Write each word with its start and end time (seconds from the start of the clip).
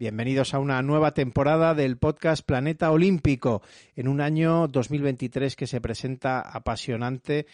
Bienvenidos 0.00 0.54
a 0.54 0.60
una 0.60 0.80
nueva 0.80 1.12
temporada 1.12 1.74
del 1.74 1.98
podcast 1.98 2.42
Planeta 2.42 2.90
Olímpico, 2.90 3.60
en 3.94 4.08
un 4.08 4.22
año 4.22 4.66
2023 4.66 5.56
que 5.56 5.66
se 5.66 5.82
presenta 5.82 6.40
apasionante 6.40 7.46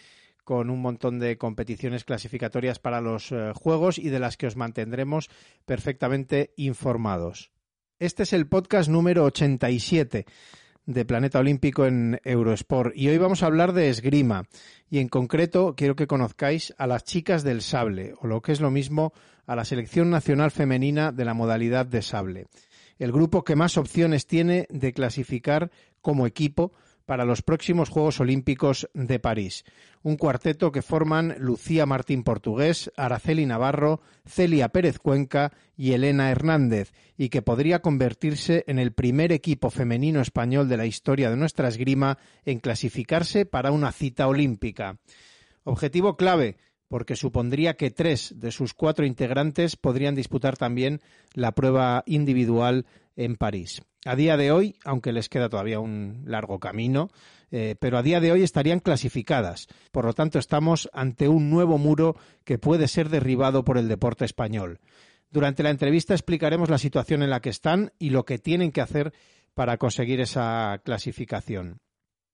con 0.45 0.69
un 0.69 0.81
montón 0.81 1.19
de 1.19 1.37
competiciones 1.37 2.05
clasificatorias 2.05 2.79
para 2.79 3.01
los 3.01 3.33
eh, 3.33 3.51
Juegos 3.53 3.99
y 3.99 4.07
de 4.07 4.19
las 4.19 4.37
que 4.37 4.47
os 4.47 4.55
mantendremos 4.55 5.29
perfectamente 5.65 6.53
informados. 6.55 7.51
Este 7.99 8.23
es 8.23 8.31
el 8.31 8.47
podcast 8.47 8.87
número 8.87 9.25
87 9.25 10.25
de 10.87 11.05
Planeta 11.05 11.39
Olímpico 11.39 11.85
en 11.85 12.19
Eurosport 12.23 12.95
y 12.95 13.09
hoy 13.09 13.17
vamos 13.17 13.43
a 13.43 13.47
hablar 13.47 13.73
de 13.73 13.89
esgrima 13.89 14.47
y 14.89 14.99
en 14.99 15.09
concreto 15.09 15.75
quiero 15.75 15.97
que 15.97 16.07
conozcáis 16.07 16.73
a 16.77 16.87
las 16.87 17.03
chicas 17.03 17.43
del 17.43 17.61
sable 17.61 18.13
o 18.21 18.25
lo 18.25 18.41
que 18.41 18.53
es 18.53 18.61
lo 18.61 18.71
mismo 18.71 19.13
a 19.45 19.55
la 19.55 19.65
selección 19.65 20.09
nacional 20.09 20.49
femenina 20.49 21.11
de 21.11 21.25
la 21.25 21.33
modalidad 21.33 21.85
de 21.85 22.01
sable. 22.01 22.47
El 22.99 23.11
grupo 23.11 23.43
que 23.43 23.57
más 23.57 23.77
opciones 23.77 24.27
tiene 24.27 24.65
de 24.69 24.93
clasificar 24.93 25.71
como 26.01 26.25
equipo 26.25 26.71
para 27.07 27.25
los 27.25 27.41
próximos 27.41 27.89
Juegos 27.89 28.19
Olímpicos 28.19 28.89
de 28.93 29.17
París. 29.17 29.63
Un 30.03 30.17
cuarteto 30.17 30.71
que 30.71 30.81
forman 30.81 31.35
Lucía 31.39 31.85
Martín 31.85 32.23
Portugués, 32.23 32.91
Araceli 32.97 33.45
Navarro, 33.45 34.01
Celia 34.25 34.69
Pérez 34.69 34.99
Cuenca 34.99 35.53
y 35.77 35.93
Elena 35.93 36.29
Hernández, 36.29 36.91
y 37.17 37.29
que 37.29 37.41
podría 37.41 37.81
convertirse 37.81 38.65
en 38.67 38.77
el 38.77 38.91
primer 38.91 39.31
equipo 39.31 39.69
femenino 39.69 40.19
español 40.19 40.67
de 40.67 40.77
la 40.77 40.85
historia 40.85 41.29
de 41.29 41.37
nuestra 41.37 41.69
esgrima 41.69 42.19
en 42.45 42.59
clasificarse 42.59 43.45
para 43.45 43.71
una 43.71 43.93
cita 43.93 44.27
olímpica. 44.27 44.97
Objetivo 45.63 46.17
clave, 46.17 46.57
porque 46.89 47.15
supondría 47.15 47.75
que 47.75 47.89
tres 47.89 48.33
de 48.37 48.51
sus 48.51 48.73
cuatro 48.73 49.05
integrantes 49.05 49.77
podrían 49.77 50.15
disputar 50.15 50.57
también 50.57 50.99
la 51.33 51.53
prueba 51.53 52.03
individual 52.05 52.85
en 53.17 53.35
París. 53.35 53.81
A 54.05 54.15
día 54.15 54.37
de 54.37 54.51
hoy, 54.51 54.77
aunque 54.85 55.11
les 55.11 55.27
queda 55.27 55.49
todavía 55.49 55.81
un 55.81 56.23
largo 56.25 56.59
camino, 56.59 57.09
eh, 57.51 57.75
pero 57.79 57.97
a 57.97 58.03
día 58.03 58.21
de 58.21 58.31
hoy 58.31 58.43
estarían 58.43 58.79
clasificadas. 58.79 59.67
Por 59.91 60.05
lo 60.05 60.13
tanto, 60.13 60.39
estamos 60.39 60.89
ante 60.93 61.27
un 61.27 61.49
nuevo 61.49 61.77
muro 61.77 62.15
que 62.45 62.57
puede 62.57 62.87
ser 62.87 63.09
derribado 63.09 63.65
por 63.65 63.77
el 63.77 63.89
deporte 63.89 64.23
español. 64.23 64.79
Durante 65.29 65.63
la 65.63 65.71
entrevista 65.71 66.13
explicaremos 66.13 66.69
la 66.69 66.77
situación 66.77 67.21
en 67.21 67.29
la 67.29 67.41
que 67.41 67.49
están 67.49 67.91
y 67.99 68.11
lo 68.11 68.23
que 68.23 68.37
tienen 68.37 68.71
que 68.71 68.81
hacer 68.81 69.13
para 69.53 69.77
conseguir 69.77 70.21
esa 70.21 70.79
clasificación. 70.85 71.81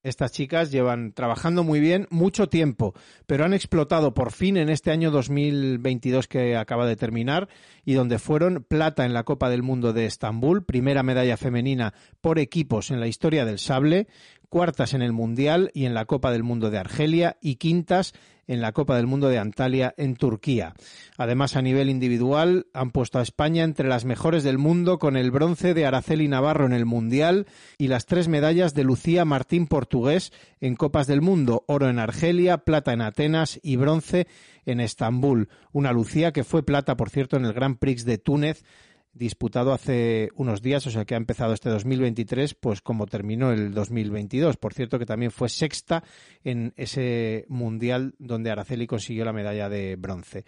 Estas 0.04 0.32
chicas 0.32 0.70
llevan 0.70 1.12
trabajando 1.12 1.64
muy 1.64 1.80
bien 1.80 2.06
mucho 2.10 2.46
tiempo, 2.50 2.92
pero 3.26 3.46
han 3.46 3.54
explotado 3.54 4.12
por 4.12 4.32
fin 4.32 4.58
en 4.58 4.68
este 4.68 4.90
año 4.90 5.10
2022 5.10 6.28
que 6.28 6.58
acaba 6.58 6.86
de 6.86 6.94
terminar 6.94 7.48
y 7.86 7.94
donde 7.94 8.18
fueron 8.18 8.66
plata 8.68 9.06
en 9.06 9.14
la 9.14 9.24
Copa 9.24 9.48
del 9.48 9.62
Mundo 9.62 9.94
de 9.94 10.04
Estambul, 10.04 10.62
primera 10.62 11.02
medalla 11.02 11.38
femenina 11.38 11.94
por 12.20 12.38
equipos 12.38 12.90
en 12.90 13.00
la 13.00 13.06
historia 13.06 13.46
del 13.46 13.58
sable, 13.58 14.06
cuartas 14.54 14.94
en 14.94 15.02
el 15.02 15.12
Mundial 15.12 15.72
y 15.74 15.84
en 15.84 15.94
la 15.94 16.04
Copa 16.04 16.30
del 16.30 16.44
Mundo 16.44 16.70
de 16.70 16.78
Argelia 16.78 17.38
y 17.40 17.56
quintas 17.56 18.14
en 18.46 18.60
la 18.60 18.70
Copa 18.70 18.94
del 18.94 19.08
Mundo 19.08 19.28
de 19.28 19.38
Antalya 19.38 19.94
en 19.96 20.14
Turquía. 20.14 20.74
Además, 21.18 21.56
a 21.56 21.62
nivel 21.62 21.90
individual, 21.90 22.68
han 22.72 22.92
puesto 22.92 23.18
a 23.18 23.22
España 23.22 23.64
entre 23.64 23.88
las 23.88 24.04
mejores 24.04 24.44
del 24.44 24.58
mundo 24.58 25.00
con 25.00 25.16
el 25.16 25.32
bronce 25.32 25.74
de 25.74 25.86
Araceli 25.86 26.28
Navarro 26.28 26.66
en 26.66 26.72
el 26.72 26.86
Mundial 26.86 27.48
y 27.78 27.88
las 27.88 28.06
tres 28.06 28.28
medallas 28.28 28.74
de 28.74 28.84
Lucía 28.84 29.24
Martín 29.24 29.66
Portugués 29.66 30.32
en 30.60 30.76
Copas 30.76 31.08
del 31.08 31.20
Mundo, 31.20 31.64
oro 31.66 31.88
en 31.88 31.98
Argelia, 31.98 32.58
plata 32.58 32.92
en 32.92 33.00
Atenas 33.00 33.58
y 33.60 33.74
bronce 33.74 34.28
en 34.66 34.78
Estambul. 34.78 35.48
Una 35.72 35.90
Lucía 35.90 36.30
que 36.30 36.44
fue 36.44 36.62
plata, 36.62 36.96
por 36.96 37.10
cierto, 37.10 37.36
en 37.36 37.44
el 37.44 37.54
Grand 37.54 37.76
Prix 37.76 38.04
de 38.04 38.18
Túnez 38.18 38.62
disputado 39.14 39.72
hace 39.72 40.30
unos 40.34 40.60
días, 40.60 40.86
o 40.86 40.90
sea 40.90 41.04
que 41.04 41.14
ha 41.14 41.18
empezado 41.18 41.54
este 41.54 41.70
2023, 41.70 42.54
pues 42.54 42.82
como 42.82 43.06
terminó 43.06 43.52
el 43.52 43.72
2022. 43.72 44.56
Por 44.56 44.74
cierto 44.74 44.98
que 44.98 45.06
también 45.06 45.30
fue 45.30 45.48
sexta 45.48 46.02
en 46.42 46.72
ese 46.76 47.46
mundial 47.48 48.14
donde 48.18 48.50
Araceli 48.50 48.86
consiguió 48.86 49.24
la 49.24 49.32
medalla 49.32 49.68
de 49.68 49.96
bronce. 49.96 50.44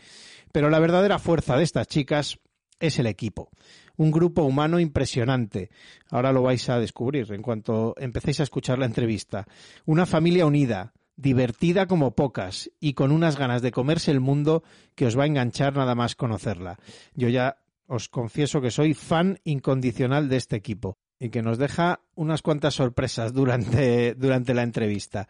Pero 0.53 0.69
la 0.69 0.81
verdadera 0.81 1.19
fuerza 1.19 1.57
de 1.57 1.65
estas 1.65 1.87
chicas 1.87 2.39
es 2.81 2.99
el 2.99 3.07
equipo. 3.07 3.51
Un 3.97 4.11
grupo 4.11 4.43
humano 4.43 4.79
impresionante. 4.79 5.71
Ahora 6.11 6.33
lo 6.33 6.43
vais 6.43 6.69
a 6.69 6.79
descubrir 6.79 7.33
en 7.33 7.43
cuanto 7.43 7.95
empecéis 7.97 8.41
a 8.41 8.43
escuchar 8.43 8.79
la 8.79 8.87
entrevista. 8.87 9.47
Una 9.87 10.05
familia 10.05 10.45
unida, 10.45 10.93
divertida 11.17 11.87
como 11.87 12.15
pocas 12.15 12.71
y 12.79 12.93
con 12.93 13.11
unas 13.11 13.39
ganas 13.39 13.63
de 13.63 13.71
comerse 13.71 14.11
el 14.11 14.21
mundo 14.21 14.63
que 14.95 15.07
os 15.07 15.19
va 15.19 15.23
a 15.23 15.27
enganchar 15.27 15.75
nada 15.75 15.95
más 15.95 16.15
conocerla. 16.15 16.79
Yo 17.15 17.29
ya 17.29 17.57
os 17.87 18.09
confieso 18.09 18.61
que 18.61 18.71
soy 18.71 18.95
fan 18.95 19.39
incondicional 19.45 20.29
de 20.29 20.37
este 20.37 20.57
equipo 20.57 20.99
y 21.19 21.31
que 21.31 21.43
nos 21.43 21.59
deja 21.59 22.01
unas 22.15 22.43
cuantas 22.43 22.75
sorpresas 22.75 23.33
durante, 23.33 24.15
durante 24.19 24.55
la 24.55 24.63
entrevista. 24.63 25.29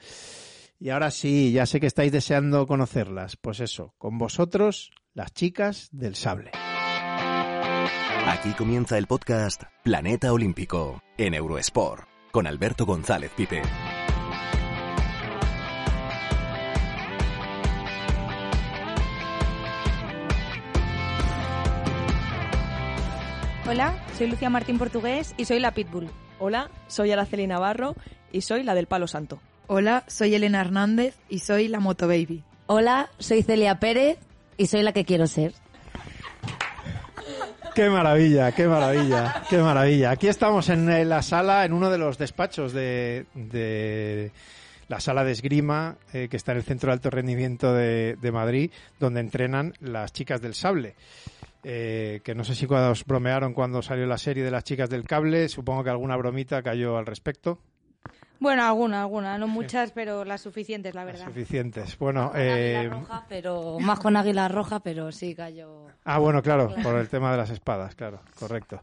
Y 0.78 0.90
ahora 0.90 1.10
sí, 1.10 1.52
ya 1.52 1.64
sé 1.66 1.80
que 1.80 1.86
estáis 1.86 2.12
deseando 2.12 2.66
conocerlas. 2.66 3.36
Pues 3.36 3.60
eso, 3.60 3.94
con 3.98 4.18
vosotros, 4.18 4.90
las 5.14 5.32
chicas 5.32 5.88
del 5.92 6.16
sable. 6.16 6.50
Aquí 8.26 8.50
comienza 8.52 8.98
el 8.98 9.06
podcast 9.06 9.62
Planeta 9.84 10.32
Olímpico 10.32 11.00
en 11.16 11.34
Eurosport 11.34 12.04
con 12.32 12.46
Alberto 12.46 12.84
González 12.84 13.30
Pipe. 13.34 13.62
Hola, 23.68 24.00
soy 24.16 24.28
Lucía 24.28 24.48
Martín 24.48 24.78
Portugués 24.78 25.34
y 25.36 25.44
soy 25.44 25.58
la 25.58 25.72
Pitbull. 25.72 26.08
Hola, 26.38 26.70
soy 26.86 27.10
Araceli 27.10 27.48
Navarro 27.48 27.96
y 28.30 28.42
soy 28.42 28.62
la 28.62 28.74
del 28.76 28.86
Palo 28.86 29.08
Santo. 29.08 29.40
Hola, 29.66 30.04
soy 30.06 30.36
Elena 30.36 30.60
Hernández 30.60 31.16
y 31.28 31.40
soy 31.40 31.66
la 31.66 31.80
Moto 31.80 32.06
Baby. 32.06 32.44
Hola, 32.66 33.10
soy 33.18 33.42
Celia 33.42 33.80
Pérez 33.80 34.18
y 34.56 34.68
soy 34.68 34.82
la 34.82 34.92
que 34.92 35.04
quiero 35.04 35.26
ser. 35.26 35.52
Qué 37.74 37.90
maravilla, 37.90 38.52
qué 38.52 38.68
maravilla, 38.68 39.42
qué 39.50 39.58
maravilla. 39.58 40.10
Aquí 40.12 40.28
estamos 40.28 40.68
en 40.68 41.08
la 41.08 41.22
sala, 41.22 41.64
en 41.64 41.72
uno 41.72 41.90
de 41.90 41.98
los 41.98 42.18
despachos 42.18 42.72
de, 42.72 43.26
de 43.34 44.30
la 44.86 45.00
sala 45.00 45.24
de 45.24 45.32
esgrima 45.32 45.96
eh, 46.12 46.28
que 46.30 46.36
está 46.36 46.52
en 46.52 46.58
el 46.58 46.64
Centro 46.64 46.88
de 46.90 46.92
Alto 46.94 47.10
Rendimiento 47.10 47.74
de, 47.74 48.16
de 48.20 48.32
Madrid, 48.32 48.70
donde 49.00 49.18
entrenan 49.18 49.74
las 49.80 50.12
chicas 50.12 50.40
del 50.40 50.54
sable. 50.54 50.94
Eh, 51.68 52.20
que 52.22 52.32
no 52.36 52.44
sé 52.44 52.54
si 52.54 52.68
cuando 52.68 52.92
os 52.92 53.04
bromearon 53.04 53.52
cuando 53.52 53.82
salió 53.82 54.06
la 54.06 54.18
serie 54.18 54.44
de 54.44 54.52
las 54.52 54.62
chicas 54.62 54.88
del 54.88 55.02
cable, 55.02 55.48
supongo 55.48 55.82
que 55.82 55.90
alguna 55.90 56.16
bromita 56.16 56.62
cayó 56.62 56.96
al 56.96 57.06
respecto. 57.06 57.58
Bueno, 58.38 58.64
alguna, 58.64 59.00
alguna, 59.00 59.36
no 59.36 59.48
muchas, 59.48 59.90
pero 59.90 60.24
las 60.24 60.42
suficientes, 60.42 60.94
la 60.94 61.04
verdad. 61.04 61.24
Suficientes. 61.24 61.98
Bueno, 61.98 62.30
Con 62.30 62.40
eh, 62.40 62.76
águila 62.76 62.94
roja, 62.94 63.26
pero 63.28 63.80
más 63.80 63.98
con 63.98 64.16
águila 64.16 64.46
roja, 64.46 64.78
pero 64.78 65.10
sí 65.10 65.34
cayó. 65.34 65.86
Ah, 66.04 66.18
bueno, 66.18 66.40
claro, 66.40 66.72
por 66.84 66.94
el 66.96 67.08
tema 67.08 67.32
de 67.32 67.38
las 67.38 67.50
espadas, 67.50 67.96
claro, 67.96 68.20
correcto. 68.38 68.82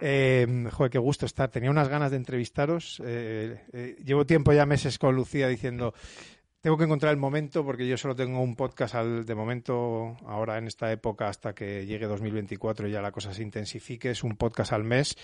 Eh, 0.00 0.66
joder, 0.72 0.90
qué 0.90 0.98
gusto 0.98 1.26
estar. 1.26 1.48
Tenía 1.48 1.70
unas 1.70 1.88
ganas 1.88 2.10
de 2.10 2.16
entrevistaros. 2.16 3.00
Eh, 3.04 3.62
eh, 3.72 3.96
llevo 4.04 4.26
tiempo 4.26 4.52
ya 4.52 4.66
meses 4.66 4.98
con 4.98 5.14
Lucía 5.14 5.46
diciendo, 5.46 5.94
tengo 6.66 6.78
que 6.78 6.82
encontrar 6.82 7.12
el 7.12 7.16
momento 7.16 7.64
porque 7.64 7.86
yo 7.86 7.96
solo 7.96 8.16
tengo 8.16 8.40
un 8.40 8.56
podcast 8.56 8.96
al, 8.96 9.24
de 9.24 9.36
momento, 9.36 10.16
ahora 10.26 10.58
en 10.58 10.66
esta 10.66 10.90
época, 10.90 11.28
hasta 11.28 11.54
que 11.54 11.86
llegue 11.86 12.06
2024 12.06 12.88
y 12.88 12.90
ya 12.90 13.00
la 13.00 13.12
cosa 13.12 13.32
se 13.32 13.44
intensifique, 13.44 14.10
es 14.10 14.24
un 14.24 14.34
podcast 14.34 14.72
al 14.72 14.82
mes 14.82 15.16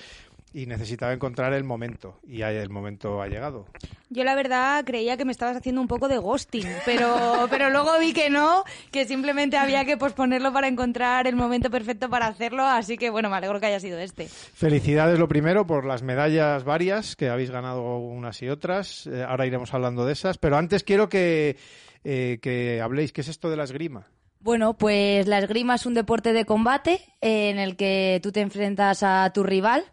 y 0.55 0.67
necesitaba 0.67 1.13
encontrar 1.13 1.53
el 1.55 1.65
momento 1.65 2.19
y 2.27 2.43
el 2.43 2.69
momento 2.69 3.23
ha 3.23 3.29
llegado. 3.29 3.67
Yo 4.11 4.25
la 4.25 4.35
verdad 4.35 4.85
creía 4.85 5.17
que 5.17 5.25
me 5.25 5.33
estabas 5.33 5.57
haciendo 5.57 5.81
un 5.81 5.89
poco 5.89 6.09
de 6.09 6.19
ghosting, 6.19 6.67
pero, 6.85 7.47
pero 7.51 7.71
luego 7.71 7.99
vi 7.99 8.13
que 8.13 8.29
no, 8.29 8.65
que 8.91 9.07
simplemente 9.07 9.57
había 9.57 9.85
que 9.85 9.97
posponerlo 9.97 10.53
para 10.53 10.69
encontrar 10.69 11.27
el 11.27 11.37
momento 11.37 11.71
perfecto 11.71 12.11
para 12.11 12.27
hacerlo, 12.27 12.65
así 12.65 12.99
que 12.99 13.11
bueno, 13.11 13.31
me 13.31 13.37
alegro 13.37 13.61
que 13.61 13.67
haya 13.67 13.81
sido 13.81 13.99
este. 13.99 14.27
Felicidades 14.27 15.19
lo 15.19 15.29
primero 15.29 15.67
por 15.67 15.87
las 15.87 16.03
medallas 16.03 16.65
varias 16.65 17.17
que 17.17 17.29
habéis 17.29 17.51
ganado 17.51 17.99
unas 17.99 18.43
y 18.43 18.49
otras. 18.49 19.07
Eh, 19.07 19.25
ahora 19.27 19.47
iremos 19.47 19.73
hablando 19.73 20.05
de 20.05 20.13
esas, 20.13 20.37
pero 20.39 20.57
antes 20.57 20.85
quiero 20.85 21.09
que, 21.09 21.57
eh, 22.05 22.39
que 22.43 22.81
habléis 22.83 23.13
qué 23.13 23.23
es 23.23 23.29
esto 23.29 23.49
de 23.49 23.57
la 23.57 23.65
esgrima. 23.65 24.09
Bueno, 24.41 24.75
pues 24.75 25.29
la 25.29 25.39
esgrima 25.39 25.77
es 25.77 25.87
un 25.87 25.95
deporte 25.95 26.33
de 26.33 26.45
combate 26.45 27.01
en 27.21 27.61
el 27.61 27.77
que 27.77 28.19
tú 28.25 28.33
te 28.33 28.41
enfrentas 28.41 29.05
a 29.05 29.31
tu 29.33 29.45
rival. 29.45 29.85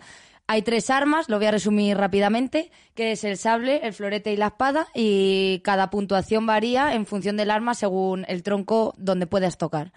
Hay 0.51 0.63
tres 0.63 0.89
armas, 0.89 1.29
lo 1.29 1.37
voy 1.37 1.45
a 1.45 1.51
resumir 1.51 1.95
rápidamente, 1.95 2.71
que 2.95 3.11
es 3.11 3.23
el 3.23 3.37
sable, 3.37 3.81
el 3.83 3.93
florete 3.93 4.33
y 4.33 4.35
la 4.35 4.47
espada, 4.47 4.87
y 4.95 5.59
cada 5.63 5.91
puntuación 5.91 6.47
varía 6.47 6.95
en 6.95 7.05
función 7.05 7.37
del 7.37 7.51
arma 7.51 7.75
según 7.75 8.25
el 8.27 8.41
tronco 8.41 8.95
donde 8.97 9.27
puedas 9.27 9.59
tocar. 9.59 9.91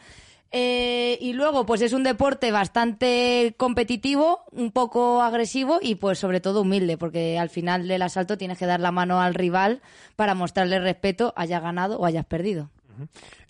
Eh, 0.51 1.17
y 1.23 1.33
luego, 1.33 1.65
pues 1.65 1.81
es 1.81 1.95
un 1.95 2.03
deporte 2.03 2.53
bastante 2.53 3.55
competitivo, 3.57 4.41
un 4.51 4.73
poco 4.73 5.23
agresivo 5.23 5.79
y 5.81 5.95
pues 5.95 6.19
sobre 6.19 6.41
todo 6.41 6.61
humilde, 6.61 6.99
porque 6.99 7.39
al 7.39 7.49
final 7.49 7.89
del 7.89 8.03
asalto 8.03 8.37
tienes 8.37 8.59
que 8.59 8.67
dar 8.67 8.81
la 8.81 8.93
mano 8.93 9.23
al 9.23 9.33
rival 9.33 9.81
para 10.17 10.35
mostrarle 10.35 10.81
respeto, 10.81 11.33
hayas 11.35 11.63
ganado 11.63 11.99
o 11.99 12.05
hayas 12.05 12.27
perdido. 12.27 12.69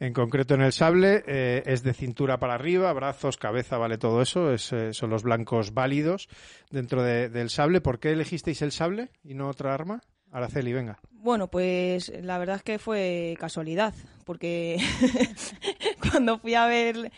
En 0.01 0.13
concreto 0.13 0.55
en 0.55 0.63
el 0.63 0.73
sable 0.73 1.23
eh, 1.27 1.63
es 1.67 1.83
de 1.83 1.95
cintura 1.95 2.39
para 2.39 2.55
arriba, 2.55 2.93
brazos, 2.93 3.37
cabeza, 3.37 3.79
vale 3.79 3.99
todo 3.99 4.23
eso, 4.23 4.53
es, 4.53 4.73
eh, 4.73 4.93
son 4.93 5.11
los 5.11 5.23
blancos 5.23 5.75
válidos 5.75 6.29
dentro 6.71 7.03
de- 7.03 7.29
del 7.29 7.51
sable. 7.51 7.81
¿Por 7.81 7.99
qué 8.01 8.13
elegisteis 8.13 8.63
el 8.63 8.73
sable 8.73 9.11
y 9.25 9.35
no 9.35 9.49
otra 9.49 9.75
arma? 9.75 10.01
Araceli, 10.31 10.73
venga. 10.73 10.99
Bueno, 11.11 11.49
pues 11.49 12.11
la 12.23 12.39
verdad 12.39 12.57
es 12.57 12.63
que 12.63 12.79
fue 12.79 13.37
casualidad, 13.39 13.95
porque 14.25 14.79
cuando 16.11 16.39
fui 16.39 16.55
a 16.55 16.67
ver, 16.67 17.13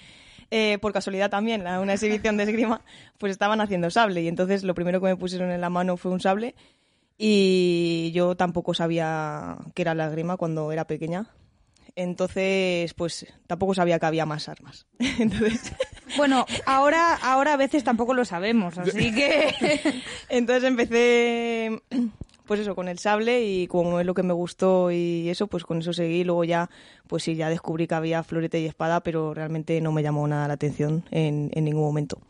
eh, 0.51 0.79
por 0.81 0.93
casualidad 0.93 1.31
también, 1.31 1.65
la- 1.65 1.81
una 1.81 1.95
exhibición 1.95 2.37
de 2.37 2.43
esgrima, 2.45 2.83
pues 3.19 3.31
estaban 3.33 3.61
haciendo 3.61 3.91
sable 3.91 4.21
y 4.23 4.29
entonces 4.29 4.63
lo 4.65 4.75
primero 4.75 5.01
que 5.01 5.07
me 5.07 5.17
pusieron 5.17 5.51
en 5.51 5.61
la 5.61 5.71
mano 5.71 5.97
fue 5.97 6.11
un 6.13 6.21
sable 6.21 6.55
y 7.17 8.11
yo 8.13 8.37
tampoco 8.37 8.75
sabía 8.75 9.57
qué 9.75 9.83
era 9.83 9.95
la 9.95 10.07
esgrima 10.09 10.37
cuando 10.37 10.73
era 10.73 10.87
pequeña. 10.87 11.27
Entonces, 11.97 12.93
pues 12.95 13.27
tampoco 13.47 13.75
sabía 13.75 13.99
que 13.99 14.07
había 14.07 14.27
más 14.27 14.49
armas. 14.49 14.87
Entonces, 14.99 15.73
Bueno, 16.17 16.45
ahora, 16.67 17.15
ahora 17.23 17.55
a 17.55 17.57
veces 17.57 17.85
tampoco 17.85 18.15
lo 18.15 18.25
sabemos, 18.25 18.79
así 18.79 19.13
que... 19.15 19.55
Entonces 20.29 20.65
empecé, 20.65 21.83
pues 22.47 22.61
eso, 22.61 22.75
con 22.75 22.89
el 22.89 22.99
sable 22.99 23.45
y 23.45 23.67
como 23.69 24.01
es 24.01 24.07
lo 24.07 24.15
que 24.15 24.23
me 24.23 24.33
gustó 24.33 24.91
y 24.91 25.29
eso, 25.29 25.47
pues 25.47 25.65
con 25.65 25.79
eso 25.79 25.93
seguí. 25.93 26.25
Luego 26.25 26.45
ya, 26.45 26.69
pues 27.07 27.23
sí, 27.23 27.37
ya 27.37 27.49
descubrí 27.49 27.87
que 27.87 27.95
había 27.95 28.23
florete 28.23 28.61
y 28.61 28.67
espada, 28.67 29.01
pero 29.03 29.33
realmente 29.35 29.81
no 29.81 29.93
me 29.93 30.03
llamó 30.03 30.27
nada 30.27 30.49
la 30.49 30.55
atención 30.55 31.05
en, 31.11 31.51
en 31.55 31.65
ningún 31.65 31.83
momento. 31.83 32.21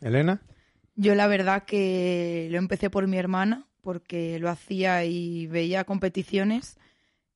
Elena. 0.00 0.42
Yo 0.94 1.14
la 1.14 1.26
verdad 1.26 1.64
que 1.64 2.48
lo 2.50 2.58
empecé 2.58 2.90
por 2.90 3.06
mi 3.06 3.16
hermana, 3.16 3.66
porque 3.82 4.38
lo 4.38 4.50
hacía 4.50 5.04
y 5.04 5.46
veía 5.46 5.84
competiciones. 5.84 6.76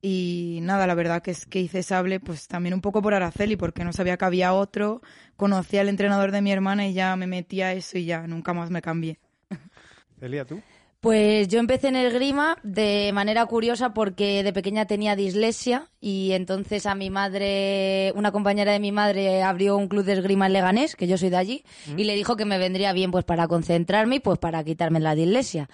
Y 0.02 0.60
nada, 0.62 0.86
la 0.86 0.94
verdad 0.94 1.22
que 1.22 1.30
es 1.30 1.46
que 1.46 1.60
hice 1.60 1.82
sable, 1.82 2.20
pues 2.20 2.48
también 2.48 2.74
un 2.74 2.80
poco 2.80 3.02
por 3.02 3.14
Araceli, 3.14 3.56
porque 3.56 3.84
no 3.84 3.92
sabía 3.92 4.16
que 4.16 4.24
había 4.24 4.52
otro. 4.52 5.02
Conocí 5.36 5.78
al 5.78 5.88
entrenador 5.88 6.32
de 6.32 6.42
mi 6.42 6.52
hermana 6.52 6.86
y 6.86 6.92
ya 6.92 7.16
me 7.16 7.26
metí 7.26 7.62
a 7.62 7.72
eso 7.72 7.98
y 7.98 8.04
ya 8.04 8.26
nunca 8.26 8.52
más 8.52 8.70
me 8.70 8.82
cambié. 8.82 9.18
Celia, 10.20 10.44
tú. 10.44 10.60
Pues 11.00 11.46
yo 11.46 11.60
empecé 11.60 11.86
en 11.86 11.94
el 11.94 12.12
grima 12.12 12.56
de 12.64 13.12
manera 13.14 13.46
curiosa 13.46 13.94
porque 13.94 14.42
de 14.42 14.52
pequeña 14.52 14.86
tenía 14.86 15.14
dislexia 15.14 15.88
y 16.00 16.32
entonces 16.32 16.84
a 16.86 16.94
mi 16.96 17.10
madre, 17.10 18.12
una 18.16 18.32
compañera 18.32 18.72
de 18.72 18.80
mi 18.80 18.90
madre 18.90 19.42
abrió 19.42 19.76
un 19.76 19.86
club 19.86 20.04
de 20.04 20.14
esgrima 20.14 20.46
en 20.46 20.54
Leganés, 20.54 20.96
que 20.96 21.06
yo 21.06 21.16
soy 21.16 21.30
de 21.30 21.36
allí, 21.36 21.64
y 21.96 22.04
le 22.04 22.16
dijo 22.16 22.36
que 22.36 22.44
me 22.44 22.58
vendría 22.58 22.92
bien 22.92 23.12
pues 23.12 23.24
para 23.24 23.46
concentrarme 23.46 24.16
y 24.16 24.20
pues 24.20 24.38
para 24.38 24.64
quitarme 24.64 24.98
la 24.98 25.14
dislexia. 25.14 25.68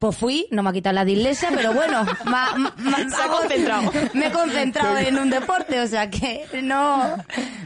Pues 0.00 0.16
fui, 0.16 0.46
no 0.50 0.62
me 0.62 0.70
ha 0.70 0.72
quitado 0.72 0.94
la 0.94 1.04
dislexia, 1.04 1.50
pero 1.54 1.74
bueno, 1.74 2.02
ma- 2.24 2.54
ma- 2.56 2.74
ma- 2.78 2.96
Se 3.10 3.22
ha 3.22 3.28
concentrado. 3.28 3.92
me 4.14 4.28
he 4.28 4.32
concentrado 4.32 4.96
en 4.96 5.18
un 5.18 5.28
deporte, 5.28 5.78
o 5.78 5.86
sea 5.86 6.08
que 6.08 6.46
no, 6.62 7.16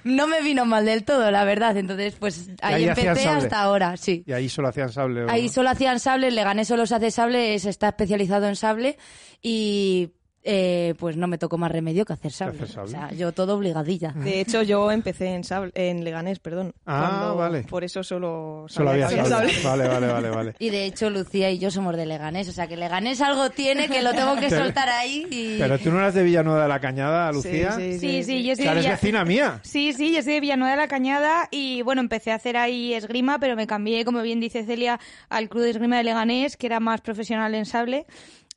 no 0.03 0.27
me 0.27 0.43
vino 0.43 0.65
mal 0.65 0.85
del 0.85 1.05
todo, 1.05 1.31
la 1.31 1.45
verdad. 1.45 1.77
Entonces, 1.77 2.17
pues 2.19 2.51
ahí, 2.61 2.87
empecé 2.89 3.29
hasta 3.29 3.61
ahora, 3.63 3.97
sí. 3.97 4.25
Y 4.27 4.33
ahí 4.33 4.49
solo 4.49 4.67
hacían 4.67 4.91
sable. 4.93 5.23
¿o 5.25 5.31
Ahí 5.31 5.49
solo 5.49 5.71
hacían 5.71 6.01
sable, 6.01 6.33
Leganés 6.33 6.67
solo 6.67 6.87
se 6.87 6.97
hace 6.97 7.13
sable, 7.13 7.55
es- 7.55 7.67
está 7.67 7.87
especializado 7.91 8.49
en 8.49 8.57
sable 8.57 8.99
y 9.41 10.11
eh, 10.47 10.95
pues 10.99 11.17
no 11.17 11.27
me 11.27 11.39
tocó 11.39 11.57
más 11.57 11.73
remedio 11.73 12.05
que 12.05 12.13
hacer 12.13 12.31
sable. 12.31 12.57
hacer 12.57 12.69
sable. 12.69 12.89
O 12.89 12.91
sea, 12.91 13.13
yo 13.13 13.33
todo 13.33 13.57
obligadilla. 13.57 14.13
De 14.15 14.41
hecho, 14.41 14.63
yo 14.63 14.91
empecé 14.91 15.29
en, 15.35 15.43
sable, 15.43 15.73
en 15.75 16.05
Leganés, 16.05 16.39
perdón. 16.39 16.75
Ah, 16.85 17.33
vale. 17.37 17.63
Por 17.63 17.83
eso 17.83 18.03
solo, 18.03 18.67
Solo 18.69 18.91
había 18.91 19.09
sable. 19.09 19.53
Vale, 19.65 19.89
vale, 19.89 20.07
vale, 20.07 20.29
vale. 20.31 20.55
Y 20.59 20.69
de 20.71 20.85
hecho 20.85 21.09
Lucía 21.11 21.51
y 21.51 21.59
yo 21.59 21.71
somos 21.71 21.97
de 21.97 22.05
Leganés, 22.07 22.49
o 22.49 22.53
sea 22.53 22.67
que 22.67 22.77
Leganés 22.77 23.21
algo 23.23 23.49
tiene 23.51 23.89
que 23.89 24.03
lo 24.03 24.13
tengo 24.13 24.37
que 24.37 24.51
soltar 24.51 24.89
ahí 24.89 25.27
y... 25.31 25.59
Pero 25.59 25.79
tú 25.79 25.91
no 25.91 25.99
eras 25.99 26.15
de 26.15 26.23
Villanueva 26.23 26.63
de 26.63 26.69
la 26.69 26.81
Cañada, 26.81 27.31
Sí, 27.31 27.37
Lucía. 27.37 27.73
sí, 27.73 27.99
Sí, 27.99 28.23
sí, 28.23 28.43
yo 28.45 28.55
soy 28.55 28.65
de 28.67 28.71
eres 28.71 28.85
Villa- 28.85 28.91
vecina 28.97 29.25
mía. 29.25 29.61
Sí, 29.63 29.93
sí, 29.95 30.15
yo 30.15 30.23
soy 30.23 30.35
de 30.35 30.41
Villanueva 30.41 30.73
de 30.73 30.77
la 30.77 30.89
Cañada 30.89 31.49
y 31.51 31.81
bueno, 31.83 32.01
empecé 32.03 32.33
a 32.33 32.35
hacer 32.35 32.57
ahí 32.59 32.93
esgrima, 32.93 33.39
pero 33.39 33.57
me 33.57 33.67
cambié, 33.67 34.05
como 34.05 34.21
bien 34.23 34.41
dice 34.41 34.65
Celia, 34.65 35.01
al 35.31 35.49
club 35.49 35.63
de 35.65 35.71
esgrima 35.71 35.97
de 35.97 36.05
Leganés, 36.05 36.57
que 36.59 36.67
era 36.67 36.81
más 36.81 37.01
profesional 37.01 37.55
en 37.55 37.65
sable. 37.65 38.05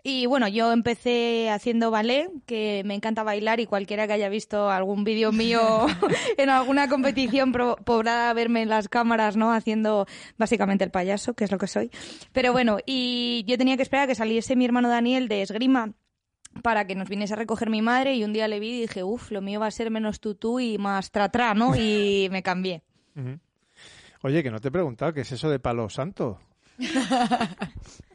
Y 0.10 0.26
bueno, 0.26 0.48
yo 0.48 0.72
empecé 0.72 1.50
haciendo 1.50 1.92
ballet, 1.92 2.30
que 2.46 2.82
me 2.86 2.96
encanta 2.96 3.24
bailar 3.24 3.60
y 3.60 3.66
cualquiera 3.66 4.08
que 4.08 4.14
haya 4.14 4.30
visto 4.30 4.70
algún 4.70 5.04
vídeo 5.04 5.34
mío 5.34 5.60
en 6.38 6.50
alguna 6.50 6.88
competición 6.88 7.52
pro- 7.52 7.76
podrá 7.76 8.32
verme 8.34 8.62
en 8.62 8.70
las 8.70 8.88
cámaras, 8.88 9.36
¿no? 9.36 9.52
Haciendo 9.52 10.06
básicamente 10.38 10.86
el 10.86 10.92
payaso, 10.92 11.34
que 11.34 11.44
es 11.44 11.52
lo 11.52 11.58
que 11.58 11.68
soy. 11.68 11.92
Pero 12.32 12.54
bueno, 12.54 12.78
y 12.86 13.44
yo 13.48 13.58
tenía 13.58 13.76
que 13.76 13.84
esperar 13.84 14.06
a 14.06 14.08
que 14.08 14.16
saliese 14.16 14.56
mi 14.56 14.64
hermano 14.64 14.88
Daniel 14.88 15.28
de 15.28 15.42
esgrima 15.42 15.92
para 16.64 16.88
que 16.88 16.96
nos 16.96 17.10
viniese 17.10 17.34
a 17.34 17.36
recoger 17.38 17.70
mi 17.70 17.82
madre 17.82 18.16
y 18.16 18.24
un 18.24 18.32
día 18.32 18.48
le 18.48 18.62
vi 18.62 18.78
y 18.78 18.82
dije, 18.84 19.04
uff, 19.04 19.30
lo 19.32 19.42
mío 19.42 19.60
va 19.60 19.68
a 19.68 19.72
ser 19.72 19.92
menos 19.92 20.22
tutú 20.22 20.62
y 20.62 20.78
más 20.78 21.12
tra-tra, 21.12 21.54
¿no? 21.54 21.76
Y 21.78 22.30
me 22.32 22.42
cambié. 22.44 22.82
Oye, 24.24 24.42
que 24.42 24.52
no 24.52 24.60
te 24.62 24.70
he 24.70 24.72
preguntado, 24.72 25.12
¿qué 25.14 25.20
es 25.22 25.32
eso 25.34 25.50
de 25.50 25.60
palo 25.60 25.90
santo? 25.90 26.40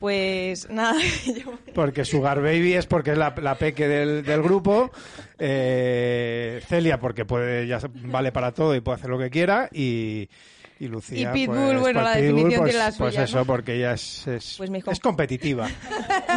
Pues 0.00 0.68
nada, 0.70 0.98
yo- 1.26 1.58
Porque 1.74 2.04
Sugar 2.06 2.40
Baby 2.40 2.72
es 2.72 2.86
porque 2.86 3.12
es 3.12 3.18
la, 3.18 3.34
la 3.40 3.54
peque 3.56 3.86
del, 3.86 4.24
del 4.24 4.42
grupo, 4.42 4.90
eh, 5.38 6.60
Celia 6.66 6.98
porque 6.98 7.24
puede 7.26 7.66
ya 7.66 7.78
vale 8.06 8.32
para 8.32 8.52
todo 8.52 8.74
y 8.74 8.80
puede 8.80 8.96
hacer 8.96 9.10
lo 9.10 9.18
que 9.18 9.28
quiera. 9.30 9.68
Y, 9.72 10.28
y 10.80 10.88
Lucía 10.88 11.30
Y 11.30 11.32
Pitbull, 11.34 11.56
pues, 11.56 11.80
bueno, 11.80 12.00
pues 12.00 12.04
la 12.04 12.14
Pitbull, 12.14 12.34
definición 12.36 12.60
pues, 12.62 12.70
tiene 12.72 12.78
la 12.84 12.92
pues 12.96 13.12
suya, 13.14 13.24
eso 13.24 13.36
¿no? 13.38 13.44
porque 13.44 13.74
ella 13.76 13.92
es, 13.92 14.26
es, 14.26 14.54
Pues 14.56 14.70
es 14.88 15.00
competitiva. 15.00 15.68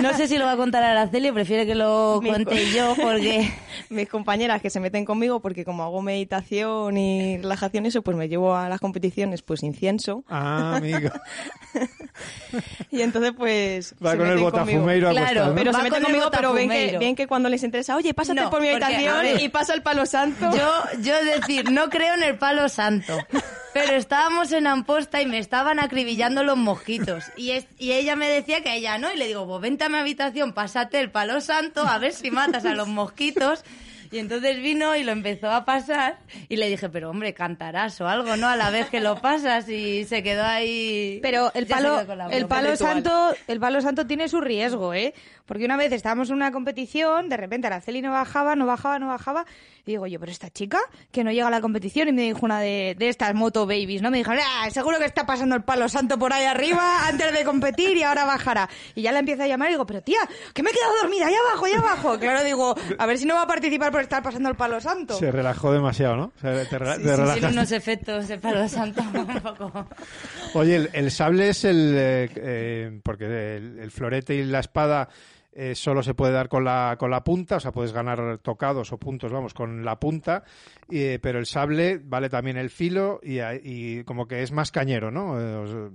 No 0.02 0.12
sé 0.18 0.28
si 0.28 0.38
lo 0.40 0.46
va 0.46 0.54
a 0.54 0.58
contar 0.58 0.84
Araceli, 0.84 1.32
prefiere 1.32 1.66
que 1.68 1.76
lo 1.76 2.20
cuente 2.26 2.72
yo 2.72 2.94
porque... 3.02 3.52
mis 3.90 4.10
compañeras 4.10 4.62
que 4.62 4.70
se 4.70 4.80
meten 4.80 5.06
conmigo 5.06 5.40
porque 5.40 5.64
como 5.64 5.84
hago 5.84 6.02
meditación 6.02 6.98
y 6.98 7.38
relajación 7.38 7.86
y 7.86 7.90
eso, 7.90 8.02
pues 8.02 8.18
me 8.18 8.28
llevo 8.28 8.56
a 8.56 8.68
las 8.70 8.80
competiciones 8.80 9.42
pues 9.44 9.64
incienso 9.64 10.24
Ah, 10.30 10.76
amigo. 10.78 11.10
y 12.92 13.02
entonces 13.02 13.34
pues 13.38 13.94
Va 14.04 14.12
se 14.12 14.18
con 14.18 14.28
el 14.28 14.34
conmigo. 14.34 14.52
botafumeiro 14.52 15.10
a 15.10 15.12
Claro. 15.12 15.54
Pero 15.56 15.72
Va 15.72 15.78
se 15.80 15.84
meten 15.84 16.02
con 16.04 16.12
el 16.12 16.18
conmigo, 16.22 16.32
pero 16.32 16.54
ven 16.54 16.70
que, 16.70 16.98
ven 16.98 17.16
que 17.16 17.28
cuando 17.28 17.50
les 17.50 17.64
interesa, 17.64 17.96
oye, 17.96 18.14
pásate 18.14 18.42
No, 18.42 18.50
por 18.50 18.62
mi 18.62 18.70
habitación 18.70 19.22
ver, 19.22 19.42
y 19.42 19.50
pasa 19.50 19.74
el 19.74 19.82
palo 19.84 20.06
santo. 20.06 20.50
Yo, 20.52 21.02
yo 21.02 21.14
decir, 21.24 21.72
no 21.72 21.90
creo 21.90 22.16
en 22.16 22.24
el 22.24 22.38
palo 22.38 22.68
santo. 22.68 23.18
Pero 23.74 23.94
estábamos 23.96 24.52
en 24.52 24.68
Amposta 24.68 25.22
y 25.22 25.26
me 25.26 25.40
estaban 25.40 25.80
acribillando 25.80 26.44
los 26.44 26.58
mosquitos. 26.58 27.26
Y, 27.36 27.52
es- 27.52 27.66
y 27.80 27.94
ella 27.94 28.16
me 28.16 28.30
decía 28.30 28.62
que 28.62 28.76
ella 28.76 28.98
no. 29.00 29.12
Y 29.12 29.18
le 29.18 29.26
digo, 29.28 29.48
pues 29.48 29.62
vente 29.62 29.84
a 29.86 29.90
mi 29.90 29.98
habitación, 29.98 30.54
pásate 30.54 31.00
el 31.00 31.10
palo 31.10 31.42
santo, 31.42 31.82
a 31.88 31.98
ver 31.98 32.14
si 32.14 32.30
matas 32.30 32.66
a 32.66 32.76
los 32.76 32.88
mosquitos. 32.88 33.64
Y 34.14 34.20
entonces 34.20 34.62
vino 34.62 34.96
y 34.96 35.04
lo 35.04 35.12
empezó 35.12 35.50
a 35.50 35.66
pasar. 35.66 36.20
Y 36.48 36.58
le 36.58 36.70
dije, 36.70 36.88
pero 36.88 37.10
hombre, 37.10 37.34
cantarás 37.34 38.00
o 38.00 38.08
algo, 38.08 38.38
¿no? 38.38 38.48
A 38.48 38.56
la 38.56 38.70
vez 38.70 38.88
que 38.92 39.00
lo 39.00 39.20
pasas. 39.20 39.68
Y 39.68 40.06
se 40.06 40.22
quedó 40.22 40.44
ahí. 40.44 41.18
Pero 41.24 41.52
el 41.56 41.66
palo, 41.66 42.00
el 42.30 42.46
palo 42.46 42.70
Ritual. 42.70 42.78
santo, 42.78 43.36
el 43.48 43.60
palo 43.60 43.82
santo 43.82 44.06
tiene 44.06 44.30
su 44.30 44.40
riesgo, 44.40 44.94
¿eh? 44.94 45.16
Porque 45.48 45.66
una 45.66 45.76
vez 45.76 45.92
estábamos 45.92 46.30
en 46.30 46.36
una 46.36 46.52
competición, 46.52 47.28
de 47.28 47.36
repente 47.36 47.68
Araceli 47.68 48.02
no 48.02 48.12
bajaba, 48.12 48.56
no 48.56 48.66
bajaba, 48.66 48.98
no 48.98 49.08
bajaba, 49.08 49.46
y 49.86 49.92
digo 49.92 50.08
yo, 50.08 50.18
pero 50.18 50.32
esta 50.32 50.50
chica 50.50 50.80
que 51.12 51.26
no 51.26 51.34
llega 51.34 51.48
a 51.48 51.52
la 51.52 51.60
competición, 51.60 52.08
y 52.08 52.14
me 52.14 52.22
dijo 52.22 52.40
una 52.44 52.62
de, 52.62 52.96
de 52.98 53.10
estas 53.10 53.34
moto 53.36 53.66
babies, 53.66 54.02
¿no? 54.02 54.10
Me 54.10 54.20
dijo, 54.20 54.32
ah, 54.32 54.70
seguro 54.70 55.00
que 55.00 55.06
está 55.06 55.26
pasando 55.26 55.56
el 55.56 55.64
palo 55.64 55.90
santo 55.90 56.18
por 56.18 56.32
ahí 56.32 56.46
arriba 56.46 57.08
antes 57.08 57.34
de 57.34 57.44
competir 57.44 57.98
y 57.98 58.04
ahora 58.04 58.24
bajará. 58.24 58.70
Y 58.96 59.02
ya 59.02 59.12
la 59.12 59.20
empiezo 59.20 59.44
a 59.44 59.48
llamar 59.48 59.68
y 59.68 59.72
digo, 59.74 59.86
pero 59.86 60.02
tía, 60.02 60.22
que 60.54 60.64
me 60.64 60.70
he 60.70 60.74
quedado 60.74 60.94
dormida, 61.02 61.28
allá 61.28 61.38
abajo, 61.50 61.66
allá 61.66 61.78
abajo. 61.80 62.20
Claro, 62.20 62.44
digo, 62.46 62.76
a 62.98 63.06
ver 63.06 63.18
si 63.18 63.26
no 63.26 63.36
va 63.36 63.42
a 63.42 63.48
participar 63.48 63.92
por 63.92 64.00
estar 64.04 64.22
pasando 64.24 64.50
el 64.50 64.56
palo 64.56 64.80
santo. 64.80 65.16
Se 65.16 65.32
relajó 65.32 65.72
demasiado, 65.74 66.16
¿no? 66.16 66.32
Se- 66.42 66.66
te 66.66 66.80
rela- 66.80 66.96
Sí, 66.98 67.40
te 67.42 67.48
sí, 67.48 67.54
unos 67.54 67.72
efectos 67.72 68.28
de 68.28 68.38
palo 68.38 68.68
santo 68.68 69.02
un 69.14 69.40
poco. 69.42 69.88
Oye, 70.54 70.76
el, 70.76 70.90
el 70.94 71.12
sable 71.12 71.50
es 71.50 71.64
el... 71.66 71.94
eh, 71.96 72.30
eh, 72.36 73.00
porque 73.04 73.26
el, 73.58 73.80
el 73.80 73.92
florete 73.92 74.36
y 74.36 74.44
la 74.46 74.60
espada 74.60 75.10
eh, 75.56 75.76
solo 75.76 76.02
se 76.02 76.14
puede 76.16 76.34
dar 76.34 76.50
con 76.50 76.64
la, 76.64 76.96
con 76.98 77.12
la 77.12 77.24
punta, 77.24 77.58
o 77.58 77.60
sea, 77.60 77.72
puedes 77.72 77.94
ganar 77.94 78.40
tocados 78.40 78.92
o 78.92 78.98
puntos, 78.98 79.32
vamos, 79.32 79.54
con 79.54 79.86
la 79.86 80.00
punta, 80.00 80.44
y, 80.90 81.00
eh, 81.02 81.20
pero 81.22 81.38
el 81.40 81.46
sable 81.46 82.00
vale 82.04 82.30
también 82.30 82.58
el 82.58 82.70
filo 82.72 83.20
y, 83.22 83.40
a- 83.40 83.54
y 83.56 84.04
como 84.04 84.28
que 84.28 84.42
es 84.42 84.52
más 84.52 84.72
cañero, 84.72 85.12
¿no? 85.12 85.40
Eh, 85.40 85.90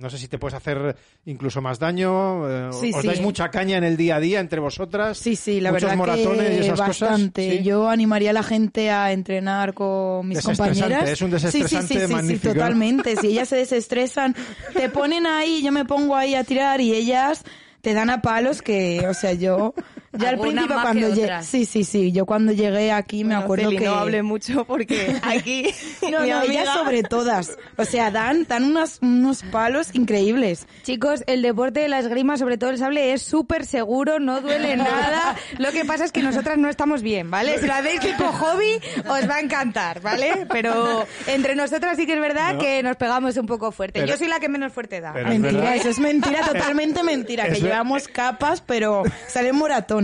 no 0.00 0.10
sé 0.10 0.18
si 0.18 0.28
te 0.28 0.38
puedes 0.38 0.54
hacer 0.54 0.96
incluso 1.26 1.60
más 1.60 1.78
daño. 1.78 2.48
eh, 2.48 2.70
Sí, 2.72 2.90
¿Os 2.94 3.02
sí. 3.02 3.06
dais 3.06 3.20
mucha 3.20 3.50
caña 3.50 3.76
en 3.76 3.84
el 3.84 3.96
día 3.96 4.16
a 4.16 4.20
día 4.20 4.40
entre 4.40 4.58
vosotras? 4.60 5.18
Sí, 5.18 5.36
sí, 5.36 5.60
la 5.60 5.70
Muchos 5.70 5.82
verdad 5.90 5.96
moratones 5.96 6.48
que 6.48 6.54
y 6.56 6.58
esas 6.60 6.78
bastante. 6.78 7.42
cosas. 7.42 7.58
¿sí? 7.58 7.62
Yo 7.64 7.88
animaría 7.88 8.30
a 8.30 8.32
la 8.32 8.42
gente 8.42 8.90
a 8.90 9.12
entrenar 9.12 9.74
con 9.74 10.26
mis 10.26 10.40
compañeras. 10.42 11.08
es 11.08 11.20
un 11.22 11.30
Sí, 11.30 11.38
sí, 11.38 11.44
desestresante 11.60 11.94
sí, 11.94 12.00
sí, 12.00 12.06
sí, 12.06 12.12
magnífico. 12.12 12.54
totalmente. 12.54 13.16
Si 13.16 13.26
ellas 13.28 13.48
se 13.48 13.56
desestresan, 13.56 14.34
te 14.74 14.88
ponen 14.88 15.26
ahí, 15.26 15.62
yo 15.62 15.70
me 15.72 15.84
pongo 15.84 16.16
ahí 16.16 16.34
a 16.34 16.44
tirar 16.44 16.80
y 16.80 16.92
ellas 16.94 17.44
te 17.82 17.94
dan 17.94 18.10
a 18.10 18.20
palos 18.22 18.62
que, 18.62 19.06
o 19.08 19.14
sea, 19.14 19.32
yo 19.34 19.74
ya 20.12 20.30
al 20.30 20.38
principio 20.40 20.74
más 20.74 20.82
cuando 20.84 21.08
llegué, 21.14 21.42
sí, 21.42 21.64
sí, 21.64 21.84
sí, 21.84 22.10
yo 22.12 22.26
cuando 22.26 22.52
llegué 22.52 22.90
aquí 22.92 23.22
me 23.22 23.28
Bueno, 23.34 23.40
acuerdo 23.44 23.64
Celi, 23.66 23.78
que 23.78 23.84
no 23.84 23.94
hable 23.94 24.22
mucho 24.22 24.64
porque 24.64 25.16
aquí 25.22 25.66
no, 26.02 26.10
no, 26.10 26.18
amiga- 26.18 26.44
ellas 26.44 26.68
sobre 26.74 27.02
todas. 27.02 27.56
O 27.76 27.84
sea, 27.84 28.10
dan, 28.10 28.44
dan 28.48 28.64
unos, 28.64 28.98
unos 29.02 29.42
palos 29.44 29.94
increíbles. 29.94 30.66
Chicos, 30.82 31.22
el 31.26 31.42
deporte 31.42 31.80
de 31.80 31.88
la 31.88 32.00
esgrima, 32.00 32.36
sobre 32.36 32.58
todo 32.58 32.70
el 32.70 32.78
sable, 32.78 33.12
es 33.12 33.22
súper 33.22 33.64
seguro, 33.66 34.18
no 34.18 34.40
duele 34.40 34.76
nada. 34.76 35.36
Lo 35.58 35.70
que 35.70 35.84
pasa 35.84 36.04
es 36.04 36.12
que 36.12 36.22
nosotras 36.22 36.58
no 36.58 36.68
estamos 36.68 37.02
bien, 37.02 37.30
¿vale? 37.30 37.58
Si 37.60 37.66
lo 37.66 37.74
hacéis 37.74 38.00
tipo 38.00 38.24
hobby, 38.24 38.80
os 39.08 39.28
va 39.30 39.36
a 39.36 39.40
encantar, 39.40 40.00
¿vale? 40.00 40.46
Pero 40.50 41.06
entre 41.28 41.54
nosotras 41.54 41.96
sí 41.96 42.06
que 42.06 42.14
es 42.14 42.20
verdad 42.20 42.54
No. 42.54 42.58
que 42.60 42.82
nos 42.82 42.96
pegamos 42.96 43.36
un 43.36 43.46
poco 43.46 43.70
fuerte. 43.70 44.00
Pero- 44.00 44.12
Yo 44.12 44.18
soy 44.18 44.26
la 44.28 44.40
que 44.40 44.48
menos 44.48 44.72
fuerte 44.72 45.00
da. 45.00 45.10
Es 45.16 45.24
Mentira, 45.26 45.52
verdad. 45.60 45.76
eso 45.76 45.88
es 45.88 45.98
mentira, 46.00 46.40
totalmente 46.46 47.02
mentira, 47.04 47.46
Es 47.46 47.54
que 47.58 47.60
llevamos 47.64 48.08
capas, 48.08 48.60
pero 48.60 49.02
salen 49.28 49.56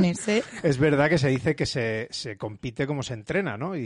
¿eh? 0.05 0.43
Es 0.63 0.79
verdad 0.79 1.09
que 1.09 1.19
se 1.19 1.29
dice 1.29 1.55
que 1.57 1.67
se, 1.67 2.09
se 2.11 2.37
compite 2.37 2.87
como 2.87 3.03
se 3.03 3.15
entrena, 3.15 3.57
¿no? 3.57 3.77
Y, 3.77 3.81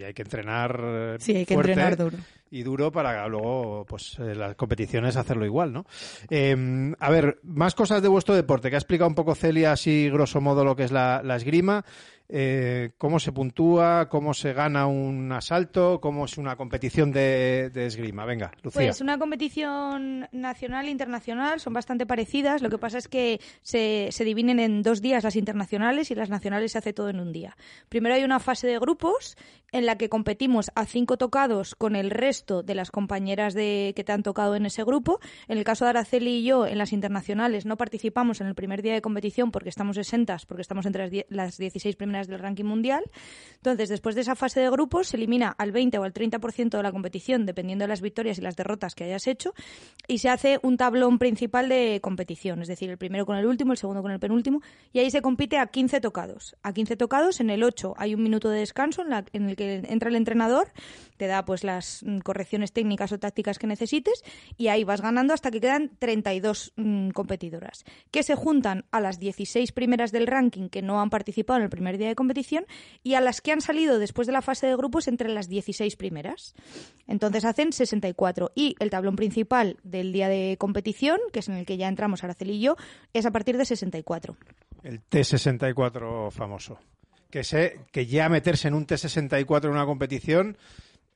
y 0.00 0.04
hay 0.04 0.14
que 0.14 0.22
entrenar 0.22 1.16
Sí, 1.20 1.36
hay 1.36 1.46
que 1.46 1.54
fuerte 1.54 1.72
entrenar 1.72 1.96
duro. 1.96 2.16
y 2.50 2.62
duro 2.62 2.92
para 2.92 3.26
luego, 3.28 3.84
pues, 3.88 4.18
eh, 4.18 4.34
las 4.34 4.54
competiciones 4.56 5.16
hacerlo 5.16 5.44
igual, 5.44 5.72
¿no? 5.72 5.86
Eh, 6.30 6.92
a 6.98 7.10
ver, 7.10 7.38
más 7.42 7.74
cosas 7.74 8.02
de 8.02 8.08
vuestro 8.08 8.34
deporte, 8.34 8.70
que 8.70 8.76
ha 8.76 8.78
explicado 8.78 9.08
un 9.08 9.14
poco 9.14 9.34
Celia 9.34 9.72
así 9.72 10.08
grosso 10.10 10.40
modo 10.40 10.64
lo 10.64 10.76
que 10.76 10.84
es 10.84 10.92
la, 10.92 11.22
la 11.24 11.36
esgrima. 11.36 11.84
Eh, 12.28 12.90
cómo 12.98 13.20
se 13.20 13.32
puntúa, 13.32 14.08
cómo 14.08 14.34
se 14.34 14.52
gana 14.52 14.86
un 14.86 15.30
asalto, 15.32 16.00
cómo 16.00 16.24
es 16.24 16.38
una 16.38 16.56
competición 16.56 17.12
de, 17.12 17.70
esgrima. 17.74 18.24
Venga, 18.24 18.52
Lucía. 18.62 18.80
Pues 18.82 19.00
una 19.00 19.18
competición 19.18 20.28
nacional 20.32 20.86
e 20.86 20.90
internacional 20.90 21.60
son 21.60 21.72
bastante 21.72 22.06
parecidas. 22.06 22.62
Lo 22.62 22.70
que 22.70 22.78
pasa 22.78 22.98
es 22.98 23.08
que 23.08 23.40
se, 23.62 24.08
se 24.10 24.24
dividen 24.24 24.58
en 24.58 24.82
dos 24.82 25.00
días 25.02 25.24
las 25.24 25.36
internacionales 25.36 26.10
y 26.10 26.14
las 26.14 26.30
nacionales 26.30 26.72
se 26.72 26.78
hace 26.78 26.92
todo 26.92 27.08
en 27.10 27.20
un 27.20 27.32
día. 27.32 27.56
Primero 27.88 28.14
hay 28.14 28.24
una 28.24 28.40
fase 28.40 28.66
de 28.66 28.78
grupos 28.78 29.36
en 29.72 29.84
la 29.84 29.98
que 29.98 30.08
competimos 30.08 30.70
a 30.74 30.86
cinco 30.86 31.16
tocados 31.18 31.74
con 31.74 31.96
el 31.96 32.10
resto 32.10 32.62
de 32.62 32.74
las 32.74 32.90
compañeras 32.90 33.52
de, 33.52 33.92
que 33.94 34.04
te 34.04 34.12
han 34.12 34.22
tocado 34.22 34.54
en 34.56 34.64
ese 34.66 34.84
grupo. 34.84 35.20
En 35.48 35.58
el 35.58 35.64
caso 35.64 35.84
de 35.84 35.90
Araceli 35.90 36.38
y 36.38 36.44
yo, 36.44 36.66
en 36.66 36.78
las 36.78 36.92
internacionales 36.92 37.66
no 37.66 37.76
participamos 37.76 38.40
en 38.40 38.46
el 38.46 38.54
primer 38.54 38.80
día 38.82 38.94
de 38.94 39.02
competición 39.02 39.50
porque 39.50 39.68
estamos 39.68 39.96
exentas, 39.96 40.46
porque 40.46 40.62
estamos 40.62 40.86
entre 40.86 41.02
las, 41.02 41.10
die- 41.10 41.26
las 41.28 41.58
16 41.58 41.96
primeras 41.96 42.15
del 42.24 42.38
ranking 42.38 42.64
mundial. 42.64 43.04
Entonces, 43.56 43.88
después 43.88 44.14
de 44.14 44.20
esa 44.20 44.36
fase 44.36 44.60
de 44.60 44.70
grupos, 44.70 45.08
se 45.08 45.16
elimina 45.16 45.48
al 45.48 45.72
20 45.72 45.98
o 45.98 46.04
al 46.04 46.14
30% 46.14 46.76
de 46.76 46.82
la 46.82 46.92
competición, 46.92 47.46
dependiendo 47.46 47.82
de 47.82 47.88
las 47.88 48.00
victorias 48.00 48.38
y 48.38 48.40
las 48.40 48.56
derrotas 48.56 48.94
que 48.94 49.04
hayas 49.04 49.26
hecho, 49.26 49.54
y 50.06 50.18
se 50.18 50.28
hace 50.28 50.60
un 50.62 50.76
tablón 50.76 51.18
principal 51.18 51.68
de 51.68 51.98
competición, 52.00 52.62
es 52.62 52.68
decir, 52.68 52.90
el 52.90 52.96
primero 52.96 53.26
con 53.26 53.36
el 53.36 53.44
último, 53.44 53.72
el 53.72 53.78
segundo 53.78 54.02
con 54.02 54.12
el 54.12 54.20
penúltimo, 54.20 54.62
y 54.92 55.00
ahí 55.00 55.10
se 55.10 55.20
compite 55.20 55.58
a 55.58 55.66
15 55.66 56.00
tocados. 56.00 56.56
A 56.62 56.72
15 56.72 56.96
tocados, 56.96 57.40
en 57.40 57.50
el 57.50 57.64
8 57.64 57.94
hay 57.96 58.14
un 58.14 58.22
minuto 58.22 58.48
de 58.50 58.60
descanso 58.60 59.02
en, 59.32 59.48
el 59.48 59.56
que 59.56 59.82
entra 59.88 60.10
el 60.10 60.16
entrenador, 60.16 60.68
te 61.16 61.26
da 61.26 61.44
pues 61.44 61.64
las 61.64 62.02
mm, 62.04 62.18
correcciones 62.18 62.72
técnicas 62.72 63.12
o 63.12 63.18
tácticas 63.18 63.58
que 63.58 63.66
necesites, 63.66 64.22
y 64.56 64.68
ahí 64.68 64.84
vas 64.84 65.00
ganando 65.00 65.34
hasta 65.34 65.50
que 65.50 65.60
quedan 65.60 65.90
32 65.98 66.72
mm, 66.76 67.10
competidoras, 67.10 67.84
que 68.10 68.22
se 68.22 68.34
juntan 68.34 68.84
a 68.90 69.00
las 69.00 69.18
16 69.18 69.72
primeras 69.72 70.12
del 70.12 70.26
ranking 70.26 70.68
que 70.68 70.82
no 70.82 71.00
han 71.00 71.10
participado 71.10 71.58
en 71.58 71.64
el 71.64 71.70
primer 71.70 71.98
día 71.98 72.08
de 72.08 72.14
competición 72.14 72.66
y 73.02 73.14
a 73.14 73.20
las 73.20 73.40
que 73.40 73.52
han 73.52 73.60
salido 73.60 73.98
después 73.98 74.26
de 74.26 74.32
la 74.32 74.42
fase 74.42 74.66
de 74.66 74.76
grupos 74.76 75.08
entre 75.08 75.28
las 75.28 75.48
16 75.48 75.96
primeras. 75.96 76.54
Entonces 77.06 77.44
hacen 77.44 77.72
64. 77.72 78.52
Y 78.54 78.76
el 78.78 78.90
tablón 78.90 79.16
principal 79.16 79.76
del 79.82 80.12
día 80.12 80.28
de 80.28 80.56
competición, 80.58 81.18
que 81.32 81.40
es 81.40 81.48
en 81.48 81.54
el 81.54 81.66
que 81.66 81.76
ya 81.76 81.88
entramos 81.88 82.24
Araceli 82.24 82.54
y 82.54 82.60
yo, 82.60 82.76
es 83.12 83.26
a 83.26 83.30
partir 83.30 83.56
de 83.56 83.64
64. 83.64 84.36
El 84.82 85.00
T64 85.02 86.30
famoso. 86.30 86.78
Que 87.30 87.44
sé 87.44 87.80
que 87.92 88.06
ya 88.06 88.28
meterse 88.28 88.68
en 88.68 88.74
un 88.74 88.86
T64 88.86 89.64
en 89.64 89.70
una 89.70 89.84
competición. 89.84 90.56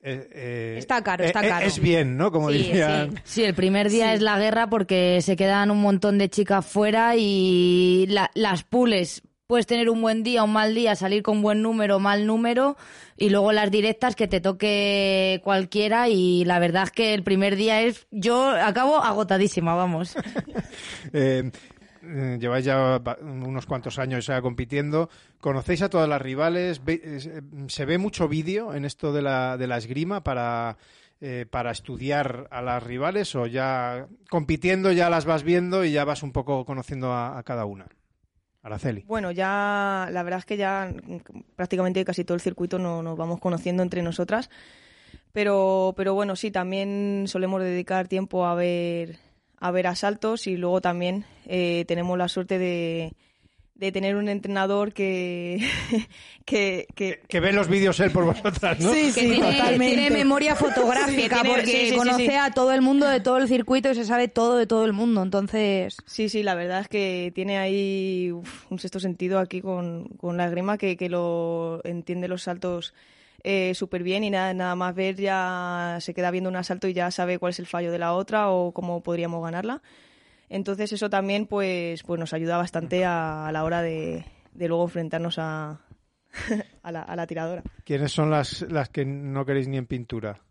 Eh, 0.03 0.29
eh, 0.33 0.75
Está 0.79 1.03
caro, 1.03 1.23
eh, 1.23 1.27
está 1.27 1.45
eh, 1.45 1.49
caro. 1.49 1.65
Es 1.65 1.79
bien, 1.79 2.17
¿no? 2.17 2.31
Como 2.31 2.49
Sí, 2.51 2.57
dirían. 2.57 3.11
sí. 3.17 3.21
Sí, 3.23 3.43
el 3.43 3.53
primer 3.53 3.89
día 3.89 4.13
es 4.13 4.21
la 4.21 4.37
guerra 4.39 4.69
porque 4.69 5.19
se 5.21 5.35
quedan 5.35 5.71
un 5.71 5.81
montón 5.81 6.17
de 6.17 6.29
chicas 6.29 6.65
fuera 6.65 7.15
y 7.17 8.05
la- 8.09 8.31
las 8.33 8.63
pules. 8.63 9.21
Puedes 9.47 9.67
tener 9.67 9.89
un 9.89 10.01
buen 10.01 10.23
día, 10.23 10.43
un 10.45 10.53
mal 10.53 10.73
día, 10.73 10.95
salir 10.95 11.23
con 11.23 11.41
buen 11.41 11.61
número, 11.61 11.99
mal 11.99 12.25
número 12.25 12.77
y 13.17 13.29
luego 13.29 13.51
las 13.51 13.69
directas 13.69 14.15
que 14.15 14.27
te 14.29 14.39
toque 14.39 15.41
cualquiera 15.43 16.07
y 16.07 16.45
la 16.45 16.57
verdad 16.59 16.83
es 16.83 16.91
que 16.91 17.13
el 17.13 17.21
primer 17.23 17.57
día 17.57 17.81
es 17.81 18.07
yo 18.11 18.49
acabo 18.51 19.03
agotadísima, 19.03 19.75
vamos. 19.75 20.15
Eh, 21.13 21.51
eh, 22.03 22.37
lleváis 22.39 22.65
ya 22.65 23.01
unos 23.21 23.65
cuantos 23.65 23.99
años 23.99 24.29
compitiendo. 24.41 25.09
¿Conocéis 25.39 25.81
a 25.81 25.89
todas 25.89 26.07
las 26.09 26.21
rivales? 26.21 26.81
Eh, 26.87 27.41
¿Se 27.67 27.85
ve 27.85 27.97
mucho 27.97 28.27
vídeo 28.27 28.73
en 28.73 28.85
esto 28.85 29.13
de 29.13 29.21
la, 29.21 29.57
de 29.57 29.67
la 29.67 29.77
esgrima 29.77 30.23
para, 30.23 30.77
eh, 31.19 31.45
para 31.49 31.71
estudiar 31.71 32.47
a 32.51 32.61
las 32.61 32.83
rivales 32.83 33.35
o 33.35 33.45
ya 33.45 34.07
compitiendo 34.29 34.91
ya 34.91 35.09
las 35.09 35.25
vas 35.25 35.43
viendo 35.43 35.85
y 35.85 35.91
ya 35.91 36.05
vas 36.05 36.23
un 36.23 36.31
poco 36.31 36.65
conociendo 36.65 37.13
a, 37.13 37.41
cada 37.43 37.65
una? 37.65 37.87
Araceli. 38.63 39.03
Bueno, 39.07 39.31
ya 39.31 40.07
la 40.11 40.21
verdad 40.21 40.39
es 40.39 40.45
que 40.45 40.55
ya 40.57 40.93
prácticamente 41.55 42.05
casi 42.05 42.23
todo 42.23 42.35
el 42.35 42.41
circuito 42.41 42.77
no- 42.77 43.01
nos 43.01 43.17
vamos 43.17 43.39
conociendo 43.39 43.81
entre 43.81 44.03
nosotras. 44.03 44.49
Pero, 45.33 45.93
pero 45.95 46.13
bueno, 46.13 46.35
sí, 46.35 46.51
también 46.51 47.23
solemos 47.27 47.61
dedicar 47.61 48.07
tiempo 48.07 48.45
a 48.45 48.53
ver, 48.53 49.17
a 49.61 49.71
ver 49.71 49.87
asaltos 49.87 50.47
y 50.47 50.57
luego 50.57 50.81
también 50.81 51.23
eh, 51.45 51.85
tenemos 51.87 52.17
la 52.17 52.27
suerte 52.27 52.57
de, 52.59 53.13
de 53.75 53.91
tener 53.91 54.15
un 54.15 54.27
entrenador 54.27 54.91
que, 54.93 55.59
que, 56.45 56.87
que 56.95 57.21
Que 57.27 57.39
ve 57.39 57.53
los 57.53 57.67
vídeos 57.67 57.99
él 57.99 58.11
por 58.11 58.25
vosotras, 58.25 58.79
¿no? 58.79 58.91
Sí, 58.93 59.05
Que 59.05 59.11
sí, 59.11 59.19
tiene, 59.29 59.37
totalmente. 59.37 59.85
tiene 59.95 60.09
memoria 60.09 60.55
fotográfica 60.57 61.37
Sí, 61.37 61.41
tiene- 61.43 61.49
porque 61.49 61.65
sí, 61.71 61.77
sí, 61.77 61.89
sí, 61.91 61.95
conoce 61.95 62.25
sí. 62.27 62.33
a 62.33 62.51
todo 62.51 62.71
el 62.73 62.81
mundo 62.81 63.07
de 63.07 63.19
todo 63.21 63.37
el 63.37 63.47
circuito 63.47 63.91
y 63.91 63.95
se 63.95 64.03
sabe 64.05 64.27
todo 64.27 64.57
de 64.57 64.67
todo 64.67 64.83
el 64.85 64.93
mundo. 64.93 65.21
Entonces, 65.23 65.95
Sí, 66.05 66.27
sí, 66.29 66.43
la 66.43 66.55
verdad 66.55 66.81
es 66.81 66.87
que 66.87 67.31
tiene 67.35 67.57
ahí 67.59 68.31
uf, 68.31 68.71
un 68.71 68.79
sexto 68.79 68.99
sentido 68.99 69.39
aquí 69.39 69.61
con, 69.61 70.09
con 70.17 70.37
la 70.37 70.45
esgrima 70.45 70.77
que, 70.77 70.97
que 70.97 71.07
lo 71.09 71.81
entiende 71.83 72.27
los 72.27 72.43
saltos 72.43 72.93
eh, 73.43 73.73
súper 73.73 74.03
bien 74.03 74.23
y 74.23 74.29
nada, 74.29 74.53
nada 74.53 74.75
más 74.75 74.93
ver 74.95 75.15
ya 75.15 75.97
se 75.99 76.13
queda 76.13 76.31
viendo 76.31 76.49
un 76.49 76.55
asalto 76.55 76.87
y 76.87 76.93
ya 76.93 77.09
sabe 77.11 77.39
cuál 77.39 77.51
es 77.51 77.59
el 77.59 77.65
fallo 77.65 77.91
de 77.91 77.99
la 77.99 78.13
otra 78.13 78.49
o 78.49 78.71
cómo 78.71 79.01
podríamos 79.01 79.43
ganarla. 79.43 79.81
Entonces 80.49 80.91
eso 80.91 81.09
también 81.09 81.47
pues, 81.47 82.03
pues 82.03 82.19
nos 82.19 82.33
ayuda 82.33 82.57
bastante 82.57 83.05
a, 83.05 83.49
la 83.53 83.63
hora 83.63 83.81
de, 83.81 84.25
de 84.53 84.67
luego 84.67 84.83
enfrentarnos 84.83 85.39
a, 85.39 85.79
a, 86.83 86.91
la, 86.91 87.01
a 87.01 87.15
la 87.15 87.25
tiradora. 87.25 87.63
¿Quiénes 87.85 88.11
son 88.11 88.29
las, 88.29 88.61
las 88.69 88.89
que 88.89 89.05
no 89.05 89.45
queréis 89.45 89.67
ni 89.67 89.77
en 89.77 89.85
pintura? 89.85 90.41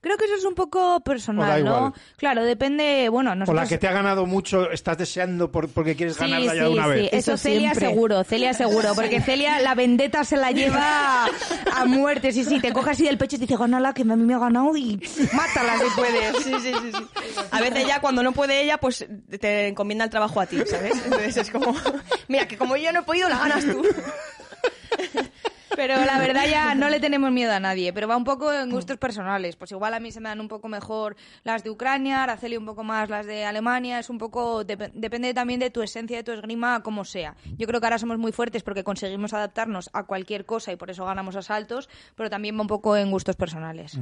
Creo 0.00 0.16
que 0.16 0.24
eso 0.24 0.34
es 0.36 0.44
un 0.44 0.54
poco 0.54 0.80
O 0.80 0.92
da 0.98 1.00
personal, 1.00 1.58
igual. 1.60 1.82
¿no? 1.82 1.94
Claro, 2.16 2.44
depende, 2.44 3.08
bueno, 3.10 3.30
O 3.30 3.34
la 3.34 3.38
nosotros... 3.40 3.68
que 3.68 3.78
te 3.78 3.88
ha 3.88 3.92
ganado 3.92 4.26
mucho, 4.26 4.70
estás 4.70 4.98
deseando 4.98 5.50
por- 5.50 5.68
porque 5.68 5.94
quieres 5.96 6.16
Sí, 6.16 6.22
ganarla 6.22 6.54
ya 6.54 6.62
de 6.64 6.68
una 6.68 6.84
sí. 6.84 6.90
vez. 6.90 7.08
Eso, 7.12 7.32
Eso 7.32 7.36
Celia 7.36 7.74
seguro, 7.74 8.24
Celia 8.24 8.54
seguro, 8.54 8.94
porque 8.94 9.20
Celia 9.20 9.60
la 9.60 9.74
vendetta 9.74 10.24
se 10.24 10.36
la 10.36 10.50
lleva 10.52 11.26
a 11.26 11.84
muerte, 11.86 12.32
sí, 12.32 12.44
sí, 12.44 12.60
te 12.60 12.72
coge 12.72 12.90
así 12.90 13.04
del 13.04 13.18
pecho 13.18 13.36
y 13.36 13.38
te 13.40 13.46
dice, 13.46 13.56
gánala, 13.56 13.92
que 13.92 14.02
a 14.02 14.04
mí 14.04 14.16
me 14.16 14.34
ha 14.34 14.38
ganado 14.38 14.76
y 14.76 15.00
mátala 15.32 15.76
si 15.78 15.84
puedes. 15.96 16.36
Sí, 16.44 16.54
sí, 16.62 16.72
sí, 16.82 16.92
sí. 16.92 17.06
A 17.50 17.60
veces 17.60 17.86
ya 17.86 18.00
cuando 18.00 18.22
no 18.22 18.32
puede 18.32 18.62
ella, 18.62 18.78
pues 18.78 19.06
te 19.40 19.68
encomienda 19.68 20.04
el 20.04 20.10
trabajo 20.10 20.40
a 20.40 20.46
ti, 20.46 20.58
¿sabes? 20.66 20.94
Entonces 21.04 21.36
es 21.36 21.50
como, 21.50 21.74
mira, 22.28 22.48
que 22.48 22.56
como 22.56 22.76
yo 22.76 22.92
no 22.92 23.00
he 23.00 23.02
podido, 23.02 23.28
la 23.28 23.38
ganas 23.38 23.64
tú. 23.64 23.82
Pero 25.76 26.04
la 26.04 26.18
verdad 26.18 26.44
ya 26.50 26.74
no 26.74 26.88
le 26.88 27.00
tenemos 27.00 27.30
miedo 27.30 27.52
a 27.52 27.60
nadie, 27.60 27.92
pero 27.92 28.08
va 28.08 28.16
un 28.16 28.24
poco 28.24 28.52
en 28.52 28.70
gustos 28.70 28.96
personales. 28.98 29.56
Pues 29.56 29.70
igual 29.72 29.94
a 29.94 30.00
mí 30.00 30.10
se 30.12 30.20
me 30.20 30.28
dan 30.28 30.40
un 30.40 30.48
poco 30.48 30.68
mejor 30.68 31.16
las 31.44 31.62
de 31.64 31.70
Ucrania, 31.70 32.22
Araceli 32.22 32.56
un 32.56 32.66
poco 32.66 32.82
más 32.84 33.08
las 33.08 33.26
de 33.26 33.44
Alemania, 33.44 33.98
es 33.98 34.10
un 34.10 34.18
poco, 34.18 34.64
dep- 34.64 34.90
depende 34.92 35.32
también 35.32 35.60
de 35.60 35.70
tu 35.70 35.82
esencia, 35.82 36.16
de 36.16 36.24
tu 36.24 36.32
esgrima, 36.32 36.82
como 36.82 37.04
sea. 37.04 37.36
Yo 37.56 37.66
creo 37.66 37.80
que 37.80 37.86
ahora 37.86 37.98
somos 37.98 38.18
muy 38.18 38.32
fuertes 38.32 38.62
porque 38.62 38.82
conseguimos 38.84 39.32
adaptarnos 39.32 39.90
a 39.92 40.04
cualquier 40.04 40.44
cosa 40.44 40.72
y 40.72 40.76
por 40.76 40.90
eso 40.90 41.04
ganamos 41.04 41.36
asaltos, 41.36 41.88
pero 42.16 42.28
también 42.28 42.56
va 42.56 42.62
un 42.62 42.66
poco 42.66 42.96
en 42.96 43.10
gustos 43.10 43.36
personales. 43.36 43.98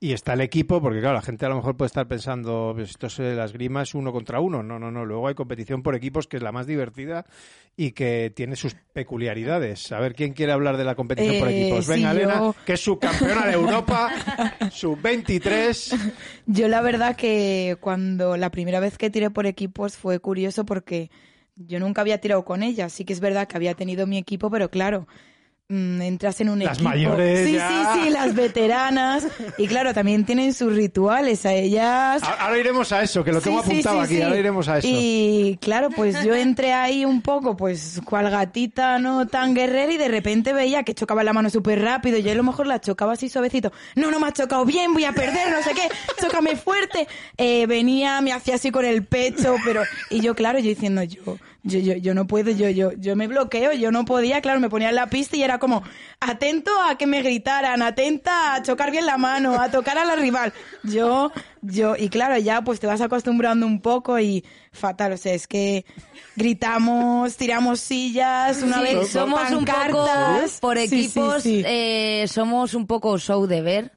Y 0.00 0.12
está 0.12 0.32
el 0.32 0.40
equipo, 0.40 0.80
porque 0.80 1.00
claro, 1.00 1.16
la 1.16 1.22
gente 1.22 1.44
a 1.44 1.50
lo 1.50 1.56
mejor 1.56 1.76
puede 1.76 1.88
estar 1.88 2.08
pensando, 2.08 2.72
pues 2.74 2.90
esto 2.90 3.08
es 3.08 3.18
eh, 3.18 3.34
la 3.34 3.44
esgrima 3.44 3.82
es 3.82 3.94
uno 3.94 4.10
contra 4.12 4.40
uno. 4.40 4.62
No, 4.62 4.78
no, 4.78 4.90
no. 4.90 5.04
Luego 5.04 5.28
hay 5.28 5.34
competición 5.34 5.82
por 5.82 5.94
equipos 5.94 6.26
que 6.26 6.38
es 6.38 6.42
la 6.42 6.50
más 6.52 6.66
divertida 6.66 7.26
y 7.76 7.92
que 7.92 8.32
tiene 8.34 8.56
sus 8.56 8.74
peculiaridades. 8.92 9.92
A 9.92 10.00
ver, 10.00 10.14
¿quién 10.14 10.32
quiere 10.32 10.52
hablar 10.52 10.76
de 10.76 10.84
la 10.84 10.94
competición 10.94 11.09
competición 11.16 11.38
por 11.38 11.48
Eh, 11.48 11.60
equipos? 11.60 11.86
Venga, 11.86 12.10
sí, 12.12 12.16
Elena, 12.16 12.34
yo- 12.38 12.56
que 12.64 12.72
es 12.74 12.80
subcampeona 12.80 13.46
de 13.46 13.52
Europa, 13.52 14.10
sub-23. 14.72 16.12
Yo 16.46 16.68
la 16.68 16.80
verdad 16.80 17.16
que 17.16 17.76
cuando 17.80 18.36
la 18.36 18.50
primera 18.50 18.80
vez 18.80 18.98
que 18.98 19.10
tiré 19.10 19.30
por 19.30 19.46
equipos 19.46 19.96
fue 19.96 20.18
curioso 20.20 20.64
porque 20.64 21.10
yo 21.56 21.78
nunca 21.80 22.00
había 22.00 22.18
tirado 22.20 22.44
con 22.44 22.62
ella. 22.62 22.88
Sí 22.88 23.04
que 23.04 23.12
es 23.12 23.20
verdad 23.20 23.46
que 23.48 23.56
había 23.56 23.74
tenido 23.74 24.06
mi 24.06 24.18
equipo, 24.18 24.50
pero 24.50 24.70
claro, 24.70 25.06
entras 25.70 26.40
en 26.40 26.48
un 26.50 26.58
Las 26.58 26.74
equipo. 26.78 26.90
mayores 26.90 27.46
Sí, 27.46 27.52
ya. 27.54 27.92
sí, 27.94 28.00
sí, 28.04 28.10
las 28.10 28.34
veteranas. 28.34 29.26
Y 29.56 29.66
claro, 29.68 29.94
también 29.94 30.24
tienen 30.24 30.52
sus 30.52 30.74
rituales. 30.74 31.46
A 31.46 31.52
ellas 31.52 32.22
Ahora 32.22 32.58
iremos 32.58 32.90
a 32.92 33.02
eso, 33.02 33.22
que 33.22 33.32
lo 33.32 33.40
tengo 33.40 33.62
Sí, 33.62 33.70
apuntado 33.70 34.04
sí, 34.04 34.14
aquí, 34.16 34.22
ahora 34.22 34.36
iremos 34.36 34.68
a 34.68 34.78
eso. 34.78 34.88
Y 34.90 35.58
claro, 35.60 35.90
pues 35.90 36.22
yo 36.24 36.34
entré 36.34 36.72
ahí 36.72 37.04
un 37.04 37.22
poco, 37.22 37.56
pues 37.56 38.00
cual 38.04 38.28
gatita 38.30 38.98
no 38.98 39.26
tan 39.28 39.54
guerrera 39.54 39.92
y 39.92 39.96
de 39.96 40.08
repente 40.08 40.52
veía 40.52 40.82
que 40.82 40.94
chocaba 40.94 41.22
la 41.22 41.32
mano 41.32 41.50
súper 41.50 41.80
rápido 41.80 42.18
y 42.18 42.22
yo 42.22 42.32
a 42.32 42.34
lo 42.34 42.42
mejor 42.42 42.66
la 42.66 42.80
chocaba 42.80 43.12
así 43.12 43.28
suavecito. 43.28 43.72
No, 43.94 44.10
no 44.10 44.18
me 44.18 44.26
ha 44.26 44.32
chocado 44.32 44.64
bien, 44.64 44.92
voy 44.92 45.04
a 45.04 45.12
perder, 45.12 45.50
no 45.50 45.62
sé 45.62 45.70
qué, 45.74 45.88
chócame 46.20 46.56
fuerte. 46.56 47.06
Eh, 47.36 47.66
venía, 47.66 48.20
me 48.20 48.32
hacía 48.32 48.56
así 48.56 48.70
con 48.70 48.84
el 48.84 49.04
pecho, 49.04 49.54
pero... 49.64 49.82
Y 50.10 50.20
yo, 50.20 50.34
claro, 50.34 50.58
yo 50.58 50.68
diciendo, 50.68 51.02
yo... 51.04 51.36
Yo, 51.62 51.78
yo, 51.78 51.94
yo 51.94 52.14
no 52.14 52.26
puedo, 52.26 52.50
yo, 52.52 52.70
yo, 52.70 52.92
yo 52.92 53.16
me 53.16 53.26
bloqueo, 53.26 53.72
yo 53.74 53.92
no 53.92 54.06
podía, 54.06 54.40
claro, 54.40 54.60
me 54.60 54.70
ponía 54.70 54.88
en 54.88 54.94
la 54.94 55.10
pista 55.10 55.36
y 55.36 55.42
era 55.42 55.58
como, 55.58 55.82
atento 56.18 56.70
a 56.88 56.96
que 56.96 57.06
me 57.06 57.20
gritaran, 57.20 57.82
atenta 57.82 58.54
a 58.54 58.62
chocar 58.62 58.90
bien 58.90 59.04
la 59.04 59.18
mano, 59.18 59.60
a 59.60 59.70
tocar 59.70 59.98
a 59.98 60.06
la 60.06 60.16
rival. 60.16 60.54
Yo, 60.84 61.30
yo, 61.60 61.96
y 61.96 62.08
claro, 62.08 62.38
ya 62.38 62.62
pues 62.62 62.80
te 62.80 62.86
vas 62.86 63.02
acostumbrando 63.02 63.66
un 63.66 63.82
poco 63.82 64.18
y 64.18 64.42
fatal, 64.72 65.12
o 65.12 65.16
sea, 65.18 65.34
es 65.34 65.46
que 65.46 65.84
gritamos, 66.34 67.36
tiramos 67.36 67.80
sillas, 67.80 68.62
una 68.62 68.78
Sí, 68.78 68.82
vez 68.82 69.08
somos 69.10 69.50
un 69.52 69.64
poco 69.64 70.06
por 70.60 70.78
sí, 70.78 70.84
equipos, 70.84 71.42
sí. 71.42 71.62
eh, 71.66 72.24
somos 72.26 72.72
un 72.74 72.86
poco 72.86 73.18
show 73.18 73.46
de 73.46 73.60
ver. 73.60 73.92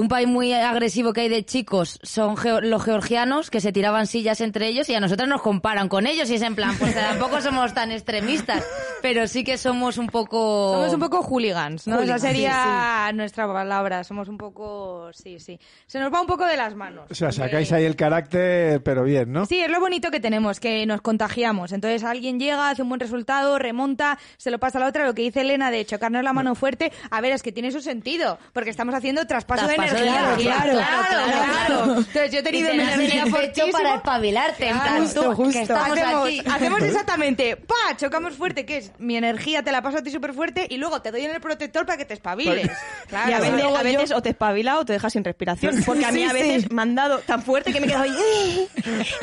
Un 0.00 0.08
país 0.08 0.26
muy 0.26 0.52
agresivo 0.52 1.12
que 1.12 1.22
hay 1.22 1.28
de 1.28 1.44
chicos 1.44 1.98
son 2.02 2.36
geo- 2.36 2.60
los 2.60 2.82
georgianos 2.82 3.50
que 3.50 3.60
se 3.60 3.72
tiraban 3.72 4.06
sillas 4.06 4.40
entre 4.40 4.66
ellos 4.68 4.88
y 4.88 4.94
a 4.94 5.00
nosotros 5.00 5.28
nos 5.28 5.42
comparan 5.42 5.88
con 5.88 6.06
ellos 6.06 6.30
y 6.30 6.34
es 6.36 6.42
en 6.42 6.54
plan, 6.54 6.74
pues 6.78 6.94
tampoco 6.94 7.40
somos 7.40 7.74
tan 7.74 7.92
extremistas, 7.92 8.64
pero 9.02 9.26
sí 9.28 9.44
que 9.44 9.58
somos 9.58 9.98
un 9.98 10.06
poco... 10.06 10.72
Somos 10.74 10.94
un 10.94 11.00
poco 11.00 11.22
hooligans, 11.22 11.86
¿no? 11.86 11.96
Hooligans, 11.96 12.22
Esa 12.24 12.28
sería 12.32 13.10
nuestra 13.14 13.46
palabra. 13.52 14.02
Somos 14.04 14.28
un 14.28 14.38
poco... 14.38 15.10
Sí, 15.12 15.38
sí. 15.38 15.58
Se 15.86 15.98
nos 16.00 16.12
va 16.12 16.20
un 16.20 16.26
poco 16.26 16.46
de 16.46 16.56
las 16.56 16.74
manos. 16.74 17.10
O 17.10 17.14
sea, 17.14 17.28
porque- 17.28 17.42
sacáis 17.42 17.72
ahí 17.72 17.84
el 17.84 17.96
carácter, 17.96 18.82
pero 18.82 19.04
bien, 19.04 19.32
¿no? 19.32 19.44
Sí, 19.46 19.60
es 19.60 19.70
lo 19.70 19.80
bonito 19.80 20.10
que 20.10 20.20
tenemos, 20.20 20.58
que 20.60 20.86
nos 20.86 21.02
contagiamos. 21.02 21.72
Entonces 21.72 22.02
alguien 22.04 22.38
llega, 22.40 22.70
hace 22.70 22.82
un 22.82 22.88
buen 22.88 23.00
resultado, 23.00 23.58
remonta, 23.58 24.18
se 24.38 24.50
lo 24.50 24.58
pasa 24.58 24.78
a 24.78 24.80
la 24.80 24.86
otra. 24.88 25.04
Lo 25.04 25.14
que 25.14 25.22
dice 25.22 25.42
Elena 25.42 25.70
de 25.70 25.84
chocarnos 25.84 26.22
la 26.24 26.32
mano 26.32 26.54
fuerte, 26.54 26.92
a 27.10 27.20
ver, 27.20 27.32
es 27.32 27.42
que 27.42 27.52
tiene 27.52 27.70
su 27.72 27.80
sentido, 27.82 28.38
porque 28.54 28.70
estamos 28.70 28.94
haciendo 28.94 29.26
traspaso, 29.26 29.66
de 29.66 29.81
energía. 29.88 30.12
claro, 30.12 30.36
claro, 30.36 30.72
claro, 30.72 31.26
claro. 31.66 31.84
Entonces 31.98 32.32
yo 32.32 32.38
he 32.38 32.42
tenido 32.42 32.68
energía 32.70 33.26
fortísima. 33.26 33.72
para 33.78 33.94
espabilarte, 33.96 34.64
que 34.64 34.70
estamos 34.70 35.16
hacemos, 35.16 36.26
aquí. 36.26 36.42
hacemos 36.50 36.82
exactamente, 36.82 37.56
pa, 37.56 37.96
chocamos 37.96 38.34
fuerte, 38.34 38.64
que 38.64 38.78
es 38.78 38.92
mi 38.98 39.16
energía, 39.16 39.62
te 39.62 39.72
la 39.72 39.82
paso 39.82 39.98
a 39.98 40.02
ti 40.02 40.10
súper 40.10 40.32
fuerte 40.34 40.66
y 40.68 40.76
luego 40.76 41.00
te 41.02 41.10
doy 41.10 41.24
en 41.24 41.30
el 41.32 41.40
protector 41.40 41.86
para 41.86 41.96
que 41.98 42.04
te 42.04 42.14
espabiles. 42.14 42.70
Claro, 43.08 43.30
y 43.30 43.32
a 43.32 43.82
veces, 43.82 44.12
a 44.12 44.16
o 44.16 44.22
te 44.22 44.30
espabila 44.30 44.78
o 44.78 44.84
te 44.84 44.92
dejas 44.94 45.12
sin 45.12 45.24
respiración. 45.24 45.82
Porque 45.84 46.04
a 46.04 46.12
mí 46.12 46.20
Sí, 46.22 46.24
a 46.28 46.32
veces 46.32 46.62
sí. 46.62 46.68
me 46.70 46.82
han 46.82 46.94
dado 46.94 47.18
tan 47.20 47.42
fuerte 47.42 47.72
que 47.72 47.80
me 47.80 47.86
he 47.86 47.88
quedado 47.88 48.04
ahí. 48.04 48.68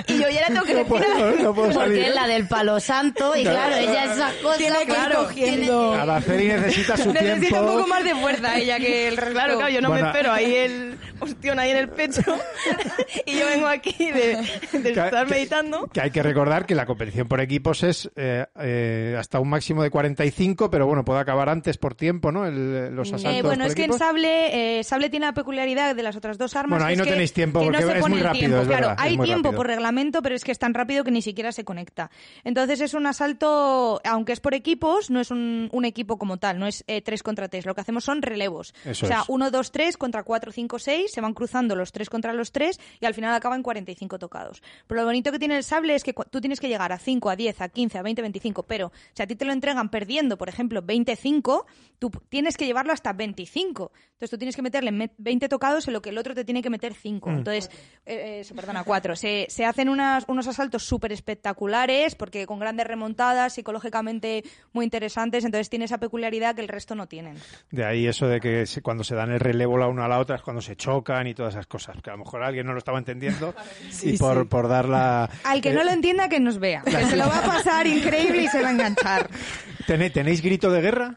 Y 0.07 0.13
yo 0.19 0.29
ya 0.29 0.41
la 0.41 0.47
tengo 0.47 0.63
que 0.63 0.73
No 0.73 0.79
respirar. 0.83 1.17
puedo, 1.17 1.31
no 1.43 1.53
puedo 1.55 1.71
Porque 1.71 2.07
es 2.07 2.15
la 2.15 2.27
del 2.27 2.47
palo 2.47 2.79
santo 2.79 3.35
y 3.35 3.43
claro, 3.43 3.75
ella 3.75 4.13
esas 4.13 4.33
cosas... 4.35 4.57
Tiene 4.57 4.85
que 4.85 4.91
ir 4.91 5.15
cogiendo. 5.15 5.93
Araceli 5.93 6.47
necesita 6.47 6.97
su 6.97 7.13
Necesita 7.13 7.39
tiempo. 7.47 7.59
un 7.71 7.77
poco 7.77 7.87
más 7.87 8.03
de 8.03 8.15
fuerza 8.15 8.57
ella 8.57 8.77
que 8.79 9.07
el 9.07 9.17
resto. 9.17 9.33
Claro, 9.33 9.57
claro, 9.57 9.71
yo 9.71 9.81
no 9.81 9.89
Bueno. 9.89 10.03
me 10.05 10.09
espero 10.11 10.31
ahí 10.39 10.55
el 10.55 10.99
ostión 11.19 11.59
ahí 11.59 11.71
en 11.71 11.77
el 11.77 11.89
pecho 11.89 12.21
y 13.25 13.37
yo 13.39 13.45
vengo 13.45 13.67
aquí 13.67 14.11
de, 14.11 14.37
de 14.71 14.81
Que- 14.81 14.89
estar 14.89 15.25
que- 15.27 15.33
meditando. 15.33 15.87
Que 15.87 16.01
hay 16.01 16.11
que 16.11 16.23
recordar 16.23 16.65
que 16.65 16.75
la 16.75 16.85
competición 16.85 17.27
por 17.27 17.41
equipos 17.41 17.83
es 17.83 18.09
eh, 18.15 18.45
eh, 18.59 19.15
hasta 19.17 19.39
un 19.39 19.49
máximo 19.49 19.83
de 19.83 19.89
45, 19.89 20.69
pero 20.69 20.85
bueno, 20.87 21.03
puede 21.05 21.19
acabar 21.19 21.49
antes 21.49 21.77
por 21.77 21.95
tiempo, 21.95 22.31
¿no? 22.31 22.45
El- 22.45 22.95
los 22.95 23.09
asaltos 23.13 23.33
Eh, 23.33 23.41
bueno, 23.41 23.63
por 23.63 23.69
es 23.69 23.75
que 23.75 23.83
en 23.83 23.91
equipos. 23.91 23.99
Sable, 23.99 24.79
eh, 24.79 24.83
Sable 24.83 25.09
tiene 25.09 25.25
la 25.25 25.33
peculiaridad 25.33 25.95
de 25.95 26.03
las 26.03 26.15
otras 26.15 26.37
dos 26.37 26.55
armas. 26.55 26.77
Bueno, 26.77 26.85
ahí 26.85 26.93
es 26.93 26.99
no 26.99 27.05
que- 27.05 27.11
tenéis 27.11 27.33
tiempo, 27.33 27.59
que 27.59 27.65
no 27.67 27.71
porque 27.73 27.85
se 27.93 27.99
es 27.99 28.07
muy 28.09 28.19
rápido, 28.21 28.39
tiempo. 28.39 28.61
es 28.61 28.67
claro, 28.67 28.87
verdad, 28.87 29.05
es 29.05 29.11
hay 29.11 29.17
muy 29.17 29.25
tiempo 29.25 29.47
rápido. 29.49 29.57
por 29.57 29.67
reglamento, 29.67 30.21
pero 30.21 30.35
es 30.35 30.43
que 30.43 30.51
es 30.51 30.59
tan 30.59 30.73
rápido 30.73 31.03
que 31.03 31.11
ni 31.11 31.21
siquiera 31.21 31.51
se 31.51 31.63
conecta. 31.63 32.09
Entonces 32.43 32.81
es 32.81 32.93
un 32.93 33.05
asalto, 33.07 34.01
aunque 34.03 34.33
es 34.33 34.39
por 34.39 34.53
equipos, 34.53 35.09
no 35.09 35.19
es 35.19 35.31
un, 35.31 35.69
un 35.71 35.85
equipo 35.85 36.17
como 36.17 36.37
tal, 36.37 36.59
no 36.59 36.67
es 36.67 36.83
eh, 36.87 37.01
tres 37.01 37.23
contra 37.23 37.47
tres. 37.49 37.65
Lo 37.65 37.75
que 37.75 37.81
hacemos 37.81 38.03
son 38.03 38.21
relevos. 38.21 38.73
Eso 38.85 39.05
o 39.05 39.09
sea, 39.09 39.19
es. 39.21 39.25
uno, 39.29 39.51
dos, 39.51 39.71
tres 39.71 39.97
contra 39.97 40.23
cuatro, 40.23 40.51
cinco, 40.51 40.79
seis, 40.79 41.08
se 41.09 41.21
van 41.21 41.33
cruzando 41.33 41.75
los 41.75 41.91
tres 41.91 42.09
contra 42.09 42.33
los 42.33 42.51
tres 42.51 42.79
y 42.99 43.05
al 43.05 43.13
final 43.13 43.33
acaban 43.33 43.63
45 43.63 44.19
tocados. 44.19 44.61
Pero 44.87 45.01
lo 45.01 45.05
bonito 45.07 45.31
que 45.31 45.39
tiene 45.39 45.57
el 45.57 45.63
sable 45.63 45.95
es 45.95 46.03
que 46.03 46.13
tú 46.13 46.39
tienes 46.41 46.59
que 46.59 46.67
llegar 46.67 46.91
a 46.91 46.97
5, 46.97 47.29
a 47.29 47.35
10, 47.35 47.61
a 47.61 47.69
15, 47.69 47.97
a 47.97 48.01
20, 48.01 48.21
25, 48.21 48.63
pero 48.63 48.91
si 49.13 49.23
a 49.23 49.27
ti 49.27 49.35
te 49.35 49.45
lo 49.45 49.51
entregan 49.53 49.89
perdiendo, 49.89 50.37
por 50.37 50.49
ejemplo, 50.49 50.81
25, 50.81 51.65
tú 51.99 52.11
tienes 52.29 52.57
que 52.57 52.65
llevarlo 52.65 52.93
hasta 52.93 53.13
25. 53.13 53.91
Entonces 54.13 54.29
tú 54.29 54.37
tienes 54.37 54.55
que 54.55 54.61
meterle 54.61 54.91
me- 54.91 55.11
20 55.17 55.47
tocados 55.49 55.87
en 55.87 55.93
lo 55.93 56.01
que 56.01 56.09
el 56.09 56.17
otro 56.17 56.33
te 56.35 56.43
tiene 56.45 56.61
que 56.61 56.69
meter 56.69 56.93
5. 56.93 57.29
Entonces, 57.29 57.69
eh, 58.05 58.39
eh, 58.39 58.43
se- 58.43 58.53
perdona, 58.53 58.83
4. 58.83 59.15
Se, 59.15 59.47
se 59.49 59.65
hacen 59.65 59.89
unas, 59.89 60.25
unos 60.27 60.47
asaltos 60.47 60.83
súper 60.83 61.11
espectaculares 61.11 62.15
porque 62.15 62.45
con 62.45 62.59
grandes 62.59 62.85
remontadas, 62.87 63.53
psicológicamente 63.53 64.43
muy 64.73 64.83
interesantes, 64.85 65.45
entonces 65.45 65.69
tiene 65.69 65.85
esa 65.85 65.97
peculiaridad 65.99 66.55
que 66.55 66.61
el 66.61 66.67
resto 66.67 66.95
no 66.95 67.07
tienen. 67.07 67.37
De 67.71 67.85
ahí 67.85 68.07
eso 68.07 68.27
de 68.27 68.39
que 68.39 68.65
cuando 68.83 69.03
se 69.03 69.15
dan 69.15 69.31
el 69.31 69.39
relevo 69.39 69.77
la 69.77 69.87
una 69.87 70.05
a 70.05 70.07
la 70.07 70.19
otra 70.19 70.35
es 70.35 70.41
cuando 70.41 70.61
se 70.61 70.75
chocan 70.75 70.98
y 71.27 71.33
todas 71.33 71.53
esas 71.53 71.67
cosas. 71.67 71.97
Que 72.01 72.09
a 72.09 72.13
lo 72.13 72.19
mejor 72.19 72.43
alguien 72.43 72.65
no 72.65 72.73
lo 72.73 72.79
estaba 72.79 72.97
entendiendo 72.97 73.53
y 74.03 74.17
por, 74.17 74.47
por 74.47 74.67
dar 74.67 74.87
la... 74.87 75.29
Al 75.43 75.61
que 75.61 75.69
eh, 75.69 75.73
no 75.73 75.83
lo 75.83 75.91
entienda, 75.91 76.29
que 76.29 76.39
nos 76.39 76.59
vea. 76.59 76.81
Que 76.83 77.05
se 77.05 77.15
lo 77.15 77.27
va 77.27 77.39
a 77.39 77.43
pasar 77.43 77.87
increíble 77.87 78.43
y 78.43 78.47
se 78.47 78.61
va 78.61 78.69
a 78.69 78.71
enganchar. 78.71 79.29
¿tené- 79.87 80.11
¿Tenéis 80.11 80.41
grito 80.41 80.71
de 80.71 80.81
guerra? 80.81 81.15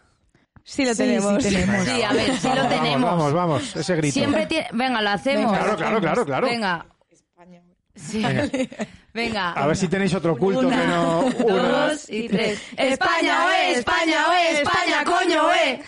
Sí 0.65 0.85
lo 0.85 0.93
Sí, 0.95 0.99
tenemos. 1.03 1.43
sí 1.43 1.51
tenemos. 1.55 1.85
Sí, 1.85 2.03
a 2.03 2.13
ver, 2.13 2.37
sí 2.39 2.49
lo 2.49 2.55
Vamos, 2.55 2.69
tenemos. 2.71 3.11
Vamos, 3.11 3.33
vamos, 3.33 3.77
ese 3.77 3.97
grito. 3.97 4.15
Siempre 4.15 4.47
tiene... 4.47 4.69
Venga, 4.73 5.03
lo 5.03 5.11
hacemos. 5.11 5.53
Claro, 5.57 5.77
claro, 5.77 6.01
claro, 6.01 6.25
claro. 6.25 6.47
Venga. 6.47 6.87
Sí. 7.95 8.25
Venga. 9.13 9.53
A 9.53 9.67
ver 9.67 9.77
si 9.77 9.87
tenéis 9.89 10.15
otro 10.15 10.35
culto 10.35 10.61
Una, 10.61 10.81
que 10.81 10.87
no... 10.87 11.21
una. 11.45 11.63
Dos 11.89 12.09
y 12.09 12.27
tres. 12.29 12.59
España, 12.75 13.45
oe, 13.47 13.73
España, 13.73 14.27
oe, 14.31 14.61
España, 14.63 15.05
coño, 15.05 15.47
oe. 15.49 15.83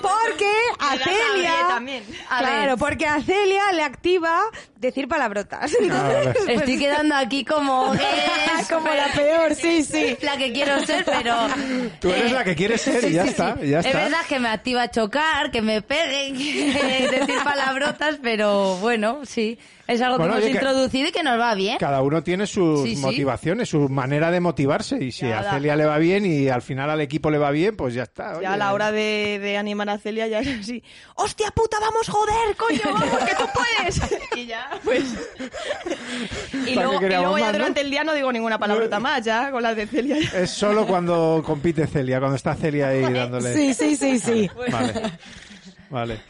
Porque 0.00 0.50
a 0.78 0.96
Celia... 0.96 2.02
claro, 2.38 2.76
porque 2.76 3.06
a 3.06 3.20
Celia 3.22 3.72
le 3.72 3.82
activa 3.82 4.40
decir 4.76 5.08
palabrotas. 5.08 5.70
Ah, 5.90 6.08
vale. 6.24 6.54
Estoy 6.54 6.78
quedando 6.78 7.14
aquí 7.14 7.44
como... 7.44 7.92
Como 8.70 8.88
la 8.88 9.06
peor, 9.14 9.54
sí, 9.54 9.82
sí. 9.82 10.16
La 10.22 10.36
que 10.36 10.52
quiero 10.52 10.78
ser, 10.86 11.04
pero... 11.04 11.34
Tú 12.00 12.10
eres 12.10 12.30
la 12.30 12.44
que 12.44 12.54
quieres 12.54 12.80
ser 12.82 13.02
y 13.04 13.12
ya 13.14 13.24
está, 13.24 13.56
y 13.60 13.70
ya 13.70 13.80
Es 13.80 13.86
está. 13.86 13.98
verdad 13.98 14.20
que 14.28 14.38
me 14.38 14.48
activa 14.48 14.90
chocar, 14.90 15.50
que 15.50 15.60
me 15.62 15.82
peguen, 15.82 16.36
que 16.38 17.08
decir 17.10 17.42
palabrotas, 17.42 18.18
pero 18.22 18.76
bueno, 18.76 19.20
sí. 19.24 19.58
Es 19.90 20.00
algo 20.00 20.18
Bueno, 20.18 20.34
que 20.34 20.40
hemos 20.42 20.50
introducido 20.54 21.08
y 21.08 21.12
que 21.12 21.22
nos 21.24 21.38
va 21.38 21.54
bien. 21.54 21.78
Cada 21.78 22.00
uno 22.02 22.22
tiene 22.22 22.46
sus 22.46 22.82
Sí, 22.84 22.94
sí. 22.94 23.02
motivaciones, 23.02 23.68
su 23.68 23.88
manera 23.88 24.30
de 24.30 24.38
motivarse. 24.38 25.02
Y 25.02 25.10
si 25.10 25.26
a. 25.26 25.42
Celia 25.50 25.74
le 25.74 25.84
va 25.84 25.98
bien 25.98 26.24
y 26.24 26.48
al 26.48 26.62
final 26.62 26.90
al 26.90 27.00
equipo 27.00 27.28
le 27.30 27.38
va 27.38 27.50
bien, 27.50 27.76
pues 27.76 27.94
ya 27.94 28.04
está. 28.04 28.32
oye. 28.36 28.42
Ya 28.42 28.52
a 28.52 28.56
la 28.56 28.72
hora 28.72 28.92
de, 28.92 29.38
de 29.42 29.56
animar 29.56 29.90
a 29.90 29.98
Celia 29.98 30.28
ya 30.28 30.38
es 30.40 30.60
así. 30.60 30.82
¡Hostia 31.16 31.50
puta, 31.50 31.78
vamos, 31.80 32.08
joder, 32.08 32.56
coño, 32.56 32.80
vamos, 32.84 33.18
que 33.24 33.34
tú 33.34 33.44
puedes! 33.52 34.00
Y 34.36 34.46
ya, 34.46 34.70
pues... 34.84 35.02
Y 36.66 36.74
¿Para 36.76 36.86
luego, 36.86 37.06
y 37.06 37.10
ya 37.10 37.20
más, 37.22 37.52
no? 37.52 37.58
durante 37.58 37.80
el 37.80 37.90
día 37.90 38.04
no 38.04 38.14
digo 38.14 38.30
ninguna 38.32 38.58
palabrota 38.58 39.00
más, 39.00 39.24
ya 39.24 39.50
con 39.50 39.62
las 39.62 39.74
de 39.74 39.86
Celia. 39.86 40.18
Es 40.34 40.50
solo 40.50 40.86
cuando 40.86 41.42
compite 41.44 41.86
Celia, 41.86 42.18
cuando 42.20 42.36
está 42.36 42.54
Celia 42.54 42.88
ahí 42.88 43.12
dándole. 43.12 43.52
Sí, 43.54 43.74
sí, 43.74 43.96
sí, 43.96 44.18
sí. 44.20 44.50
Vale. 44.70 44.92
Vale. 45.90 46.20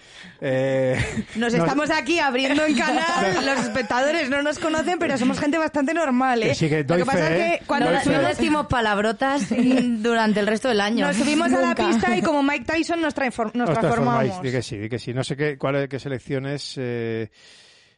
Eh, 0.42 0.96
Nos 1.37 1.53
no- 1.53 1.64
estamos 1.64 1.90
aquí 1.90 2.18
abriendo 2.18 2.64
en 2.64 2.74
canal, 2.76 3.35
los 3.44 3.61
espectadores 3.66 4.31
no 4.31 4.42
nos 4.42 4.59
conocen, 4.59 4.98
pero 4.98 5.18
somos 5.18 5.38
gente 5.38 5.59
bastante 5.59 5.92
normal, 5.92 6.42
¿eh? 6.42 6.48
Que 6.48 6.55
sí, 6.55 6.68
que 6.68 6.83
doy 6.85 6.98
Lo 7.00 7.05
que 7.05 7.11
pasa 7.12 7.26
fe, 7.29 7.37
es 7.37 7.40
¿eh? 7.55 7.59
que 7.61 7.66
cuando. 7.66 7.90
No 7.90 8.00
subimos, 8.03 8.29
decimos 8.29 8.66
palabrotas 8.66 9.42
durante 10.03 10.40
el 10.40 10.46
resto 10.46 10.68
del 10.68 10.81
año. 10.81 11.07
nos 11.07 11.16
subimos 11.16 11.53
a 11.53 11.61
la 11.61 11.74
pista 11.74 12.16
y 12.16 12.22
como 12.22 12.42
Mike 12.42 12.64
Tyson 12.64 13.00
nos, 13.03 13.14
transform- 13.14 13.53
nos 13.55 13.68
os 13.68 13.79
transformáis. 13.79 14.31
transformamos. 14.33 14.42
Di 14.42 14.50
que 14.50 14.62
sí, 14.62 14.79
di 14.79 14.88
que 14.88 14.98
sí. 14.98 15.12
No 15.12 15.22
sé 15.24 15.37
qué, 15.37 15.59
cuál 15.59 15.76
es, 15.76 15.88
qué 15.88 15.98
selección 15.98 16.46
es. 16.46 16.74
eh, 16.79 17.31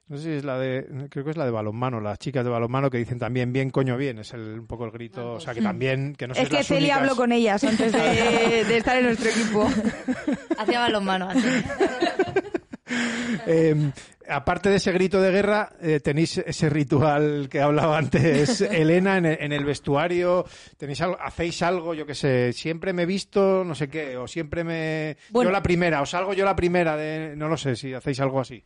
no 0.08 0.16
sé 0.18 0.22
si 0.24 0.30
es 0.30 0.44
la 0.44 0.58
de, 0.58 1.08
creo 1.10 1.24
que 1.24 1.30
es 1.30 1.36
la 1.36 1.44
de 1.44 1.50
balonmano, 1.50 2.00
las 2.00 2.18
chicas 2.18 2.44
de 2.44 2.50
balonmano 2.50 2.90
que 2.90 2.98
dicen 2.98 3.18
también 3.18 3.52
bien 3.52 3.70
coño 3.70 3.96
bien, 3.96 4.18
es 4.18 4.32
el, 4.34 4.60
un 4.60 4.66
poco 4.66 4.84
el 4.84 4.90
grito, 4.90 5.34
o 5.34 5.40
sea 5.40 5.54
que 5.54 5.62
también, 5.62 6.14
que 6.14 6.26
no 6.28 6.34
Es 6.34 6.48
que 6.48 6.62
Celia 6.62 6.78
únicas. 6.96 6.98
habló 6.98 7.16
con 7.16 7.32
ellas 7.32 7.64
antes 7.64 7.92
de, 7.92 8.64
de 8.68 8.76
estar 8.76 8.96
en 8.98 9.04
nuestro 9.04 9.30
equipo. 9.30 9.68
Hacía 10.58 10.80
balonmano. 10.80 11.28
así. 11.30 11.40
Eh, 13.46 13.74
aparte 14.28 14.68
de 14.68 14.76
ese 14.76 14.92
grito 14.92 15.20
de 15.20 15.30
guerra, 15.30 15.70
eh, 15.80 16.00
tenéis 16.00 16.38
ese 16.38 16.68
ritual 16.68 17.48
que 17.50 17.60
hablaba 17.60 17.96
antes 17.98 18.60
Elena 18.60 19.16
en 19.16 19.26
el, 19.26 19.38
en 19.40 19.52
el 19.52 19.64
vestuario. 19.64 20.44
Tenéis 20.76 21.00
algo, 21.00 21.16
hacéis 21.20 21.62
algo, 21.62 21.94
yo 21.94 22.04
que 22.04 22.14
sé. 22.14 22.52
Siempre 22.52 22.92
me 22.92 23.02
he 23.02 23.06
visto, 23.06 23.64
no 23.64 23.74
sé 23.74 23.88
qué, 23.88 24.16
o 24.16 24.28
siempre 24.28 24.64
me 24.64 25.16
Bueno. 25.30 25.48
yo 25.48 25.52
la 25.52 25.62
primera, 25.62 26.02
o 26.02 26.06
salgo 26.06 26.34
yo 26.34 26.44
la 26.44 26.54
primera 26.54 26.96
de, 26.96 27.34
no 27.36 27.48
lo 27.48 27.56
sé, 27.56 27.74
si 27.76 27.94
hacéis 27.94 28.20
algo 28.20 28.40
así. 28.40 28.62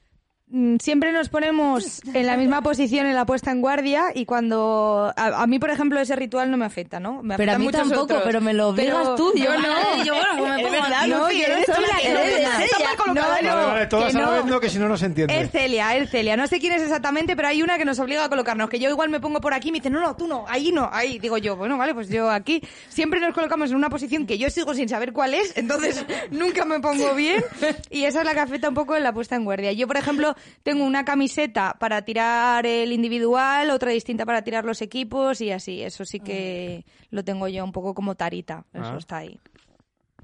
Mm, 0.49 0.77
Siempre 0.79 1.11
nos 1.11 1.29
ponemos 1.29 2.01
en 2.15 2.25
la 2.25 2.37
misma 2.37 2.63
posición 2.63 3.07
en 3.07 3.17
la 3.17 3.27
puesta 3.27 3.51
en 3.51 3.61
guardia 3.61 4.13
y 4.15 4.27
cuando 4.27 5.13
a, 5.17 5.43
a 5.43 5.47
mí 5.49 5.59
por 5.59 5.71
ejemplo 5.71 5.99
ese 5.99 6.15
ritual 6.15 6.53
no 6.53 6.57
me 6.57 6.65
afecta, 6.65 7.01
¿no? 7.01 7.21
Me 7.21 7.37
Pero 7.37 7.53
a 7.53 7.59
mí 7.59 7.69
tampoco, 7.69 8.03
otros. 8.03 8.23
pero 8.25 8.41
me 8.41 8.53
lo 8.55 8.69
obligas 8.69 9.17
tú. 9.17 9.33
Yo 9.35 9.59
no. 9.59 10.05
yo, 10.05 10.15
bueno, 10.15 10.29
pues 10.39 10.51
me 10.51 10.63
pongo 10.63 10.71
verdad. 10.71 11.07
No, 11.09 11.31
yo 11.33 11.49
no 11.49 11.57
la 11.81 11.99
que 12.01 12.09
no, 12.09 13.15
no, 13.15 13.23
Vale, 13.23 13.51
vale, 13.51 13.87
todas 13.87 14.13
que 14.13 14.19
a 14.19 14.21
la 14.21 14.27
no. 14.27 14.33
vez 14.35 14.45
no, 14.45 14.61
que 14.61 14.69
si 14.71 14.79
no, 14.79 14.89
no 14.89 14.97
se 14.97 15.07
entiende. 15.07 15.41
Es 15.41 15.51
Celia, 15.51 15.97
es 15.97 16.11
Celia. 16.11 16.37
No 16.37 16.47
sé 16.47 16.61
quién 16.61 16.75
es 16.75 16.83
exactamente, 16.83 17.35
pero 17.35 17.49
hay 17.49 17.63
una 17.63 17.77
que 17.77 17.85
nos 17.85 17.99
obliga 17.99 18.25
a 18.25 18.29
colocarnos. 18.29 18.71
Que 18.71 18.79
yo 18.79 18.89
igual 18.89 19.09
me 19.09 19.19
pongo 19.19 19.41
por 19.41 19.53
aquí 19.53 19.71
y 19.71 19.73
me 19.73 19.79
dice, 19.79 19.91
no, 19.91 20.01
no, 20.01 20.15
tú 20.15 20.29
no, 20.29 20.45
ahí 20.49 20.71
no, 20.71 20.89
ahí. 20.93 21.19
Digo 21.19 21.39
yo, 21.39 21.57
bueno, 21.57 21.77
vale, 21.77 21.93
pues 21.93 22.09
yo 22.09 22.31
aquí. 22.31 22.63
Siempre 22.89 23.19
nos 23.19 23.35
colocamos 23.35 23.71
en 23.71 23.77
una 23.77 23.91
posición 23.91 24.27
que 24.29 24.39
yo 24.39 24.49
sigo 24.51 24.75
sin 24.75 24.89
saber 24.89 25.13
cuál 25.13 25.35
es, 25.35 25.57
entonces 25.57 26.05
nunca 26.31 26.65
me 26.65 26.79
pongo 26.79 27.15
bien. 27.15 27.43
Y 27.91 28.05
esa 28.05 28.21
es 28.21 28.25
la 28.27 28.33
que 28.35 28.41
afecta 28.41 28.69
un 28.69 28.75
poco 28.77 28.95
en 28.97 29.03
la 29.03 29.13
puesta 29.13 29.35
en 29.35 29.45
guardia. 29.45 29.73
Yo, 29.73 29.89
por 29.89 29.97
ejemplo, 29.97 30.36
tengo 30.63 30.85
una 30.85 31.05
camiseta 31.05 31.77
para 31.79 32.03
tirar 32.03 32.67
el 32.67 32.93
individual, 32.93 33.71
otra 33.71 33.91
distinta 33.93 34.25
para 34.27 34.43
tirar 34.43 34.65
los 34.65 34.83
equipos 34.83 35.41
y 35.41 35.51
así. 35.51 35.83
Eso 35.83 36.05
sí 36.05 36.21
que 36.21 36.85
lo 37.11 37.25
tengo 37.25 37.49
yo 37.49 37.65
un 37.65 37.73
poco 37.73 37.95
como 37.95 38.15
tarita. 38.15 38.65
Eso 38.73 38.93
Ah. 38.95 38.99
está 38.99 39.17
ahí. 39.19 39.39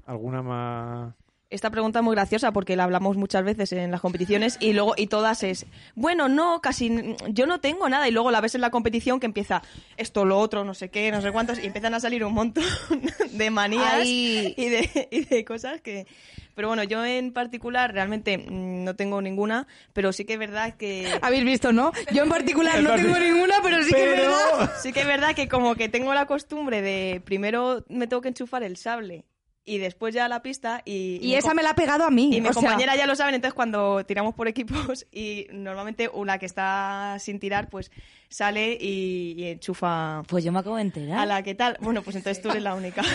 ¿Alguna 0.05 0.41
más? 0.41 1.13
Esta 1.53 1.69
pregunta 1.69 1.99
es 1.99 2.03
muy 2.03 2.15
graciosa 2.15 2.51
porque 2.51 2.75
la 2.75 2.83
hablamos 2.85 3.15
muchas 3.15 3.43
veces 3.43 3.71
en 3.73 3.91
las 3.91 4.01
competiciones 4.01 4.57
y 4.59 4.73
luego 4.73 4.95
y 4.97 5.05
todas 5.05 5.43
es 5.43 5.67
bueno 5.93 6.27
no 6.27 6.61
casi 6.61 7.15
yo 7.29 7.45
no 7.45 7.59
tengo 7.59 7.87
nada 7.89 8.07
y 8.07 8.11
luego 8.11 8.31
la 8.31 8.41
ves 8.41 8.55
en 8.55 8.61
la 8.61 8.71
competición 8.71 9.19
que 9.19 9.27
empieza 9.27 9.61
esto 9.95 10.25
lo 10.25 10.39
otro 10.39 10.63
no 10.63 10.73
sé 10.73 10.89
qué 10.89 11.11
no 11.11 11.21
sé 11.21 11.31
cuántos 11.31 11.59
y 11.59 11.67
empiezan 11.67 11.93
a 11.93 11.99
salir 11.99 12.25
un 12.25 12.33
montón 12.33 12.63
de 13.31 13.51
manías 13.51 13.93
Ay. 13.93 14.55
y 14.57 14.69
de, 14.69 15.07
y 15.11 15.25
de 15.25 15.45
cosas 15.45 15.79
que 15.79 16.07
pero 16.55 16.69
bueno 16.69 16.83
yo 16.83 17.05
en 17.05 17.31
particular 17.31 17.93
realmente 17.93 18.39
mm, 18.39 18.83
no 18.83 18.95
tengo 18.95 19.21
ninguna 19.21 19.67
pero 19.93 20.11
sí 20.11 20.25
que 20.25 20.33
es 20.33 20.39
verdad 20.39 20.75
que 20.75 21.19
Habéis 21.21 21.45
visto, 21.45 21.71
¿no? 21.71 21.91
Yo 22.11 22.23
en 22.23 22.29
particular 22.29 22.81
no 22.81 22.95
tengo 22.95 23.17
ninguna, 23.19 23.55
pero 23.61 23.83
sí 23.83 23.91
que 23.93 24.11
es 24.11 24.17
verdad. 24.17 24.71
sí 24.81 24.91
que 24.91 25.01
es 25.01 25.07
verdad 25.07 25.35
que 25.35 25.47
como 25.47 25.75
que 25.75 25.87
tengo 25.87 26.13
la 26.13 26.25
costumbre 26.25 26.81
de 26.81 27.21
primero 27.23 27.85
me 27.89 28.07
tengo 28.07 28.21
que 28.21 28.29
enchufar 28.29 28.63
el 28.63 28.75
sable 28.77 29.25
y 29.65 29.77
después 29.77 30.13
ya 30.13 30.27
la 30.27 30.41
pista 30.41 30.81
y 30.85 31.19
Y 31.21 31.35
esa 31.35 31.53
me 31.53 31.63
la 31.63 31.71
ha 31.71 31.75
pegado 31.75 32.03
a 32.03 32.11
mí. 32.11 32.35
y 32.35 32.41
mi 32.41 32.49
o 32.49 32.53
sea, 32.53 32.61
compañera 32.61 32.95
ya 32.95 33.07
lo 33.07 33.15
saben, 33.15 33.35
entonces 33.35 33.53
cuando 33.53 34.05
tiramos 34.05 34.33
por 34.33 34.47
equipos 34.47 35.05
y 35.11 35.47
normalmente 35.51 36.09
una 36.09 36.37
que 36.37 36.45
está 36.45 37.17
sin 37.19 37.39
tirar, 37.39 37.69
pues 37.69 37.91
sale 38.33 38.77
y, 38.79 39.35
y 39.37 39.45
enchufa 39.47 40.23
Pues 40.27 40.43
yo 40.43 40.51
me 40.51 40.59
acabo 40.59 40.75
de 40.77 40.81
enterar. 40.83 41.19
a 41.19 41.25
la 41.25 41.43
que 41.43 41.55
tal. 41.55 41.77
Bueno, 41.81 42.01
pues 42.01 42.15
entonces 42.15 42.41
tú 42.41 42.49
eres 42.49 42.63
la 42.63 42.73
única. 42.75 43.01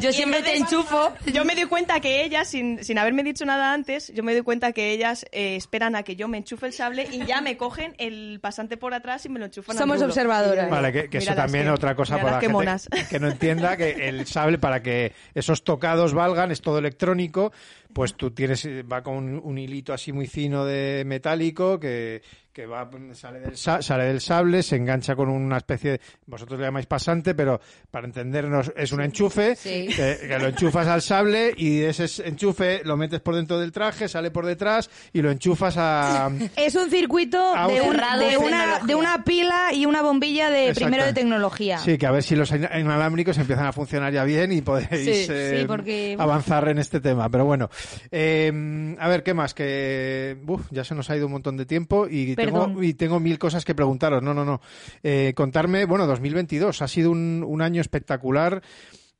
Yo 0.00 0.12
siempre 0.12 0.42
te 0.42 0.56
enchufo. 0.56 1.12
Yo 1.32 1.44
me 1.44 1.54
doy 1.54 1.64
cuenta 1.66 2.00
que 2.00 2.24
ellas, 2.24 2.48
sin, 2.48 2.82
sin 2.84 2.98
haberme 2.98 3.22
dicho 3.22 3.44
nada 3.44 3.72
antes, 3.72 4.12
yo 4.14 4.22
me 4.22 4.32
doy 4.32 4.42
cuenta 4.42 4.72
que 4.72 4.90
ellas 4.92 5.24
eh, 5.32 5.56
esperan 5.56 5.96
a 5.96 6.02
que 6.02 6.16
yo 6.16 6.28
me 6.28 6.38
enchufe 6.38 6.66
el 6.66 6.72
sable 6.72 7.06
y 7.10 7.24
ya 7.24 7.40
me 7.40 7.56
cogen 7.56 7.94
el 7.98 8.38
pasante 8.40 8.76
por 8.76 8.94
atrás 8.94 9.24
y 9.26 9.28
me 9.28 9.38
lo 9.38 9.46
enchufan 9.46 9.76
Somos 9.76 10.02
observadoras. 10.02 10.68
Vale, 10.70 10.92
que, 10.92 11.08
que 11.08 11.18
eso 11.18 11.34
también 11.34 11.64
que- 11.64 11.70
es 11.70 11.74
otra 11.74 11.94
cosa 11.94 12.16
para 12.18 12.32
la 12.32 12.38
qué 12.38 12.46
gente 12.46 12.52
monas. 12.52 12.88
que 13.10 13.18
no 13.18 13.28
entienda 13.28 13.76
que 13.76 14.08
el 14.08 14.26
sable 14.26 14.58
para 14.58 14.82
que 14.82 15.12
esos 15.34 15.64
tocados 15.64 16.12
valgan 16.14 16.50
es 16.50 16.60
todo 16.60 16.78
electrónico, 16.78 17.52
pues 17.92 18.14
tú 18.14 18.30
tienes 18.30 18.66
va 18.90 19.02
con 19.02 19.14
un, 19.16 19.40
un 19.42 19.58
hilito 19.58 19.92
así 19.92 20.12
muy 20.12 20.26
fino 20.26 20.64
de 20.64 21.04
metálico 21.06 21.80
que, 21.80 22.22
que 22.56 22.64
va 22.64 22.88
sale 23.12 23.40
del, 23.40 23.54
sa- 23.58 23.82
sale 23.82 24.04
del 24.04 24.18
sable, 24.22 24.62
se 24.62 24.76
engancha 24.76 25.14
con 25.14 25.28
una 25.28 25.58
especie 25.58 25.90
de, 25.90 26.00
vosotros 26.24 26.58
le 26.58 26.64
llamáis 26.64 26.86
pasante, 26.86 27.34
pero 27.34 27.60
para 27.90 28.06
entendernos 28.06 28.72
es 28.74 28.92
un 28.92 29.02
enchufe 29.02 29.56
Sí. 29.56 29.88
que, 29.94 30.16
que 30.26 30.38
lo 30.38 30.46
enchufas 30.46 30.86
al 30.86 31.02
sable 31.02 31.52
y 31.54 31.82
ese 31.82 32.06
enchufe 32.26 32.80
lo 32.84 32.96
metes 32.96 33.20
por 33.20 33.34
dentro 33.36 33.58
del 33.58 33.72
traje, 33.72 34.08
sale 34.08 34.30
por 34.30 34.46
detrás 34.46 34.88
y 35.12 35.20
lo 35.20 35.30
enchufas 35.30 35.74
a 35.76 36.30
Es 36.56 36.74
un 36.76 36.88
circuito 36.88 37.54
A 37.54 37.68
de, 37.68 37.82
un- 37.82 37.94
de 37.94 38.36
una, 38.38 38.78
de 38.86 38.94
una 38.94 39.22
pila 39.22 39.74
y 39.74 39.84
una 39.84 40.00
bombilla 40.00 40.48
de 40.48 40.68
Exacto. 40.68 40.80
primero 40.86 41.04
de 41.04 41.12
tecnología. 41.12 41.76
Sí, 41.76 41.98
que 41.98 42.06
a 42.06 42.10
ver 42.10 42.22
si 42.22 42.36
los 42.36 42.50
in- 42.52 42.66
inalámbricos 42.74 43.36
empiezan 43.36 43.66
a 43.66 43.72
funcionar 43.74 44.14
ya 44.14 44.24
bien 44.24 44.50
y 44.52 44.62
podéis 44.62 44.88
Sí, 44.88 45.26
eh, 45.30 45.58
sí, 45.60 45.66
porque- 45.66 46.16
avanzar 46.18 46.66
en 46.68 46.78
este 46.78 47.00
tema. 47.00 47.28
Pero 47.28 47.44
bueno, 47.44 47.68
eh, 48.10 48.96
a 48.98 49.08
ver, 49.08 49.22
¿qué 49.22 49.34
más? 49.34 49.52
Que 49.52 50.38
uf, 50.46 50.62
ya 50.70 50.84
se 50.84 50.94
nos 50.94 51.10
ha 51.10 51.16
ido 51.18 51.26
un 51.26 51.32
montón 51.32 51.58
de 51.58 51.66
tiempo 51.66 52.06
y 52.08 52.34
Perdón. 52.52 52.84
y 52.84 52.94
tengo 52.94 53.20
mil 53.20 53.38
cosas 53.38 53.64
que 53.64 53.74
preguntaros. 53.74 54.22
No, 54.22 54.34
no, 54.34 54.44
no. 54.44 54.60
Eh, 55.02 55.32
contarme, 55.36 55.84
bueno, 55.84 56.06
2022 56.06 56.82
ha 56.82 56.88
sido 56.88 57.10
un, 57.10 57.44
un 57.46 57.62
año 57.62 57.80
espectacular. 57.80 58.62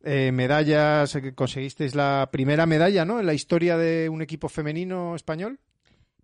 Eh, 0.05 0.31
medallas, 0.33 1.15
eh, 1.17 1.33
conseguisteis 1.35 1.95
la 1.95 2.29
primera 2.31 2.65
medalla, 2.67 3.05
¿no? 3.05 3.19
En 3.19 3.27
la 3.27 3.35
historia 3.35 3.77
de 3.77 4.09
un 4.09 4.23
equipo 4.23 4.49
femenino 4.49 5.17
español. 5.17 5.59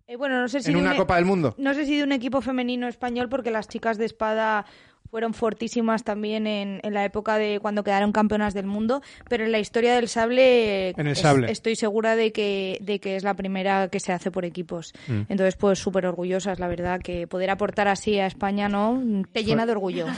Eh, 0.07 0.15
bueno, 0.15 0.39
no 0.41 0.47
sé 0.47 0.61
si 0.61 0.69
en 0.71 0.77
una 0.77 0.89
un 0.91 0.95
e- 0.95 0.97
Copa 0.97 1.15
del 1.15 1.25
Mundo. 1.25 1.55
No 1.57 1.73
sé 1.73 1.85
si 1.85 1.97
de 1.97 2.03
un 2.03 2.11
equipo 2.11 2.41
femenino 2.41 2.87
español, 2.87 3.29
porque 3.29 3.51
las 3.51 3.67
chicas 3.67 3.97
de 3.97 4.05
espada 4.05 4.65
fueron 5.13 5.35
fortísimas 5.35 6.03
también 6.03 6.47
en, 6.47 6.79
en 6.81 6.91
la 6.95 7.05
época 7.05 7.37
de 7.37 7.59
cuando 7.61 7.83
quedaron 7.83 8.11
campeonas 8.11 8.55
del 8.55 8.65
mundo, 8.65 9.03
pero 9.29 9.45
en 9.45 9.51
la 9.51 9.59
historia 9.59 9.93
del 9.93 10.07
sable, 10.07 10.89
En 10.89 11.05
el 11.05 11.09
es- 11.13 11.19
sable. 11.19 11.51
estoy 11.51 11.75
segura 11.75 12.15
de 12.15 12.31
que, 12.31 12.79
de 12.81 12.97
que 12.97 13.15
es 13.15 13.23
la 13.23 13.35
primera 13.35 13.89
que 13.89 13.99
se 13.99 14.11
hace 14.11 14.31
por 14.31 14.43
equipos. 14.43 14.91
Mm. 15.07 15.21
Entonces, 15.29 15.55
pues 15.55 15.77
súper 15.77 16.07
orgullosas, 16.07 16.57
la 16.59 16.67
verdad, 16.67 16.99
que 16.99 17.27
poder 17.27 17.51
aportar 17.51 17.87
así 17.87 18.17
a 18.17 18.25
España, 18.25 18.69
¿no? 18.69 19.03
Te 19.31 19.43
llena 19.43 19.67
de 19.67 19.73
orgullo. 19.73 20.07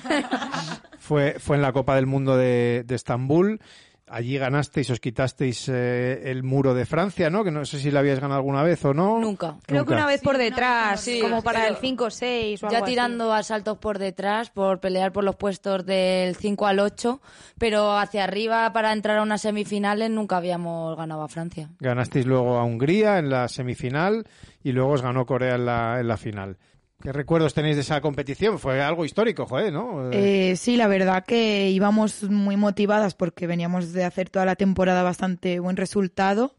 Fue, 0.98 1.36
fue 1.40 1.56
en 1.58 1.62
la 1.62 1.72
Copa 1.72 1.96
del 1.96 2.08
Mundo 2.08 2.36
de, 2.36 2.84
de 2.88 2.96
Estambul. 2.96 3.60
Allí 4.08 4.38
ganasteis, 4.38 4.92
os 4.92 5.00
quitasteis 5.00 5.68
eh, 5.68 6.30
el 6.30 6.44
muro 6.44 6.76
de 6.76 6.86
Francia, 6.86 7.32
¿no? 7.32 7.44
Que 7.44 7.50
no 7.50 7.66
sé 7.66 7.80
si 7.80 7.90
la 7.90 8.02
habías 8.02 8.20
ganado 8.20 8.38
alguna 8.38 8.62
vez 8.62 8.86
o 8.86 8.94
no. 8.94 9.20
Nunca. 9.20 9.56
Creo 9.66 9.80
Nunca. 9.80 9.90
que 9.90 9.94
una 9.96 10.06
vez 10.06 10.22
por 10.22 10.38
detrás, 10.38 11.02
Sí, 11.02 11.20
como 11.20 11.42
para 11.42 11.68
el 11.68 11.78
5 11.78 12.04
o 12.06 12.10
6 12.12 12.64
o 12.64 12.68
Ya 12.70 12.78
algo 12.78 12.86
así. 12.86 12.92
tirando 12.94 13.34
a 13.34 13.42
saltos 13.42 13.80
por 13.80 13.98
detrás, 13.98 14.52
por 14.52 14.80
pelear 14.80 15.12
por 15.12 15.24
los 15.24 15.36
puestos 15.36 15.88
del 15.88 16.36
5 16.36 16.68
al 16.68 16.80
8, 16.82 17.20
pero 17.58 17.98
hacia 17.98 18.24
arriba 18.26 18.72
para 18.74 18.94
entrar 18.94 19.18
a 19.18 19.24
unas 19.24 19.42
semifinales 19.42 20.12
nunca 20.12 20.38
habíamos 20.38 20.96
ganado 20.96 21.24
a 21.24 21.28
Francia. 21.28 21.70
Ganasteis 21.80 22.28
luego 22.28 22.58
a 22.60 22.64
Hungría 22.64 23.18
en 23.18 23.32
la 23.32 23.48
semifinal 23.48 24.28
y 24.64 24.72
luego 24.72 24.92
os 24.92 25.02
ganó 25.02 25.26
Corea 25.26 25.56
en 25.56 25.66
la, 25.66 26.00
en 26.00 26.08
la 26.08 26.18
final. 26.18 26.58
¿Qué 27.06 27.14
recuerdos 27.14 27.54
tenéis 27.54 27.76
de 27.76 27.84
esa 27.84 28.02
competición? 28.02 28.58
Fue 28.58 28.82
algo 28.82 29.06
histórico, 29.06 29.46
joder, 29.46 29.72
¿no? 29.72 30.10
Eh, 30.12 30.56
sí, 30.58 30.76
la 30.76 30.88
verdad 30.88 31.24
que 31.24 31.70
íbamos 31.70 32.24
muy 32.24 32.58
motivadas 32.58 33.14
porque 33.14 33.46
veníamos 33.46 33.94
de 33.94 34.06
hacer 34.06 34.32
toda 34.32 34.44
la 34.44 34.56
temporada 34.56 35.04
bastante 35.04 35.60
buen 35.60 35.78
resultado. 35.78 36.56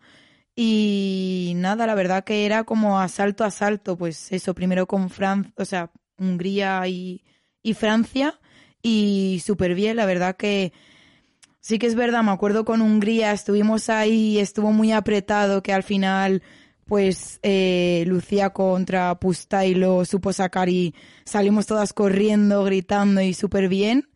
Y 0.55 1.55
nada, 1.57 1.89
la 1.89 1.97
verdad 1.97 2.23
que 2.23 2.47
era 2.47 2.63
como 2.63 3.01
asalto 3.01 3.43
a 3.43 3.49
asalto, 3.49 3.99
pues 3.99 4.31
eso, 4.31 4.55
primero 4.55 4.87
con 4.87 5.11
Francia, 5.11 5.53
o 5.57 5.65
sea, 5.65 5.91
Hungría 6.17 6.87
y, 6.87 7.25
y 7.61 7.75
Francia, 7.75 8.39
y 8.81 9.43
súper 9.45 9.75
bien, 9.75 9.97
la 9.97 10.07
verdad 10.07 10.37
que 10.37 10.73
sí 11.59 11.81
que 11.81 11.89
es 11.89 11.97
verdad, 11.97 12.23
me 12.23 12.31
acuerdo 12.31 12.65
con 12.65 12.83
Hungría, 12.83 13.33
estuvimos 13.33 13.91
ahí, 13.91 14.39
estuvo 14.39 14.71
muy 14.71 14.93
apretado, 14.93 15.61
que 15.65 15.73
al 15.73 15.83
final, 15.83 16.45
pues, 16.87 17.41
eh, 17.43 18.05
Lucía 18.07 18.51
contra 18.51 19.15
Pusta 19.17 19.67
y 19.67 19.75
lo 19.75 20.05
supo 20.05 20.33
sacar 20.33 20.69
y 20.69 20.95
salimos 21.25 21.67
todas 21.67 21.93
corriendo, 21.93 22.65
gritando 22.65 23.21
y 23.21 23.35
súper 23.35 23.69
bien. 23.69 24.09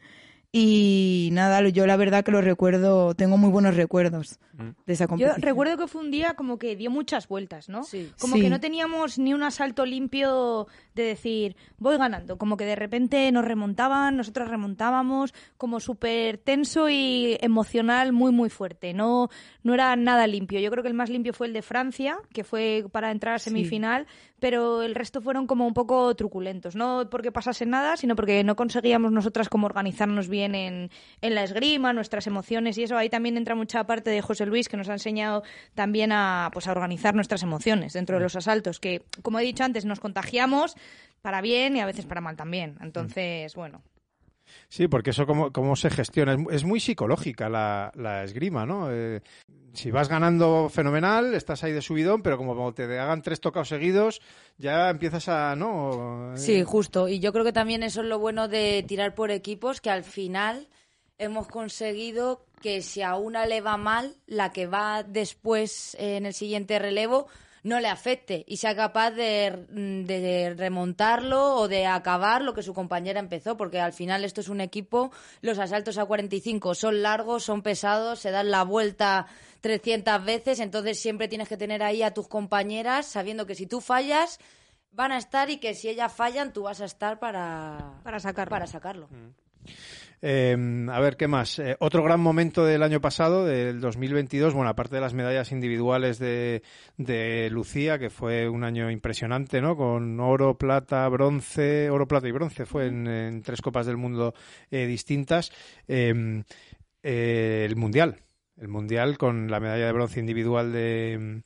Y 0.52 1.28
nada, 1.32 1.60
yo 1.68 1.86
la 1.86 1.96
verdad 1.96 2.24
que 2.24 2.32
lo 2.32 2.40
recuerdo, 2.40 3.14
tengo 3.14 3.36
muy 3.36 3.50
buenos 3.50 3.76
recuerdos 3.76 4.40
de 4.84 4.92
esa 4.92 5.04
Yo 5.04 5.08
competición. 5.08 5.42
recuerdo 5.42 5.76
que 5.78 5.86
fue 5.86 6.00
un 6.02 6.10
día 6.10 6.34
como 6.34 6.58
que 6.58 6.74
dio 6.74 6.90
muchas 6.90 7.28
vueltas, 7.28 7.68
¿no? 7.68 7.84
Sí. 7.84 8.10
Como 8.18 8.34
Sí. 8.34 8.42
que 8.42 8.50
no 8.50 8.58
teníamos 8.58 9.16
ni 9.20 9.32
un 9.32 9.44
asalto 9.44 9.86
limpio 9.86 10.66
de 10.96 11.04
decir, 11.04 11.56
voy 11.78 11.96
ganando. 11.98 12.36
Como 12.36 12.56
que 12.56 12.64
de 12.64 12.74
repente 12.74 13.30
nos 13.30 13.44
remontaban, 13.44 14.16
nosotros 14.16 14.48
remontábamos, 14.48 15.32
como 15.56 15.78
súper 15.78 16.38
tenso 16.38 16.88
y 16.90 17.38
emocional, 17.40 18.12
muy, 18.12 18.32
muy 18.32 18.50
fuerte. 18.50 18.92
No, 18.92 19.28
no 19.62 19.72
era 19.74 19.94
nada 19.94 20.26
limpio. 20.26 20.58
Yo 20.58 20.70
creo 20.72 20.82
que 20.82 20.88
el 20.88 20.94
más 20.94 21.10
limpio 21.10 21.32
fue 21.32 21.46
el 21.46 21.52
de 21.52 21.62
Francia, 21.62 22.18
que 22.32 22.42
fue 22.42 22.84
para 22.90 23.12
entrar 23.12 23.34
a 23.34 23.38
semifinal, 23.38 24.08
pero 24.40 24.82
el 24.82 24.94
resto 24.94 25.20
fueron 25.20 25.46
como 25.46 25.66
un 25.66 25.74
poco 25.74 26.14
truculentos. 26.16 26.74
No 26.74 27.08
porque 27.10 27.30
pasase 27.30 27.66
nada, 27.66 27.96
sino 27.96 28.16
porque 28.16 28.42
no 28.42 28.56
conseguíamos 28.56 29.12
nosotras 29.12 29.48
como 29.48 29.66
organizarnos 29.66 30.28
bien 30.28 30.54
en, 30.54 30.90
en 31.20 31.34
la 31.34 31.44
esgrima, 31.44 31.92
nuestras 31.92 32.26
emociones 32.26 32.78
y 32.78 32.84
eso. 32.84 32.96
Ahí 32.96 33.08
también 33.08 33.36
entra 33.36 33.54
mucha 33.54 33.84
parte 33.84 34.10
de 34.10 34.22
José 34.22 34.46
Luis, 34.46 34.68
que 34.68 34.76
nos 34.76 34.88
ha 34.88 34.94
enseñado 34.94 35.42
también 35.74 36.12
a, 36.12 36.50
pues, 36.52 36.66
a 36.66 36.72
organizar 36.72 37.14
nuestras 37.14 37.42
emociones 37.42 37.92
dentro 37.92 38.16
de 38.16 38.22
los 38.22 38.36
asaltos, 38.36 38.80
que, 38.80 39.02
como 39.22 39.38
he 39.38 39.44
dicho 39.44 39.64
antes, 39.64 39.84
nos 39.84 40.00
contagiamos 40.00 40.74
para 41.22 41.40
bien 41.40 41.76
y 41.76 41.80
a 41.80 41.86
veces 41.86 42.06
para 42.06 42.20
mal 42.20 42.36
también. 42.36 42.76
Entonces, 42.80 43.54
bueno. 43.54 43.82
Sí, 44.68 44.88
porque 44.88 45.10
eso 45.10 45.26
cómo, 45.26 45.52
cómo 45.52 45.76
se 45.76 45.90
gestiona. 45.90 46.36
Es, 46.50 46.64
muy 46.64 46.80
psicológica 46.80 47.48
la, 47.48 47.92
la 47.94 48.24
esgrima, 48.24 48.66
¿no? 48.66 48.90
Eh, 48.90 49.20
si 49.72 49.90
vas 49.90 50.08
ganando 50.08 50.68
fenomenal, 50.68 51.34
estás 51.34 51.62
ahí 51.62 51.72
de 51.72 51.82
subidón, 51.82 52.22
pero 52.22 52.36
como 52.36 52.72
te 52.74 52.98
hagan 52.98 53.22
tres 53.22 53.40
tocados 53.40 53.68
seguidos, 53.68 54.20
ya 54.58 54.90
empiezas 54.90 55.28
a, 55.28 55.54
¿no? 55.56 56.32
Sí, 56.36 56.62
justo. 56.64 57.08
Y 57.08 57.20
yo 57.20 57.32
creo 57.32 57.44
que 57.44 57.52
también 57.52 57.82
eso 57.82 58.00
es 58.00 58.08
lo 58.08 58.18
bueno 58.18 58.48
de 58.48 58.84
tirar 58.86 59.14
por 59.14 59.30
equipos, 59.30 59.80
que 59.80 59.90
al 59.90 60.04
final 60.04 60.68
hemos 61.18 61.46
conseguido 61.48 62.46
que 62.60 62.82
si 62.82 63.02
a 63.02 63.16
una 63.16 63.46
le 63.46 63.60
va 63.60 63.76
mal, 63.76 64.16
la 64.26 64.52
que 64.52 64.66
va 64.66 65.02
después 65.02 65.94
eh, 65.94 66.16
en 66.16 66.26
el 66.26 66.34
siguiente 66.34 66.78
relevo 66.78 67.28
no 67.62 67.80
le 67.80 67.88
afecte 67.88 68.44
y 68.46 68.56
sea 68.56 68.74
capaz 68.74 69.10
de, 69.10 69.66
de, 69.68 70.54
remontarlo 70.56 71.56
o 71.56 71.68
de 71.68 71.86
acabar 71.86 72.42
lo 72.42 72.54
que 72.54 72.62
su 72.62 72.74
compañera 72.74 73.20
empezó, 73.20 73.56
porque 73.56 73.80
al 73.80 73.92
final 73.92 74.24
esto 74.24 74.40
es 74.40 74.48
un 74.48 74.60
equipo, 74.60 75.10
los 75.40 75.58
asaltos 75.58 75.98
a 75.98 76.04
45 76.04 76.74
son 76.74 77.02
largos, 77.02 77.44
son 77.44 77.62
pesados, 77.62 78.20
se 78.20 78.30
dan 78.30 78.50
la 78.50 78.64
vuelta 78.64 79.26
300 79.60 80.24
veces, 80.24 80.60
entonces 80.60 81.00
siempre 81.00 81.28
tienes 81.28 81.48
que 81.48 81.56
tener 81.56 81.82
ahí 81.82 82.02
a 82.02 82.14
tus 82.14 82.28
compañeras 82.28 83.06
sabiendo 83.06 83.46
que 83.46 83.54
si 83.54 83.66
tú 83.66 83.80
fallas 83.80 84.38
van 84.92 85.12
a 85.12 85.18
estar 85.18 85.50
y 85.50 85.58
que 85.58 85.74
si 85.74 85.88
ellas 85.88 86.12
fallan 86.12 86.52
tú 86.52 86.62
vas 86.62 86.80
a 86.80 86.84
estar 86.84 87.18
para, 87.18 88.00
para 88.02 88.20
sacarlo. 88.20 88.50
Para 88.50 88.66
sacarlo. 88.66 89.08
Eh, 90.22 90.86
a 90.90 91.00
ver, 91.00 91.16
¿qué 91.16 91.28
más? 91.28 91.58
Eh, 91.58 91.76
otro 91.80 92.02
gran 92.04 92.20
momento 92.20 92.64
del 92.64 92.82
año 92.82 93.00
pasado, 93.00 93.46
del 93.46 93.80
2022, 93.80 94.52
bueno, 94.52 94.68
aparte 94.68 94.96
de 94.96 95.00
las 95.00 95.14
medallas 95.14 95.50
individuales 95.50 96.18
de, 96.18 96.62
Lucía, 97.50 97.98
que 97.98 98.10
fue 98.10 98.48
un 98.48 98.64
año 98.64 98.90
impresionante, 98.90 99.60
¿no? 99.62 99.76
Con 99.76 100.20
oro, 100.20 100.58
plata, 100.58 101.08
bronce, 101.08 101.88
oro, 101.88 102.06
plata 102.06 102.28
y 102.28 102.32
bronce, 102.32 102.66
fue 102.66 102.86
en, 102.86 103.42
tres 103.42 103.62
copas 103.62 103.86
del 103.86 103.96
mundo 103.96 104.34
eh, 104.70 104.86
distintas. 104.86 105.52
Em, 105.88 106.44
eh, 107.02 107.64
el 107.66 107.76
Mundial, 107.76 108.20
el 108.58 108.68
Mundial 108.68 109.16
con 109.16 109.50
la 109.50 109.60
medalla 109.60 109.86
de 109.86 109.92
bronce 109.92 110.20
individual 110.20 110.72
de, 110.72 111.42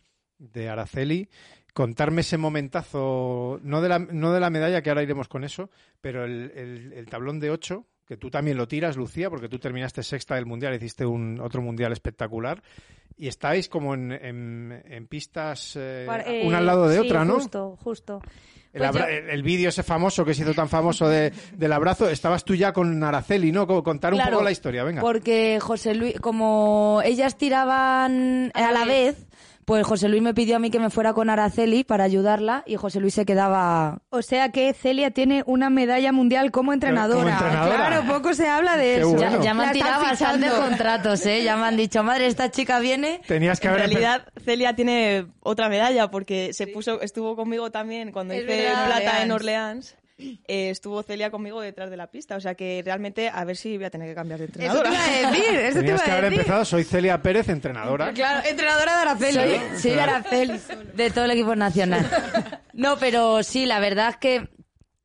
Araceli 0.69 1.29
contarme 1.73 2.21
ese 2.21 2.39
momentazo, 2.39 3.59
no 3.63 3.81
de, 3.81 3.89
la, 3.89 3.99
no 3.99 4.33
de 4.33 4.41
la 4.41 4.51
medalla, 4.51 4.83
que 4.83 4.91
ahora 4.91 5.03
iremos 5.03 5.27
con 5.29 5.43
eso, 5.43 5.71
pero 6.01 6.25
el 6.25 7.07
tablón 7.11 7.41
de 7.41 7.51
ocho, 7.51 7.87
que 8.07 8.17
tú 8.17 8.31
también 8.31 8.57
lo 8.57 8.69
tiras, 8.69 8.97
Lucía, 8.97 9.31
porque 9.31 9.49
tú 9.49 9.59
terminaste 9.59 10.03
sexta 10.03 10.35
del 10.35 10.47
Mundial, 10.47 10.75
hiciste 10.75 11.07
un 11.07 11.41
otro 11.41 11.63
Mundial 11.63 11.93
espectacular, 11.93 12.63
y 13.17 13.29
estáis 13.29 13.69
como 13.69 13.95
en, 13.95 14.13
en, 14.13 14.83
en 14.87 15.07
pistas 15.07 15.77
eh, 15.77 16.07
eh, 16.27 16.43
una 16.47 16.59
al 16.59 16.67
lado 16.67 16.89
de 16.89 16.99
sí, 17.01 17.07
otra, 17.07 17.25
¿no? 17.25 17.35
Justo, 17.35 17.79
justo. 17.83 18.21
El, 18.73 18.81
Pues 18.83 18.93
yo- 18.95 19.05
el- 19.07 19.31
el 19.31 19.43
vídeo 19.45 19.69
ese 19.69 19.85
famoso 19.85 20.25
que 20.25 20.35
se 20.35 20.43
hizo 20.43 20.53
tan 20.53 20.69
famoso 20.69 21.09
de, 21.09 21.33
del 21.57 21.73
abrazo, 21.73 22.11
estabas 22.11 22.45
tú 22.45 22.57
ya 22.57 22.73
con 22.73 23.03
Araceli, 23.05 23.53
¿no? 23.53 23.67
Co- 23.69 23.85
Contar 23.85 24.13
un 24.13 24.19
Claro, 24.19 24.33
poco 24.33 24.45
la 24.45 24.51
historia, 24.51 24.83
venga. 24.83 25.01
Porque 25.01 25.61
José 25.61 25.95
Luis, 25.95 26.19
como 26.21 27.01
ellas 27.05 27.39
tiraban 27.39 28.51
a 28.53 28.73
la 28.73 28.85
vez, 28.85 29.17
pues 29.65 29.87
José 29.87 30.09
Luis 30.09 30.23
me 30.23 30.35
pidió 30.35 30.57
a 30.57 30.59
mí 30.59 30.71
que 30.71 30.79
me 30.79 30.91
fuera 30.91 31.13
con 31.15 31.31
Araceli 31.31 31.85
para 31.85 32.05
ayudarla 32.05 32.63
y 32.67 32.77
José 32.77 33.01
Luis 33.01 33.15
se 33.15 33.25
quedaba 33.27 33.99
O 34.11 34.23
sea 34.23 34.51
que 34.51 34.73
Celia 34.75 35.11
tiene 35.11 35.43
una 35.47 35.71
medalla 35.71 36.13
mundial 36.13 36.51
como 36.51 36.73
entrenadora. 36.73 37.19
Como 37.23 37.29
entrenadora. 37.31 37.77
Claro, 37.89 38.03
poco 38.07 38.35
se 38.35 38.49
habla 38.49 38.77
de 38.77 38.85
Qué 38.85 38.97
eso. 38.99 39.11
bueno. 39.11 39.31
Ya, 39.39 39.41
ya 39.43 39.55
me 39.55 39.65
han 39.67 39.73
tirado 39.73 40.05
fichando. 40.05 40.47
contratos, 40.61 41.25
¿eh? 41.27 41.43
Ya 41.45 41.57
me 41.57 41.65
han 41.67 41.77
dicho, 41.77 42.03
madre, 42.03 42.27
esta 42.27 42.51
chica 42.51 42.79
viene. 42.81 43.21
Tenías 43.27 43.61
que 43.61 43.69
En 43.69 43.75
haber 43.75 43.87
empe- 43.87 43.89
realidad, 43.91 44.27
Celia 44.45 44.75
tiene 44.77 45.27
otra 45.41 45.69
medalla 45.69 46.11
porque 46.11 46.53
se 46.53 46.67
puso, 46.67 47.01
estuvo 47.01 47.37
conmigo 47.37 47.71
también 47.71 48.13
cuando 48.13 48.35
Es 48.35 48.45
hice 48.45 48.65
verdad, 48.65 48.87
plata 48.87 49.23
en 49.23 49.33
Orleans. 49.33 49.97
Eh, 50.17 50.71
estuvo 50.71 51.03
Celia 51.03 51.31
conmigo 51.31 51.61
detrás 51.61 51.91
de 51.91 51.97
la 51.97 52.07
pista, 52.07 52.37
o 52.37 52.41
sea 52.41 52.55
que 52.55 52.83
realmente 52.85 53.29
a 53.29 53.45
ver 53.45 53.57
si 53.57 53.77
voy 53.77 53.87
a 53.87 53.91
tener 53.91 54.09
que 54.09 54.15
cambiar 54.15 54.39
de 54.39 54.45
Eso 54.47 54.53
te 54.55 54.63
entrenadora. 54.63 54.91
iba 54.91 55.29
a 55.29 55.31
decir, 55.33 55.55
eso 55.59 55.81
te 55.81 55.87
iba 55.87 55.97
que 55.99 56.11
a 56.11 56.13
haber 56.13 56.25
decir. 56.25 56.39
empezado, 56.41 56.65
soy 56.65 56.85
Celia 56.85 57.21
Pérez, 57.21 57.49
entrenadora. 57.49 58.13
Claro, 58.13 58.47
entrenadora 58.49 58.95
de 58.97 59.03
Araceli. 59.03 59.35
Soy, 59.73 59.81
soy 59.81 59.99
Araceli, 59.99 60.61
de 60.95 61.11
todo 61.11 61.25
el 61.25 61.31
equipo 61.33 61.57
nacional. 61.57 62.09
No, 62.73 62.97
pero 62.99 63.43
sí, 63.43 63.67
la 63.67 63.81
verdad 63.81 64.11
es 64.11 64.17
que 64.19 64.49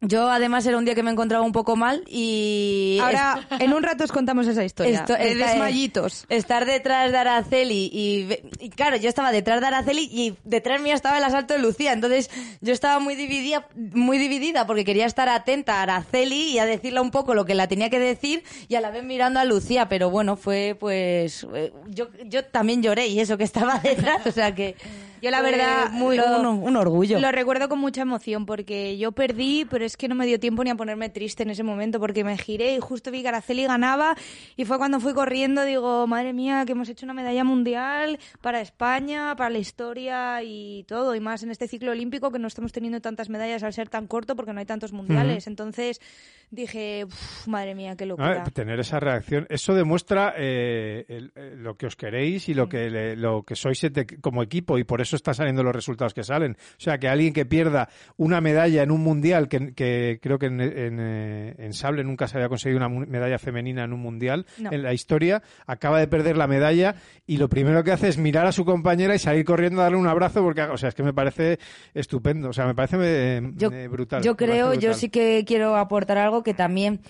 yo 0.02 0.30
además 0.32 0.66
era 0.66 0.78
un 0.78 0.86
día 0.86 0.96
que 0.96 1.04
me 1.04 1.12
encontraba 1.12 1.44
un 1.44 1.52
poco 1.52 1.76
mal 1.76 2.04
y... 2.08 3.00
Ahora, 3.02 3.46
en 3.60 3.74
un 3.74 3.84
rato 3.84 4.06
os 4.06 4.12
contamos 4.14 4.48
esa 4.48 4.64
historia. 4.64 5.00
Esto- 5.00 5.14
de 5.14 5.36
desmayitos. 5.36 6.26
Estar 6.30 6.66
detrás 6.66 7.12
de 7.12 7.18
Araceli 7.18 7.90
y, 7.92 8.30
y 8.64 8.70
claro, 8.70 8.96
yo 8.96 9.10
estaba 9.10 9.32
detrás 9.32 9.60
de 9.60 9.68
Araceli 9.68 10.10
y 10.12 10.36
detrás 10.46 10.82
mía 10.82 10.94
estaba 10.96 11.18
el 11.18 11.24
asalto 11.26 11.54
de 11.54 11.60
Lucía. 11.60 11.92
Entonces 11.92 12.30
yo 12.62 12.72
estaba 12.72 13.00
muy 13.00 13.16
dividida, 13.16 13.68
muy 13.76 14.18
dividida 14.18 14.66
porque 14.66 14.86
quería 14.86 15.06
estar 15.06 15.28
atenta 15.28 15.80
a 15.80 15.82
Araceli 15.84 16.44
y 16.52 16.60
a 16.60 16.66
decirle 16.66 17.02
un 17.02 17.12
poco 17.12 17.34
lo 17.34 17.44
que 17.46 17.54
la 17.56 17.68
tenía 17.68 17.90
que 17.90 18.00
decir 18.00 18.44
y 18.70 18.76
a 18.76 18.82
la 18.82 18.92
vez 18.92 19.04
mirando 19.04 19.40
a 19.42 19.46
Lucía. 19.46 19.90
Pero 19.90 20.10
bueno, 20.10 20.38
fue 20.38 20.78
pues 20.80 21.46
eh, 21.54 21.74
yo, 21.90 22.08
yo 22.26 22.46
también 22.46 22.82
lloré 22.82 23.08
y 23.08 23.20
eso 23.20 23.38
que 23.38 23.44
estaba 23.44 23.80
detrás. 23.84 24.26
O 24.26 24.32
sea 24.32 24.56
que 24.56 24.76
Yo 25.22 25.32
la 25.32 25.42
verdad 25.42 25.92
muy 25.92 26.18
lo- 26.18 26.40
un, 26.42 26.64
un 26.64 26.76
orgullo. 26.78 27.20
Lo 27.20 27.32
recuerdo 27.32 27.68
con 27.70 27.80
mucha 27.80 28.02
emoción 28.02 28.46
porque 28.46 28.98
yo 28.98 29.12
perdí, 29.12 29.66
pero 29.70 29.86
es 29.86 29.98
que 29.98 30.08
no 30.08 30.16
me 30.16 30.26
dio 30.26 30.40
tiempo 30.40 30.64
ni 30.64 30.70
a 30.70 30.76
ponerme 30.76 31.10
triste 31.10 31.44
en 31.44 31.50
ese 31.50 31.64
momento 31.64 32.00
porque 32.00 32.24
me 32.24 32.38
giré 32.38 32.76
y 32.76 32.80
justo 32.80 33.12
vi 33.12 33.22
que 33.22 33.28
Araceli 33.30 33.66
ganaba 33.66 34.16
y 34.56 34.66
fue 34.66 34.78
cuando 34.78 35.00
fui 35.00 35.14
corriendo, 35.14 35.64
digo, 35.66 36.08
madre 36.08 36.34
mía, 36.34 36.64
que 36.66 36.72
hemos 36.72 36.90
hecho 36.90 37.06
una 37.06 37.14
medalla 37.14 37.44
mundial 37.44 38.20
para 38.42 38.62
España, 38.62 39.36
para 39.36 39.50
la 39.50 39.58
historia 39.60 40.42
y 40.44 40.84
todo, 40.88 41.16
y 41.16 41.20
más 41.20 41.44
en 41.44 41.52
este 41.52 41.68
ciclo 41.68 41.92
olímpico 41.92 42.32
que 42.32 42.40
no 42.40 42.48
estamos 42.48 42.72
teniendo 42.72 43.02
tantas 43.02 43.30
medallas 43.30 43.64
al 43.64 43.74
ser 43.74 43.90
tan 43.90 44.08
corto 44.08 44.36
porque 44.36 44.54
no 44.54 44.60
hay 44.60 44.66
tantos 44.66 44.94
mundiales. 44.94 45.48
Entonces 45.48 46.00
dije, 46.52 47.06
"Uf, 47.06 47.48
madre 47.48 47.76
mía, 47.76 47.96
qué 47.96 48.06
A 48.06 48.08
locura. 48.08 48.30
ver, 48.44 48.52
tener 48.52 48.80
esa 48.80 49.00
reacción, 49.00 49.46
eso 49.50 49.74
demuestra 49.74 50.34
eh, 50.38 51.06
el- 51.08 51.32
eh, 51.36 51.54
lo 51.58 51.76
que 51.78 51.86
os 51.86 51.96
queréis 51.96 52.50
y 52.50 52.54
lo 52.54 52.68
que 52.68 52.90
le- 52.90 53.16
lo 53.16 53.44
que 53.44 53.56
sois 53.56 53.80
como 54.22 54.42
equipo 54.44 54.78
y 54.78 54.84
por 54.84 55.02
eso 55.02 55.16
están 55.16 55.36
saliendo 55.36 55.64
los 55.64 55.76
resultados 55.76 56.14
que 56.14 56.24
salen. 56.24 56.54
O 56.54 56.80
sea, 56.80 56.98
que 56.98 57.08
alguien 57.08 57.34
que 57.34 57.46
pierda 57.46 57.90
una 58.18 58.42
medalla 58.42 58.84
en 58.84 58.92
un 58.92 59.02
mundial, 59.02 59.48
que, 59.48 59.74
que 59.74 60.20
creo 60.22 60.40
que 60.40 60.48
en, 60.48 60.60
en, 60.62 60.98
eh, 61.00 61.56
en 61.58 61.74
sable 61.74 62.04
nunca 62.04 62.28
se 62.28 62.38
había 62.38 62.50
conseguido 62.50 62.78
una 62.86 62.90
medalla 62.90 63.38
femenina 63.38 63.84
en 63.84 63.94
un 63.94 64.00
mundial 64.02 64.46
No. 64.58 64.72
en 64.72 64.84
la 64.84 64.94
historia, 64.94 65.42
acaba 65.68 66.00
de 66.00 66.08
perder 66.08 66.36
la 66.38 66.48
medalla 66.48 66.96
y 67.28 67.38
lo 67.38 67.48
primero 67.50 67.84
que 67.84 67.92
hace 67.92 68.08
es 68.08 68.18
mirar 68.18 68.46
a 68.48 68.52
su 68.52 68.66
compañera 68.66 69.14
y 69.16 69.20
salir 69.20 69.46
corriendo 69.46 69.82
a 69.82 69.84
darle 69.84 69.98
un 69.98 70.08
abrazo 70.08 70.42
porque, 70.42 70.62
o 70.64 70.78
sea, 70.78 70.90
es 70.90 70.96
que 70.96 71.04
me 71.04 71.14
parece 71.14 71.60
estupendo, 71.94 72.50
o 72.50 72.54
sea, 72.54 72.66
me 72.66 72.76
parece 72.76 72.98
eh, 73.00 73.42
Yo, 73.56 73.72
eh, 73.72 73.88
brutal. 73.88 74.24
yo 74.24 74.36
creo, 74.36 74.74
yo 74.74 74.94
sí 74.94 75.10
que 75.10 75.44
quiero 75.46 75.76
aportar 75.76 76.18
algo 76.18 76.39
que 76.44 76.54
también 76.54 77.02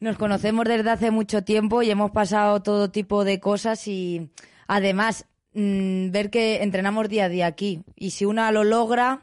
nos 0.00 0.16
conocemos 0.16 0.64
desde 0.64 0.90
hace 0.90 1.10
mucho 1.10 1.42
tiempo 1.42 1.82
y 1.82 1.90
hemos 1.90 2.10
pasado 2.10 2.62
todo 2.62 2.90
tipo 2.90 3.24
de 3.24 3.40
cosas 3.40 3.86
y 3.88 4.30
además 4.66 5.26
mm, 5.54 6.10
ver 6.10 6.30
que 6.30 6.62
entrenamos 6.62 7.08
día 7.08 7.24
a 7.24 7.28
día 7.28 7.46
aquí 7.46 7.82
y 7.96 8.10
si 8.10 8.24
una 8.24 8.52
lo 8.52 8.64
logra 8.64 9.22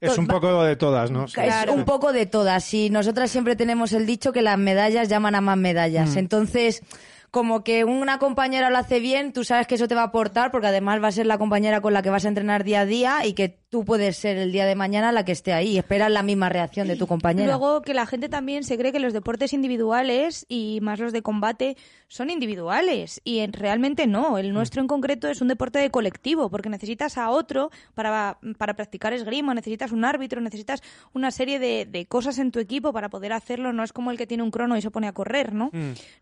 Es 0.00 0.18
un 0.18 0.26
poco 0.26 0.62
de 0.62 0.76
todas, 0.76 1.10
¿no? 1.10 1.26
Sí. 1.26 1.40
es 1.40 1.70
un 1.70 1.84
poco 1.84 2.12
de 2.12 2.26
todas 2.26 2.72
y 2.74 2.90
nosotras 2.90 3.30
siempre 3.30 3.56
tenemos 3.56 3.92
el 3.92 4.06
dicho 4.06 4.32
que 4.32 4.42
las 4.42 4.58
medallas 4.58 5.08
llaman 5.08 5.34
a 5.34 5.40
más 5.40 5.56
medallas 5.56 6.14
Mm. 6.14 6.18
entonces 6.18 6.82
como 7.30 7.62
que 7.62 7.84
una 7.84 8.18
compañera 8.18 8.70
lo 8.70 8.78
hace 8.78 9.00
bien, 9.00 9.34
tú 9.34 9.44
sabes 9.44 9.66
que 9.66 9.74
eso 9.74 9.86
te 9.86 9.94
va 9.94 10.00
a 10.00 10.04
aportar 10.06 10.50
porque 10.50 10.68
además 10.68 11.02
va 11.02 11.08
a 11.08 11.12
ser 11.12 11.26
la 11.26 11.36
compañera 11.36 11.82
con 11.82 11.92
la 11.92 12.00
que 12.00 12.08
vas 12.08 12.24
a 12.24 12.28
entrenar 12.28 12.64
día 12.64 12.80
a 12.80 12.86
día 12.86 13.26
y 13.26 13.34
que 13.34 13.58
tú 13.70 13.84
puedes 13.84 14.16
ser 14.16 14.38
el 14.38 14.50
día 14.50 14.64
de 14.64 14.74
mañana 14.74 15.12
la 15.12 15.24
que 15.24 15.32
esté 15.32 15.52
ahí. 15.52 15.76
Esperas 15.76 16.10
la 16.10 16.22
misma 16.22 16.48
reacción 16.48 16.88
de 16.88 16.96
tu 16.96 17.06
compañera. 17.06 17.46
Luego 17.48 17.82
que 17.82 17.92
la 17.92 18.06
gente 18.06 18.28
también 18.28 18.64
se 18.64 18.78
cree 18.78 18.92
que 18.92 18.98
los 19.00 19.12
deportes 19.12 19.52
individuales 19.52 20.46
y 20.48 20.78
más 20.80 20.98
los 21.00 21.12
de 21.12 21.20
combate 21.22 21.76
son 22.08 22.30
individuales 22.30 23.20
y 23.24 23.40
en- 23.40 23.52
realmente 23.52 24.06
no. 24.06 24.38
El 24.38 24.54
nuestro 24.54 24.80
en 24.80 24.88
concreto 24.88 25.28
es 25.28 25.40
un 25.42 25.48
deporte 25.48 25.78
de 25.78 25.90
colectivo 25.90 26.48
porque 26.50 26.70
necesitas 26.70 27.18
a 27.18 27.30
otro 27.30 27.70
para, 27.94 28.38
para 28.56 28.74
practicar 28.74 29.12
esgrima, 29.12 29.52
necesitas 29.54 29.92
un 29.92 30.04
árbitro, 30.04 30.40
necesitas 30.40 30.82
una 31.12 31.30
serie 31.30 31.58
de, 31.58 31.84
de 31.84 32.06
cosas 32.06 32.38
en 32.38 32.50
tu 32.50 32.60
equipo 32.60 32.92
para 32.94 33.10
poder 33.10 33.32
hacerlo. 33.34 33.72
No 33.74 33.84
es 33.84 33.92
como 33.92 34.10
el 34.10 34.16
que 34.16 34.26
tiene 34.26 34.42
un 34.42 34.50
crono 34.50 34.78
y 34.78 34.82
se 34.82 34.90
pone 34.90 35.08
a 35.08 35.12
correr, 35.12 35.52
¿no? 35.52 35.70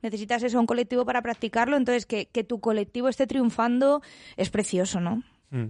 Necesitas 0.02 0.42
eso, 0.42 0.58
un 0.58 0.66
colectivo 0.66 1.04
para 1.04 1.22
practicarlo. 1.22 1.76
Entonces 1.76 2.06
que, 2.06 2.26
que 2.26 2.42
tu 2.42 2.58
colectivo 2.58 3.08
esté 3.08 3.26
triunfando 3.28 4.02
es 4.36 4.50
precioso, 4.50 5.00
¿no? 5.00 5.22
Mm. 5.50 5.66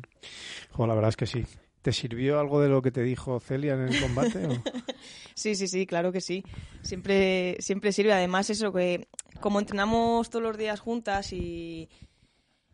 Jo, 0.73 0.87
la 0.87 0.95
verdad 0.95 1.11
es 1.11 1.17
que 1.17 1.27
sí. 1.27 1.45
¿Te 1.87 1.93
sirvió 1.93 2.41
algo 2.41 2.61
de 2.61 2.69
lo 2.69 2.83
que 2.83 2.91
te 2.91 3.01
dijo 3.05 3.39
Celia 3.39 3.75
en 3.75 3.83
el 3.83 4.01
combate? 4.01 4.45
o? 4.45 4.51
Sí, 5.37 5.55
sí, 5.55 5.69
sí, 5.69 5.87
claro 5.87 6.11
que 6.11 6.21
sí. 6.21 6.43
Siempre, 6.83 7.59
siempre 7.61 7.93
sirve. 7.93 8.13
Además, 8.13 8.51
eso 8.51 8.73
que 8.73 9.07
como 9.39 9.61
entrenamos 9.61 10.29
todos 10.29 10.43
los 10.43 10.59
días 10.59 10.81
juntas 10.81 11.33
y, 11.33 11.89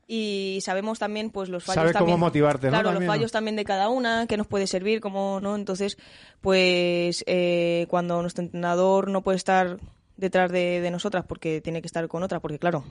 y 0.06 0.60
sabemos 0.62 0.98
también 0.98 1.28
pues 1.28 1.50
los 1.50 1.62
fallos 1.62 1.82
Sabe 1.82 1.92
cómo 1.92 1.98
también. 1.98 2.20
motivarte, 2.20 2.68
¿no? 2.68 2.80
Claro, 2.80 2.92
los 2.92 3.04
fallos 3.04 3.30
también 3.32 3.56
de 3.56 3.66
cada 3.66 3.90
una, 3.90 4.26
que 4.26 4.38
nos 4.38 4.46
puede 4.46 4.66
servir, 4.66 5.02
como 5.02 5.40
no. 5.42 5.56
Entonces, 5.56 5.98
pues 6.40 7.22
eh, 7.26 7.84
cuando 7.90 8.22
nuestro 8.22 8.44
entrenador 8.44 9.10
no 9.10 9.20
puede 9.20 9.36
estar 9.36 9.78
detrás 10.16 10.50
de, 10.50 10.80
de 10.80 10.90
nosotras 10.90 11.26
porque 11.28 11.60
tiene 11.60 11.82
que 11.82 11.86
estar 11.86 12.08
con 12.08 12.22
otra, 12.22 12.40
porque 12.40 12.58
claro, 12.58 12.82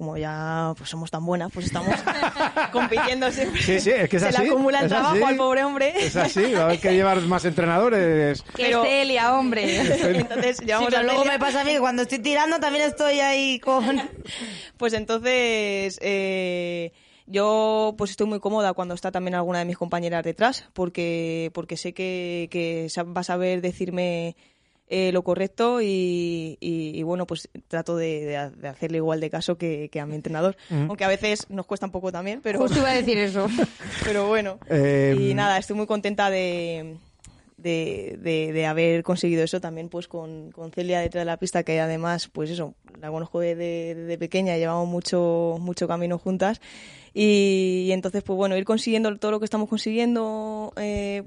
como 0.00 0.16
ya 0.16 0.72
pues 0.78 0.88
somos 0.88 1.10
tan 1.10 1.26
buenas, 1.26 1.52
pues 1.52 1.66
estamos 1.66 1.94
compitiendo 2.72 3.30
siempre. 3.30 3.60
Sí, 3.60 3.78
sí, 3.80 3.90
es 3.90 4.08
que 4.08 4.16
es 4.16 4.22
Se 4.22 4.28
así. 4.30 4.42
le 4.44 4.48
acumula 4.48 4.78
el 4.78 4.86
es 4.86 4.90
trabajo 4.90 5.14
así. 5.14 5.22
al 5.24 5.36
pobre 5.36 5.62
hombre. 5.62 5.92
Es 5.98 6.16
así, 6.16 6.54
va 6.54 6.60
a 6.60 6.64
haber 6.64 6.80
que 6.80 6.94
llevar 6.94 7.20
más 7.22 7.44
entrenadores. 7.44 8.42
Que 8.56 8.62
Pero- 8.64 8.82
Celia, 8.82 9.34
hombre. 9.34 9.80
Entonces 10.18 10.56
Sí, 10.56 10.64
llevamos 10.64 10.88
pero 10.88 11.00
a 11.00 11.02
luego 11.04 11.26
me 11.26 11.38
pasa 11.38 11.60
a 11.60 11.64
mí 11.64 11.72
que 11.72 11.80
cuando 11.80 12.00
estoy 12.02 12.18
tirando 12.20 12.58
también 12.60 12.86
estoy 12.86 13.20
ahí 13.20 13.60
con... 13.60 14.00
Pues 14.78 14.94
entonces 14.94 15.98
eh, 16.00 16.92
yo 17.26 17.94
pues 17.98 18.10
estoy 18.12 18.26
muy 18.26 18.40
cómoda 18.40 18.72
cuando 18.72 18.94
está 18.94 19.12
también 19.12 19.34
alguna 19.34 19.58
de 19.58 19.66
mis 19.66 19.76
compañeras 19.76 20.24
detrás, 20.24 20.64
porque, 20.72 21.50
porque 21.52 21.76
sé 21.76 21.92
que, 21.92 22.48
que 22.50 22.88
va 23.04 23.20
a 23.20 23.24
saber 23.24 23.60
decirme 23.60 24.34
eh, 24.92 25.12
lo 25.12 25.22
correcto 25.22 25.80
y, 25.80 26.58
y- 26.60 26.92
y, 26.98 27.02
bueno, 27.04 27.24
pues 27.26 27.48
trato 27.68 27.96
de, 27.96 28.24
de 28.24 28.36
ha- 28.36 28.50
de 28.50 28.66
hacerle 28.68 28.96
igual 28.98 29.20
de 29.20 29.30
caso 29.30 29.56
que, 29.56 29.88
que 29.90 30.00
a 30.00 30.06
mi 30.06 30.16
entrenador. 30.16 30.56
Aunque 30.68 31.04
a 31.04 31.08
veces 31.08 31.46
nos 31.48 31.64
cuesta 31.64 31.86
un 31.86 31.92
poco 31.92 32.10
también, 32.10 32.40
pero, 32.42 32.58
Justo 32.58 32.78
iba 32.80 32.90
a 32.90 32.94
decir 32.94 33.16
eso. 33.28 33.46
pero 34.04 34.26
bueno. 34.26 34.58
Eh, 34.68 35.16
y 35.18 35.32
nada, 35.34 35.58
estoy 35.58 35.76
muy 35.76 35.86
contenta 35.86 36.28
de, 36.28 36.96
de, 37.56 38.18
de- 38.20 38.52
de 38.52 38.66
haber 38.66 39.02
conseguido 39.04 39.44
eso 39.44 39.60
también 39.60 39.88
pues 39.88 40.08
con, 40.08 40.50
con 40.50 40.72
Celia 40.72 40.98
detrás 41.00 41.20
de 41.22 41.26
la 41.26 41.36
pista, 41.36 41.62
que 41.62 41.78
además, 41.80 42.28
pues 42.28 42.50
eso, 42.50 42.74
la 43.00 43.10
conozco 43.10 43.38
desde, 43.40 43.94
desde 43.94 44.18
pequeña, 44.18 44.56
llevamos 44.56 44.88
mucho, 44.88 45.56
mucho 45.60 45.86
camino 45.86 46.18
juntas. 46.18 46.60
Y, 47.14 47.84
y 47.86 47.92
entonces, 47.92 48.22
pues 48.24 48.36
bueno, 48.36 48.56
ir 48.56 48.64
consiguiendo 48.64 49.16
todo 49.18 49.30
lo 49.30 49.38
que 49.38 49.44
estamos 49.44 49.68
consiguiendo 49.68 50.72
eh, 50.76 51.22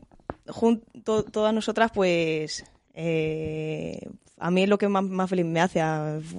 jun- 0.47 0.82
to- 1.04 1.23
todas 1.23 1.54
nosotras, 1.54 1.91
pues 1.93 2.65
eh, 2.93 3.99
a 4.38 4.51
mí 4.51 4.63
es 4.63 4.69
lo 4.69 4.77
que 4.77 4.88
más, 4.88 5.03
más 5.03 5.29
feliz 5.29 5.45
me 5.45 5.62
hace, 5.62 5.82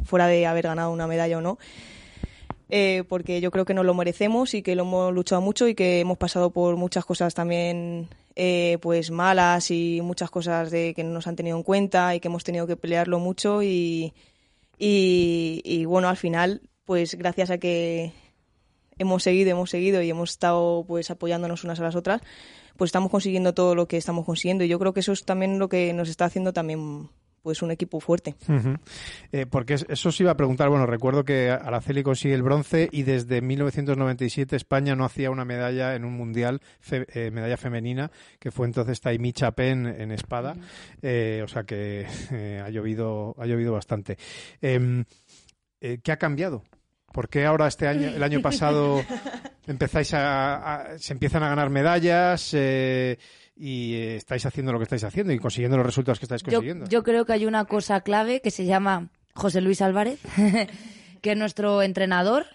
fuera 0.05 0.27
de 0.27 0.47
haber 0.47 0.65
ganado 0.65 0.91
una 0.91 1.07
medalla 1.07 1.39
o 1.39 1.41
no 1.41 1.59
eh, 2.71 3.05
porque 3.09 3.41
yo 3.41 3.51
creo 3.51 3.65
que 3.65 3.75
nos 3.75 3.85
lo 3.85 3.95
merecemos 3.95 4.55
y 4.55 4.63
que 4.63 4.75
lo 4.75 4.83
hemos 4.83 5.13
luchado 5.13 5.41
mucho 5.43 5.69
y 5.69 5.75
que 5.75 6.01
hemos 6.01 6.17
pasado 6.17 6.51
por 6.51 6.77
muchas 6.77 7.05
cosas 7.05 7.35
también 7.35 8.09
eh, 8.37 8.79
pues 8.81 9.11
malas 9.11 9.71
y 9.71 10.01
muchas 10.03 10.31
cosas 10.31 10.71
de 10.71 10.95
que 10.95 11.05
no 11.05 11.11
nos 11.13 11.27
han 11.27 11.37
tenido 11.37 11.57
en 11.57 11.63
cuenta 11.63 12.15
y 12.15 12.21
que 12.21 12.29
hemos 12.29 12.43
tenido 12.43 12.67
que 12.67 12.77
pelearlo 12.77 13.19
mucho 13.19 13.63
y, 13.63 14.15
y, 14.79 15.85
bueno 15.85 16.09
al 16.09 16.17
final 16.17 16.63
pues 16.85 17.15
gracias 17.17 17.51
a 17.51 17.59
que 17.59 18.13
hemos 18.99 19.23
seguido 19.23 19.51
hemos 19.51 19.71
seguido 19.71 20.03
y 20.03 20.11
hemos 20.11 20.31
estado 20.31 20.85
pues 20.87 21.11
apoyándonos 21.11 21.65
unas 21.65 21.81
a 21.81 21.83
las 21.85 21.97
otras 21.97 22.21
pues 22.77 22.89
estamos 22.89 23.11
consiguiendo 23.11 23.55
todo 23.55 23.75
lo 23.75 23.87
que 23.89 23.97
estamos 23.97 24.25
consiguiendo 24.25 24.65
y 24.65 24.69
yo 24.69 24.79
creo 24.79 24.93
que 24.95 25.01
eso 25.01 25.13
es 25.13 25.25
también 25.25 25.59
lo 25.59 25.69
que 25.69 25.93
nos 25.93 26.09
está 26.09 26.25
haciendo 26.25 26.53
también 26.53 27.09
pues 27.43 27.61
un 27.61 27.71
equipo 27.71 28.01
fuerte. 28.01 28.35
Eh, 29.31 29.45
porque 29.45 29.75
es- 29.75 29.85
eso 29.91 30.09
os 30.09 30.19
iba 30.19 30.31
a 30.31 30.37
preguntar. 30.37 30.71
Bueno, 30.71 30.87
recuerdo 30.87 31.27
que 31.27 31.51
Araceli 31.51 32.03
consigue 32.03 32.35
el 32.35 32.43
bronce 32.43 32.89
y 32.91 33.03
desde 33.03 33.43
1997 33.43 34.57
España 34.57 34.97
no 34.97 35.05
hacía 35.05 35.31
una 35.31 35.45
medalla 35.45 35.95
en 35.95 36.07
un 36.07 36.15
mundial, 36.15 36.63
fe- 36.81 37.05
eh, 37.13 37.31
medalla 37.31 37.59
femenina, 37.59 38.11
que 38.39 38.51
fue 38.51 38.67
entonces 38.67 38.99
Taimi 39.03 39.35
Chapén 39.35 39.87
en 39.87 40.11
espada. 40.11 40.57
Eh, 41.03 41.43
o 41.45 41.49
sea 41.49 41.65
que 41.65 42.07
eh, 42.33 42.63
ha 42.65 42.71
llovido, 42.71 43.35
ha 43.39 43.45
llovido 43.45 43.75
bastante. 43.75 44.17
Em, 44.63 45.05
¿Qué 46.03 46.13
ha 46.13 46.17
cambiado? 46.17 46.63
¿Por 47.15 47.29
qué 47.29 47.47
ahora 47.47 47.69
este 47.69 47.87
año, 47.87 48.09
el 48.09 48.23
año 48.25 48.43
pasado 48.43 49.01
empezáis 49.69 50.13
a, 50.15 50.57
a- 50.95 50.99
se 50.99 51.13
empiezan 51.13 51.45
a 51.45 51.49
ganar 51.49 51.71
medallas 51.71 52.51
eh, 52.55 53.19
y 53.57 53.95
eh, 53.95 54.17
estáis 54.17 54.45
haciendo 54.47 54.73
lo 54.73 54.81
que 54.81 54.83
estáis 54.83 55.05
haciendo 55.05 55.33
y 55.33 55.39
consiguiendo 55.39 55.77
los 55.77 55.87
resultados 55.87 56.19
que 56.19 56.25
estáis 56.25 56.43
Yo, 56.43 56.47
consiguiendo? 56.51 56.87
yo 56.89 57.05
creo 57.05 57.25
que 57.25 57.33
hay 57.35 57.47
una 57.47 57.67
cosa 57.67 58.01
clave 58.01 58.41
que 58.41 58.51
se 58.51 58.65
llama 58.65 59.11
José 59.33 59.61
Luis 59.61 59.81
Álvarez, 59.81 60.19
que 61.23 61.31
es 61.33 61.37
nuestro 61.39 61.83
entrenador, 61.83 62.47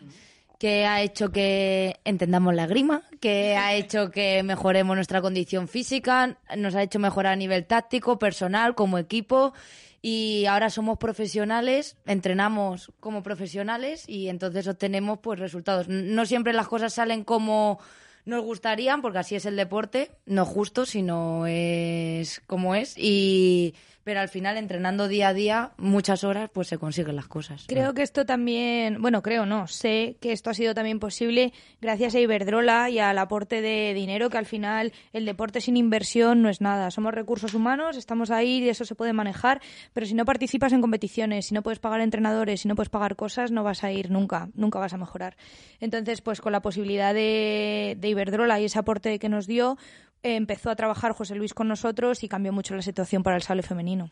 que 0.59 0.85
ha 0.85 1.01
hecho 1.01 1.31
que 1.31 1.95
entendamos 2.03 2.53
la 2.53 2.67
grima, 2.67 3.03
que 3.21 3.55
ha 3.55 3.73
hecho 3.75 4.11
que 4.11 4.43
mejoremos 4.43 4.93
nuestra 4.93 5.21
condición 5.21 5.69
física, 5.69 6.37
nos 6.57 6.75
ha 6.75 6.83
hecho 6.83 6.99
mejorar 6.99 7.31
a 7.31 7.37
nivel 7.37 7.65
táctico, 7.65 8.19
personal, 8.19 8.75
como 8.75 8.97
equipo. 8.97 9.53
Y 10.01 10.45
ahora 10.45 10.69
somos 10.69 10.97
profesionales, 10.97 11.97
entrenamos 12.05 12.91
como 12.99 13.21
profesionales 13.23 14.05
y 14.07 14.29
entonces 14.29 14.67
obtenemos 14.67 15.19
pues 15.19 15.39
resultados. 15.39 15.87
No 15.89 16.25
siempre 16.25 16.53
las 16.53 16.67
cosas 16.67 16.93
salen 16.93 17.23
como 17.23 17.79
nos 18.25 18.43
gustarían, 18.43 19.01
porque 19.01 19.19
así 19.19 19.35
es 19.35 19.45
el 19.45 19.55
deporte, 19.55 20.11
no 20.25 20.45
justo, 20.45 20.85
sino 20.85 21.45
es 21.47 22.41
como 22.47 22.75
es. 22.75 22.95
Y 22.97 23.73
pero 24.09 24.21
al 24.21 24.29
final 24.29 24.57
entrenando 24.57 25.07
día 25.07 25.27
a 25.27 25.33
día, 25.35 25.71
muchas 25.77 26.23
horas, 26.23 26.49
pues 26.51 26.67
se 26.67 26.79
consiguen 26.79 27.15
las 27.15 27.27
cosas. 27.27 27.65
Creo 27.67 27.93
que 27.93 28.01
esto 28.01 28.25
también, 28.25 28.99
bueno, 29.03 29.21
creo 29.21 29.45
no, 29.45 29.67
sé 29.67 30.17
que 30.19 30.31
esto 30.31 30.49
ha 30.49 30.55
sido 30.55 30.73
también 30.73 30.99
posible 30.99 31.53
gracias 31.79 32.15
a 32.15 32.19
Iberdrola 32.19 32.89
y 32.89 32.97
al 32.97 33.19
aporte 33.19 33.61
de 33.61 33.93
dinero, 33.93 34.31
que 34.31 34.39
al 34.39 34.47
final 34.47 34.93
el 35.13 35.25
deporte 35.25 35.61
sin 35.61 35.77
inversión 35.77 36.41
no 36.41 36.49
es 36.49 36.59
nada. 36.59 36.89
Somos 36.89 37.13
recursos 37.13 37.53
humanos, 37.53 37.97
estamos 37.97 38.31
ahí 38.31 38.63
y 38.63 38.69
eso 38.69 38.83
se 38.83 38.95
puede 38.95 39.13
manejar, 39.13 39.61
pero 39.93 40.07
si 40.07 40.15
no 40.15 40.25
participas 40.25 40.73
en 40.73 40.81
competiciones, 40.81 41.45
si 41.45 41.53
no 41.53 41.61
puedes 41.61 41.77
pagar 41.77 42.01
entrenadores, 42.01 42.61
si 42.61 42.67
no 42.67 42.73
puedes 42.73 42.89
pagar 42.89 43.15
cosas, 43.15 43.51
no 43.51 43.63
vas 43.63 43.83
a 43.83 43.91
ir 43.91 44.09
nunca, 44.09 44.49
nunca 44.55 44.79
vas 44.79 44.93
a 44.93 44.97
mejorar. 44.97 45.37
Entonces, 45.81 46.21
pues 46.21 46.41
con 46.41 46.51
la 46.51 46.63
posibilidad 46.63 47.13
de, 47.13 47.95
de 47.99 48.09
Iberdrola 48.09 48.59
y 48.59 48.65
ese 48.65 48.79
aporte 48.79 49.19
que 49.19 49.29
nos 49.29 49.45
dio, 49.45 49.77
empezó 50.23 50.69
a 50.69 50.75
trabajar 50.75 51.13
José 51.13 51.35
Luis 51.35 51.53
con 51.53 51.67
nosotros 51.67 52.23
y 52.23 52.27
cambió 52.27 52.51
mucho 52.51 52.75
la 52.75 52.81
situación 52.81 53.23
para 53.23 53.35
el 53.35 53.43
sable 53.43 53.63
femenino. 53.63 54.11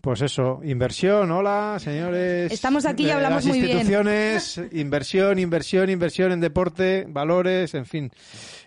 Pues 0.00 0.22
eso, 0.22 0.60
inversión, 0.62 1.28
hola, 1.32 1.76
señores. 1.80 2.52
Estamos 2.52 2.86
aquí 2.86 3.06
y 3.06 3.10
hablamos 3.10 3.44
muy 3.44 3.60
bien. 3.60 3.78
instituciones, 3.78 4.60
inversión, 4.70 5.38
inversión, 5.40 5.90
inversión 5.90 6.30
en 6.30 6.40
deporte, 6.40 7.04
valores, 7.08 7.74
en 7.74 7.84
fin. 7.84 8.10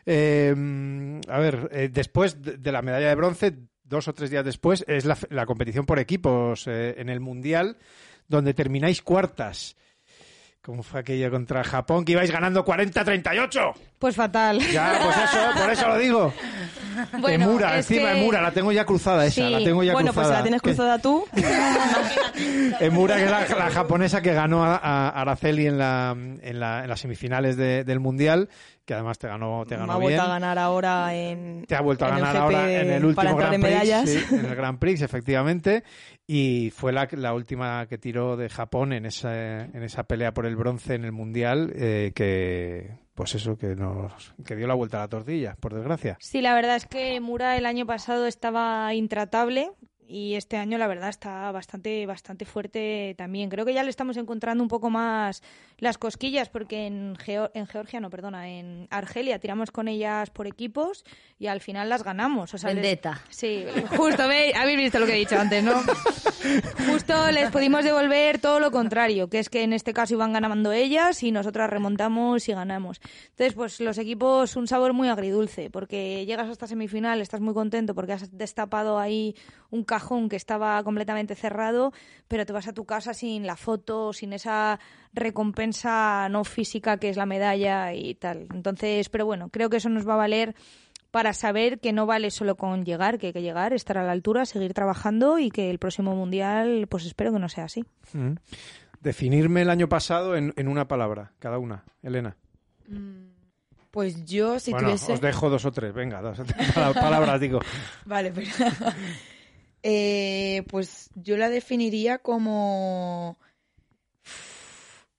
Eh, 0.06 0.54
a 1.30 1.40
ver, 1.40 1.70
eh, 1.72 1.90
después 1.92 2.42
de, 2.42 2.58
de 2.58 2.72
la 2.74 2.82
medalla 2.82 3.08
de 3.08 3.16
bronce, 3.16 3.54
dos 3.86 4.10
o 4.10 4.14
tres 4.14 4.30
días 4.30 4.44
después, 4.44 4.84
es 4.90 5.06
la, 5.06 5.18
la 5.30 5.46
competición 5.46 5.86
por 5.86 6.00
equipos 6.00 6.68
eh, 6.68 6.96
en 6.98 7.08
el 7.08 7.22
Mundial, 7.22 7.78
donde 8.28 8.54
termináis 8.54 9.02
cuartas. 9.02 9.78
¿Cómo 10.64 10.84
fue 10.84 11.00
aquello 11.00 11.32
contra 11.32 11.64
Japón? 11.64 12.06
Que 12.06 12.12
ibais 12.12 12.30
ganando 12.30 12.64
40-38. 12.64 13.74
Pues 13.98 14.16
fatal. 14.16 14.60
Ya, 14.72 15.00
pues 15.04 15.18
eso, 15.18 15.38
por 15.60 15.70
eso 15.72 15.88
lo 15.88 15.98
digo. 15.98 16.34
Bueno, 17.20 17.46
Emura, 17.46 17.78
es 17.80 17.90
encima 17.90 18.12
que- 18.12 18.20
Emura, 18.20 18.42
la 18.42 18.52
tengo 18.52 18.72
ya 18.74 18.86
cruzada 18.86 19.26
esa, 19.26 19.36
Sí. 19.36 19.50
la 19.50 19.60
tengo 19.60 19.82
ya 19.82 19.94
bueno 19.94 20.08
pues 20.12 20.26
cruzada. 20.26 20.40
la 20.40 20.44
tienes 20.44 20.62
Que- 20.62 20.70
cruzada 20.72 21.00
tú 21.00 21.24
Emura, 22.80 23.16
que 23.16 23.24
es 23.26 23.32
la, 23.32 23.48
la 23.48 23.70
japonesa 23.72 24.22
que 24.22 24.34
ganó 24.34 24.64
a, 24.66 24.76
a 24.76 25.10
Araceli 25.10 25.68
en, 25.68 25.78
la, 25.78 26.12
en, 26.16 26.60
la- 26.60 26.84
en 26.84 26.90
las 26.90 27.00
semifinales 27.00 27.56
de- 27.56 27.84
del 27.86 28.00
Mundial, 28.02 28.50
que 28.92 28.96
además 28.96 29.18
te 29.18 29.28
ganó, 29.30 29.64
te 29.66 29.76
me 29.76 29.82
ganó 29.82 29.94
ha 29.94 29.98
bien. 30.00 30.08
vuelto 30.10 30.22
a 30.24 30.28
ganar 30.28 30.60
ahora 30.60 31.16
en 31.16 31.64
Te 31.66 31.76
ha 31.76 31.82
vuelto 31.82 32.04
a 32.04 32.10
ganar 32.10 32.36
ahora 32.36 32.82
en 32.82 32.92
el 32.92 33.06
último 33.06 33.38
Grand 33.38 33.54
en 33.54 33.62
Prix, 33.62 33.74
medallas 33.74 34.10
sí, 34.10 34.36
en 34.36 34.46
el 34.46 34.56
Grand 34.56 34.80
Prix, 34.80 35.02
efectivamente, 35.02 35.86
y 36.28 36.72
fue 36.76 36.92
la, 36.92 37.08
la 37.14 37.34
última 37.34 37.86
que 37.88 37.98
tiró 37.98 38.36
de 38.36 38.50
Japón 38.50 38.92
en 38.92 39.06
esa, 39.06 39.64
en 39.64 39.82
esa 39.82 40.04
pelea 40.04 40.34
por 40.34 40.46
el 40.46 40.58
bronce 40.58 40.96
en 40.96 41.06
el 41.06 41.14
Mundial, 41.14 41.72
eh, 41.74 42.12
que 42.14 43.00
pues 43.14 43.34
eso, 43.36 43.58
que 43.58 43.76
nos 43.76 44.34
que 44.46 44.58
dio 44.58 44.68
la 44.68 44.74
vuelta 44.74 44.98
a 44.98 45.02
la 45.02 45.08
tortilla, 45.08 45.56
por 45.62 45.74
desgracia. 45.74 46.18
Sí, 46.20 46.42
la 46.42 46.54
verdad 46.54 46.76
es 46.76 46.86
que 46.86 47.22
Mura 47.22 47.56
el 47.56 47.66
año 47.66 47.86
pasado 47.86 48.28
estaba 48.28 48.94
intratable 48.94 49.72
y 50.12 50.36
este 50.36 50.58
año 50.58 50.78
la 50.78 50.88
verdad 50.88 51.10
está 51.10 51.52
bastante 51.52 52.06
bastante 52.06 52.44
fuerte 52.46 53.16
también. 53.18 53.50
Creo 53.50 53.66
que 53.66 53.74
ya 53.74 53.84
le 53.84 53.90
estamos 53.90 54.18
encontrando 54.18 54.62
un 54.62 54.68
poco 54.68 54.90
más 54.90 55.42
las 55.78 55.98
cosquillas 55.98 56.50
porque 56.50 56.86
en, 56.88 57.16
Geo- 57.16 57.50
en 57.54 57.66
Georgia, 57.66 58.00
no, 58.02 58.10
perdona, 58.10 58.50
en 58.50 58.88
Argelia 58.90 59.40
tiramos 59.40 59.72
con 59.72 59.88
ellas 59.88 60.30
por 60.30 60.48
equipos 60.48 61.06
y 61.40 61.48
al 61.48 61.62
final 61.62 61.88
las 61.90 62.04
ganamos. 62.04 62.54
O 62.54 62.58
sea, 62.58 62.70
les- 62.74 62.76
Vendetta. 62.84 63.22
Sí, 63.30 63.66
justo, 63.96 64.28
¿veis? 64.28 64.54
habéis 64.56 64.78
visto 64.78 65.00
lo 65.00 65.06
que 65.06 65.14
he 65.14 65.20
dicho 65.20 65.40
antes, 65.40 65.64
¿no? 65.64 65.74
Justo 66.88 67.32
les 67.32 67.50
pudimos 67.52 67.84
devolver 67.84 68.40
todo 68.40 68.60
lo 68.60 68.72
contrario, 68.72 69.30
que 69.30 69.40
es 69.40 69.50
que 69.50 69.64
en 69.64 69.74
este 69.74 69.94
caso 69.94 70.14
iban 70.16 70.34
ganando 70.34 70.72
ellas 70.72 71.22
y 71.24 71.32
nosotras 71.32 71.70
remontamos 71.70 72.48
y 72.50 72.54
ganamos. 72.54 73.00
Entonces, 73.30 73.54
pues 73.54 73.80
los 73.80 73.98
equipos 73.98 74.56
un 74.56 74.68
sabor 74.68 74.94
muy 74.94 75.08
agridulce, 75.10 75.70
porque 75.70 76.26
llegas 76.26 76.50
hasta 76.50 76.68
semifinal, 76.68 77.22
estás 77.22 77.42
muy 77.42 77.54
contento 77.54 77.94
porque 77.96 78.14
has 78.14 78.36
destapado 78.38 79.00
ahí 79.00 79.36
un 79.72 79.84
cajón 79.84 80.30
que 80.30 80.36
estaba 80.36 80.84
completamente 80.84 81.34
cerrado, 81.34 81.92
pero 82.28 82.46
te 82.46 82.54
vas 82.54 82.68
a 82.68 82.74
tu 82.74 82.86
casa 82.86 83.14
sin 83.14 83.48
la 83.48 83.56
foto, 83.56 84.14
sin 84.14 84.34
esa 84.34 84.80
recompensa 85.14 86.28
no 86.30 86.44
física 86.44 86.98
que 86.98 87.10
es 87.10 87.18
la 87.18 87.26
medalla 87.26 87.94
y 87.94 88.14
tal. 88.16 88.48
Entonces, 88.54 89.10
pero 89.10 89.26
bueno, 89.26 89.50
creo 89.50 89.70
que 89.70 89.78
eso 89.78 89.90
nos 89.90 90.08
va 90.08 90.14
a 90.14 90.18
valer 90.18 90.56
para 91.10 91.34
saber 91.34 91.80
que 91.80 91.92
no 91.92 92.06
vale 92.06 92.32
solo 92.32 92.56
con 92.56 92.86
llegar, 92.86 93.18
que 93.18 93.28
hay 93.28 93.34
que 93.34 93.42
llegar, 93.42 93.74
estar 93.74 93.98
a 93.98 94.04
la 94.04 94.12
altura, 94.14 94.46
seguir 94.46 94.74
trabajando 94.74 95.40
y 95.40 95.50
que 95.50 95.70
el 95.70 95.80
próximo 95.80 96.16
mundial, 96.16 96.88
pues 96.90 97.06
espero 97.06 97.34
que 97.34 97.40
no 97.40 97.50
sea 97.50 97.66
así. 97.66 97.84
Mm. 98.14 98.34
Definirme 99.02 99.64
el 99.64 99.70
año 99.70 99.90
pasado 99.90 100.36
en, 100.36 100.54
en 100.56 100.68
una 100.68 100.88
palabra, 100.88 101.32
cada 101.40 101.58
una. 101.58 101.84
Elena. 102.04 102.38
Pues 103.90 104.24
yo, 104.26 104.58
si 104.60 104.72
bueno, 104.72 104.88
tuviese... 104.88 105.12
os 105.14 105.20
dejo 105.22 105.50
dos 105.50 105.66
o 105.66 105.72
tres, 105.72 105.94
venga, 105.94 106.22
dos 106.22 106.40
o 106.40 106.46
tres 106.46 106.72
pala- 106.76 106.94
palabras, 106.94 107.42
digo. 107.42 107.60
Vale, 108.06 108.32
pero... 108.32 108.48
Eh, 109.84 110.64
pues 110.70 111.10
yo 111.16 111.38
la 111.38 111.50
definiría 111.50 112.20
como... 112.20 113.38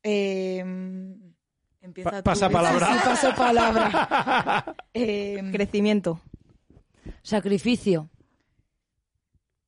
Eh, 0.03 0.59
empieza 1.81 2.11
Pa- 2.11 2.23
pasa 2.23 2.49
palabra. 2.51 2.87
Sí, 2.93 2.99
paso 3.05 3.35
palabra. 3.35 4.75
Eh, 4.95 5.43
Crecimiento. 5.53 6.21
Sacrificio. 7.23 8.11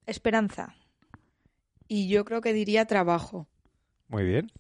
Esperanza. 0.07 0.75
y 1.89 2.09
yo 2.09 2.25
creo 2.25 2.41
que 2.41 2.53
diría 2.53 2.87
trabajo. 2.87 3.47
Muy 4.09 4.25
bien, 4.25 4.53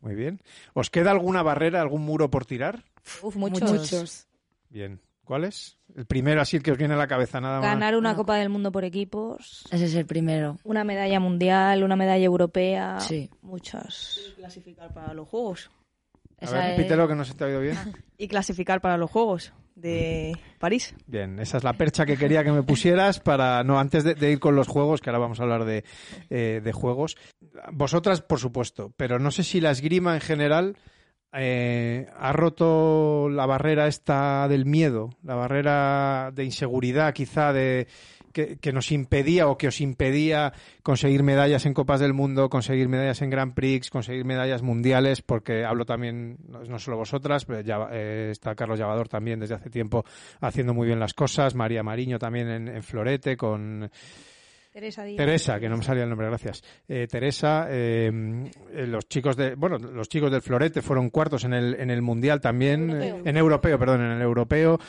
muy 0.00 0.14
bien. 0.14 0.40
¿Os 0.72 0.88
queda 0.90 1.10
alguna 1.10 1.42
barrera, 1.42 1.80
algún 1.80 2.02
muro 2.02 2.30
por 2.30 2.46
tirar? 2.46 2.84
Uf, 3.22 3.34
muchos. 3.36 3.70
Muchos. 3.70 4.26
Bien. 4.70 5.00
¿Cuál 5.24 5.44
es? 5.44 5.78
El 5.96 6.04
primero 6.06 6.40
así 6.42 6.56
el 6.58 6.62
que 6.62 6.70
os 6.72 6.78
viene 6.78 6.94
a 6.94 6.98
la 6.98 7.06
cabeza, 7.06 7.40
nada 7.40 7.60
más. 7.60 7.68
Ganar 7.70 7.96
una 7.96 8.10
Ah. 8.10 8.14
Copa 8.16 8.36
del 8.36 8.50
Mundo 8.50 8.70
por 8.70 8.84
equipos. 8.84 9.64
Ese 9.70 9.86
es 9.86 9.94
el 9.94 10.04
primero. 10.06 10.58
Una 10.64 10.84
medalla 10.84 11.18
mundial, 11.18 11.82
una 11.82 11.96
medalla 11.96 12.24
europea. 12.24 13.00
Sí. 13.00 13.30
Muchos. 13.42 14.34
Clasificar 14.36 14.92
para 14.92 15.14
los 15.14 15.26
Juegos. 15.28 15.70
A 16.40 16.44
Esa 16.44 16.56
ver, 16.58 16.70
es- 16.72 16.76
repítelo 16.76 17.08
que 17.08 17.14
no 17.14 17.24
se 17.24 17.34
te 17.34 17.44
ha 17.44 17.46
oído 17.46 17.60
bien. 17.60 17.76
Y 18.18 18.28
clasificar 18.28 18.80
para 18.80 18.96
los 18.96 19.10
Juegos 19.10 19.52
de 19.74 20.36
París. 20.60 20.94
Bien, 21.06 21.40
esa 21.40 21.56
es 21.56 21.64
la 21.64 21.72
percha 21.72 22.06
que 22.06 22.16
quería 22.16 22.44
que 22.44 22.52
me 22.52 22.62
pusieras 22.62 23.18
para, 23.18 23.64
no, 23.64 23.78
antes 23.80 24.04
de, 24.04 24.14
de 24.14 24.30
ir 24.30 24.38
con 24.38 24.54
los 24.54 24.68
juegos, 24.68 25.00
que 25.00 25.10
ahora 25.10 25.18
vamos 25.18 25.40
a 25.40 25.42
hablar 25.42 25.64
de, 25.64 25.84
eh, 26.30 26.60
de 26.62 26.72
juegos. 26.72 27.16
Vosotras, 27.72 28.20
por 28.20 28.38
supuesto, 28.38 28.92
pero 28.96 29.18
no 29.18 29.30
sé 29.32 29.42
si 29.42 29.60
la 29.60 29.72
esgrima 29.72 30.14
en 30.14 30.20
general 30.20 30.76
eh, 31.36 32.06
ha 32.16 32.32
roto 32.32 33.28
la 33.28 33.46
barrera 33.46 33.86
esta 33.86 34.46
del 34.48 34.66
miedo, 34.66 35.10
la 35.22 35.34
barrera 35.34 36.30
de 36.32 36.44
inseguridad 36.44 37.12
quizá 37.12 37.52
de 37.52 37.86
que, 38.34 38.72
nos 38.72 38.90
impedía 38.90 39.48
o 39.48 39.56
que 39.56 39.68
os 39.68 39.80
impedía 39.80 40.52
conseguir 40.82 41.22
medallas 41.22 41.66
en 41.66 41.74
Copas 41.74 42.00
del 42.00 42.12
Mundo, 42.12 42.50
conseguir 42.50 42.88
medallas 42.88 43.22
en 43.22 43.30
Grand 43.30 43.54
Prix, 43.54 43.90
conseguir 43.90 44.24
medallas 44.24 44.62
mundiales, 44.62 45.22
porque 45.22 45.64
hablo 45.64 45.86
también, 45.86 46.38
no, 46.48 46.64
no 46.64 46.78
solo 46.78 46.96
vosotras, 46.96 47.44
pero 47.44 47.60
ya, 47.60 47.88
eh, 47.92 48.28
está 48.32 48.54
Carlos 48.56 48.78
Llavador 48.78 49.08
también 49.08 49.38
desde 49.38 49.54
hace 49.54 49.70
tiempo 49.70 50.04
haciendo 50.40 50.74
muy 50.74 50.86
bien 50.88 50.98
las 50.98 51.14
cosas, 51.14 51.54
María 51.54 51.84
Mariño 51.84 52.18
también 52.18 52.48
en, 52.48 52.68
en 52.68 52.82
Florete, 52.82 53.36
con 53.36 53.88
Teresa 54.74 55.04
Díaz. 55.04 55.16
Teresa, 55.18 55.60
que 55.60 55.68
no 55.68 55.76
me 55.76 55.84
salía 55.84 56.02
el 56.02 56.08
nombre, 56.08 56.26
gracias. 56.26 56.60
Eh, 56.88 57.06
Teresa, 57.08 57.68
eh, 57.70 58.10
eh, 58.72 58.86
los 58.88 59.06
chicos 59.08 59.36
de, 59.36 59.54
bueno, 59.54 59.78
los 59.78 60.08
chicos 60.08 60.32
del 60.32 60.42
Florete 60.42 60.82
fueron 60.82 61.10
cuartos 61.10 61.44
en 61.44 61.52
el, 61.54 61.74
en 61.78 61.90
el 61.90 62.02
mundial 62.02 62.40
también, 62.40 62.90
Europeo. 62.90 63.22
en 63.24 63.36
europeo, 63.36 63.78
perdón, 63.78 64.00
en 64.00 64.10
el 64.10 64.20
europeo. 64.22 64.80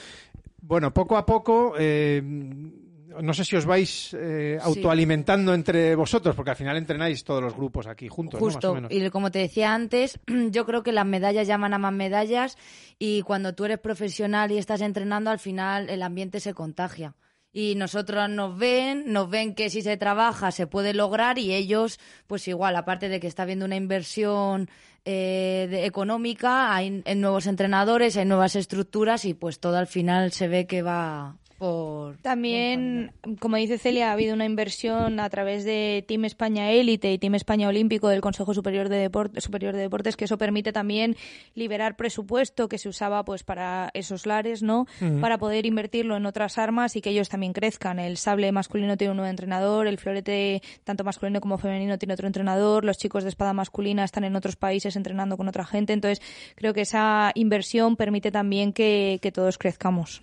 Bueno, 0.59 0.91
poco 0.91 1.17
a 1.17 1.23
poco, 1.27 1.75
eh, 1.77 2.19
no 2.19 3.31
sé 3.35 3.45
si 3.45 3.55
os 3.55 3.67
vais 3.67 4.11
eh, 4.19 4.57
Sí. 4.59 4.67
autoalimentando 4.67 5.53
entre 5.53 5.93
vosotros, 5.93 6.35
porque 6.35 6.49
al 6.49 6.57
final 6.57 6.77
entrenáis 6.77 7.23
todos 7.23 7.43
los 7.43 7.55
grupos 7.55 7.85
aquí 7.85 8.07
juntos, 8.07 8.41
¿no? 8.41 8.47
Más 8.47 8.55
o 8.55 8.57
Justo, 8.57 8.73
menos. 8.73 8.91
y 8.91 9.07
como 9.11 9.29
te 9.29 9.37
decía 9.37 9.71
antes, 9.75 10.19
yo 10.49 10.65
creo 10.65 10.81
que 10.81 10.93
las 10.93 11.05
medallas 11.05 11.45
llaman 11.47 11.75
a 11.75 11.77
más 11.77 11.93
medallas 11.93 12.57
y 12.97 13.21
cuando 13.21 13.53
tú 13.53 13.65
eres 13.65 13.77
profesional 13.77 14.51
y 14.51 14.57
estás 14.57 14.81
entrenando, 14.81 15.29
al 15.29 15.37
final 15.37 15.91
el 15.91 16.01
ambiente 16.01 16.39
se 16.39 16.55
contagia. 16.55 17.13
Y 17.57 17.75
nosotros 17.75 18.29
nos 18.29 18.57
ven, 18.57 19.13
nos 19.13 19.29
ven 19.29 19.55
que 19.55 19.69
si 19.69 19.81
se 19.81 19.95
trabaja 19.95 20.51
se 20.51 20.67
puede 20.67 20.93
lograr 20.93 21.37
y 21.39 21.53
ellos, 21.53 22.01
pues 22.27 22.45
igual, 22.49 22.75
aparte 22.75 23.07
de 23.07 23.21
que 23.21 23.27
está 23.27 23.43
habiendo 23.43 23.63
una 23.63 23.77
inversión 23.77 24.69
eh, 25.05 25.67
de- 25.69 25.85
económica, 25.85 26.75
hay 26.75 27.01
en 27.05 27.21
nuevos 27.21 27.47
entrenadores, 27.47 28.17
hay 28.17 28.25
nuevas 28.25 28.57
estructuras 28.57 29.23
y 29.23 29.33
pues 29.35 29.59
todo 29.59 29.77
al 29.77 29.87
final 29.87 30.33
se 30.33 30.49
ve 30.49 30.67
que 30.67 30.81
va 30.81 31.37
por... 31.65 32.17
También, 32.17 33.11
como 33.39 33.57
dice 33.57 33.77
Celia, 33.77 34.09
ha 34.09 34.13
habido 34.13 34.33
una 34.33 34.45
inversión 34.45 35.19
a 35.19 35.29
través 35.29 35.63
de 35.63 36.03
Team 36.07 36.25
España 36.25 36.71
Élite 36.71 37.11
y 37.11 37.17
Team 37.17 37.35
España 37.35 37.67
Olímpico 37.67 38.07
del 38.09 38.21
Consejo 38.21 38.53
Superior 38.53 38.89
de, 38.89 39.09
Deport- 39.09 39.39
Superior 39.39 39.73
de 39.73 39.81
Deportes, 39.81 40.15
que 40.15 40.25
eso 40.25 40.37
permite 40.37 40.71
también 40.71 41.15
liberar 41.53 41.95
presupuesto 41.95 42.67
que 42.69 42.77
se 42.77 42.89
usaba 42.89 43.23
pues 43.25 43.43
para 43.43 43.89
esos 43.93 44.25
lares, 44.25 44.61
¿no? 44.61 44.85
Para 45.21 45.37
poder 45.37 45.65
invertirlo 45.65 46.15
en 46.17 46.25
otras 46.25 46.57
armas 46.57 46.95
y 46.95 47.01
que 47.01 47.09
ellos 47.09 47.29
también 47.29 47.53
crezcan. 47.53 47.99
El 47.99 48.17
sable 48.17 48.51
masculino 48.51 48.97
tiene 48.97 49.11
un 49.11 49.17
nuevo 49.17 49.29
entrenador, 49.29 49.87
el 49.87 49.97
florete 49.97 50.61
tanto 50.83 51.03
masculino 51.03 51.41
como 51.41 51.57
femenino 51.57 51.97
tiene 51.97 52.13
otro 52.13 52.27
entrenador, 52.27 52.85
los 52.85 52.97
chicos 52.97 53.23
de 53.23 53.29
espada 53.29 53.53
masculina 53.53 54.03
están 54.03 54.23
en 54.23 54.35
otros 54.35 54.55
países 54.55 54.95
entrenando 54.95 55.37
con 55.37 55.47
otra 55.47 55.65
gente. 55.65 55.93
Entonces, 55.93 56.21
creo 56.55 56.73
que 56.73 56.81
esa 56.81 57.31
inversión 57.35 57.95
permite 57.95 58.31
también 58.31 58.73
que, 58.73 59.19
que 59.21 59.31
todos 59.31 59.57
crezcamos. 59.57 60.21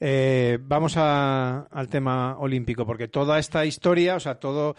Eh, 0.00 0.58
vamos 0.62 0.94
a- 0.96 1.66
al 1.70 1.88
tema 1.88 2.36
olímpico, 2.38 2.86
porque 2.86 3.08
toda 3.08 3.38
esta 3.38 3.64
historia, 3.66 4.16
o 4.16 4.20
sea, 4.20 4.36
todo 4.38 4.76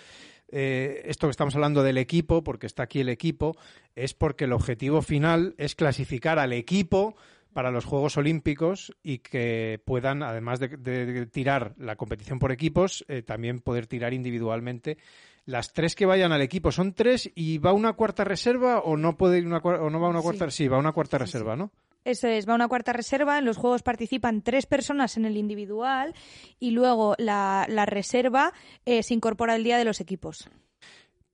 eh, 0.52 1.04
esto 1.06 1.28
que 1.28 1.32
estamos 1.32 1.54
hablando 1.54 1.84
del 1.84 2.00
equipo, 2.00 2.44
porque 2.44 2.66
está 2.66 2.82
aquí 2.84 3.02
el 3.02 3.10
equipo, 3.10 3.56
es 3.96 4.16
porque 4.16 4.46
el 4.46 4.54
objetivo 4.54 5.04
final 5.04 5.54
es 5.60 5.76
clasificar 5.76 6.40
al 6.40 6.54
equipo 6.54 7.16
para 7.54 7.70
los 7.70 7.86
Juegos 7.86 8.18
Olímpicos 8.18 8.92
y 9.04 9.20
que 9.20 9.80
puedan, 9.86 10.24
además 10.24 10.60
de, 10.60 10.70
de- 10.70 11.06
de 11.06 11.26
tirar 11.28 11.76
la 11.78 11.96
competición 11.98 12.40
por 12.40 12.52
equipos, 12.52 13.06
eh, 13.10 13.22
también 13.22 13.60
poder 13.60 13.86
tirar 13.86 14.12
individualmente. 14.14 14.98
Las 15.46 15.72
tres 15.74 15.94
que 15.96 16.08
vayan 16.08 16.32
al 16.32 16.42
equipo 16.42 16.72
son 16.72 16.94
tres 16.94 17.30
y 17.36 17.60
va 17.60 17.72
una 17.74 17.94
cuarta 17.94 18.24
reserva 18.24 18.80
o 18.80 18.98
no 18.98 19.18
puede 19.18 19.38
ir 19.40 19.46
una 19.46 19.58
o 19.60 19.90
no 19.92 20.00
va 20.00 20.10
una 20.10 20.22
cuarta, 20.22 20.50
sí, 20.50 20.68
va 20.68 20.80
una 20.80 20.94
cuarta 20.94 21.18
reserva, 21.20 21.56
¿no? 21.56 21.70
Eso 22.04 22.28
es, 22.28 22.48
va 22.48 22.56
una 22.56 22.68
cuarta 22.68 22.94
reserva. 22.94 23.38
En 23.38 23.46
los 23.46 23.58
juegos 23.58 23.84
participan 23.84 24.42
tres 24.42 24.66
personas 24.66 25.18
en 25.18 25.26
el 25.26 25.38
individual 25.38 26.14
y 26.60 26.72
luego 26.72 27.16
la, 27.18 27.66
la 27.70 27.86
reserva 27.86 28.54
eh, 28.86 29.04
se 29.04 29.14
incorpora 29.14 29.56
el 29.56 29.64
día 29.64 29.78
de 29.78 29.86
los 29.86 30.02
equipos. 30.02 30.50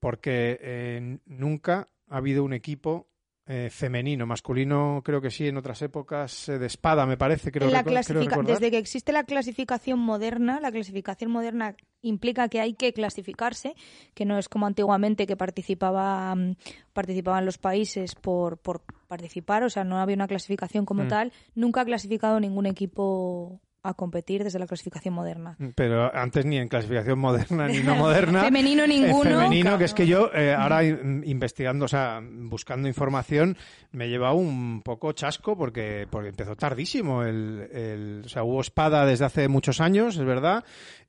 porque 0.00 0.58
eh, 0.60 1.18
nunca 1.26 1.88
ha 2.08 2.16
habido 2.18 2.44
un 2.44 2.52
equipo 2.52 3.08
eh, 3.48 3.70
femenino, 3.70 4.26
masculino 4.26 5.02
creo 5.04 5.20
que 5.20 5.30
sí, 5.30 5.46
en 5.46 5.56
otras 5.56 5.80
épocas 5.82 6.48
eh, 6.48 6.58
de 6.58 6.66
espada 6.66 7.06
me 7.06 7.16
parece, 7.16 7.52
creo, 7.52 7.70
la 7.70 7.84
desde 7.84 8.70
que 8.72 8.78
existe 8.78 9.12
la 9.12 9.22
clasificación 9.22 10.00
moderna, 10.00 10.58
la 10.60 10.72
clasificación 10.72 11.30
moderna 11.30 11.76
implica 12.02 12.48
que 12.48 12.60
hay 12.60 12.74
que 12.74 12.92
clasificarse, 12.92 13.76
que 14.14 14.24
no 14.24 14.36
es 14.38 14.48
como 14.48 14.66
antiguamente 14.66 15.28
que 15.28 15.36
participaba, 15.36 16.34
mm, 16.34 16.56
participaban 16.92 17.44
los 17.46 17.58
países 17.58 18.16
por, 18.16 18.58
por 18.58 18.82
participar, 19.06 19.62
o 19.62 19.70
sea, 19.70 19.84
no 19.84 19.98
había 19.98 20.16
una 20.16 20.26
clasificación 20.26 20.84
como 20.84 21.04
Mm. 21.04 21.08
tal. 21.08 21.32
Nunca 21.54 21.82
ha 21.82 21.84
clasificado 21.84 22.40
ningún 22.40 22.66
equipo 22.66 23.60
a 23.88 23.94
competir 23.94 24.44
desde 24.44 24.58
la 24.58 24.66
clasificación 24.66 25.14
moderna. 25.14 25.56
Pero 25.74 26.14
antes 26.14 26.44
ni 26.44 26.58
en 26.58 26.68
clasificación 26.68 27.18
moderna 27.18 27.68
ni 27.68 27.78
no 27.80 27.94
moderna. 27.96 28.42
Femenino 28.44 28.84
Eh, 28.84 28.88
ninguno. 28.88 29.22
femenino, 29.30 29.78
que 29.78 29.84
es 29.84 29.94
que 29.94 30.06
yo 30.06 30.30
eh, 30.34 30.54
ahora 30.54 30.84
in- 30.84 31.22
investigando, 31.26 31.84
o 31.84 31.88
sea, 31.88 32.20
buscando 32.22 32.88
información, 32.88 33.56
me 33.92 34.06
he 34.06 34.08
llevado 34.08 34.34
un 34.34 34.82
poco 34.82 35.12
chasco 35.12 35.56
porque, 35.56 36.06
porque 36.10 36.28
empezó 36.30 36.56
tardísimo. 36.56 37.22
El, 37.22 37.68
el- 37.72 38.22
o 38.24 38.28
sea, 38.28 38.42
hubo 38.44 38.60
espada 38.60 39.06
desde 39.06 39.24
hace 39.24 39.48
muchos 39.48 39.80
años, 39.80 40.16
es 40.16 40.24
verdad. 40.24 40.64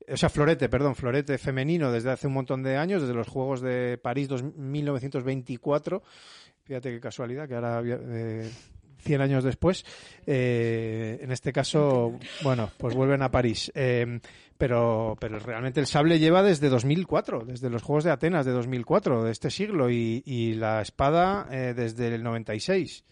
O 0.10 0.16
sea, 0.16 0.30
florete, 0.30 0.70
perdón, 0.70 0.96
florete 0.96 1.38
femenino 1.38 1.92
desde 1.92 2.12
hace 2.12 2.28
un 2.28 2.34
montón 2.34 2.64
de 2.64 2.78
años, 2.78 3.02
desde 3.02 3.14
los 3.14 3.28
Juegos 3.28 3.60
de 3.62 3.98
París 4.02 4.28
dos- 4.30 4.44
1924. 4.56 6.02
Fíjate 6.64 6.92
qué 6.92 7.00
casualidad, 7.00 7.48
que 7.48 7.56
ahora, 7.56 7.82
eh, 7.86 8.50
100 9.08 9.22
años 9.22 9.44
después, 9.44 9.86
eh, 10.26 11.18
en 11.22 11.32
este 11.32 11.52
caso, 11.52 12.20
bueno, 12.44 12.70
pues 12.78 12.94
vuelven 12.94 13.24
a 13.24 13.32
París. 13.32 13.72
Eh, 13.74 14.20
pero, 14.58 15.16
pero 15.20 15.40
realmente 15.40 15.80
el 15.80 15.88
sable 15.88 16.20
lleva 16.20 16.44
desde 16.44 16.70
2004, 16.70 17.46
desde 17.46 17.70
los 17.70 17.84
Juegos 17.84 18.04
de 18.04 18.12
Atenas 18.12 18.46
de 18.46 18.52
2004, 18.52 19.24
de 19.24 19.32
este 19.32 19.50
siglo, 19.50 19.90
y, 19.90 20.24
y 20.26 20.54
la 20.54 20.82
espada 20.82 21.48
eh, 21.52 21.74
desde 21.76 22.14
el 22.14 22.24
96. 22.24 23.06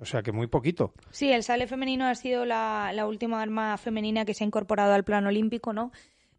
O 0.00 0.04
sea 0.04 0.22
que 0.22 0.32
muy 0.32 0.48
poquito. 0.48 0.92
Sí, 1.10 1.30
el 1.30 1.44
sable 1.44 1.68
femenino 1.68 2.06
ha 2.06 2.14
sido 2.14 2.44
la, 2.44 2.90
la 2.92 3.06
última 3.06 3.40
arma 3.40 3.76
femenina 3.76 4.24
que 4.24 4.34
se 4.34 4.42
ha 4.42 4.46
incorporado 4.46 4.92
al 4.92 5.04
plano 5.04 5.28
olímpico, 5.28 5.72
¿no? 5.72 5.92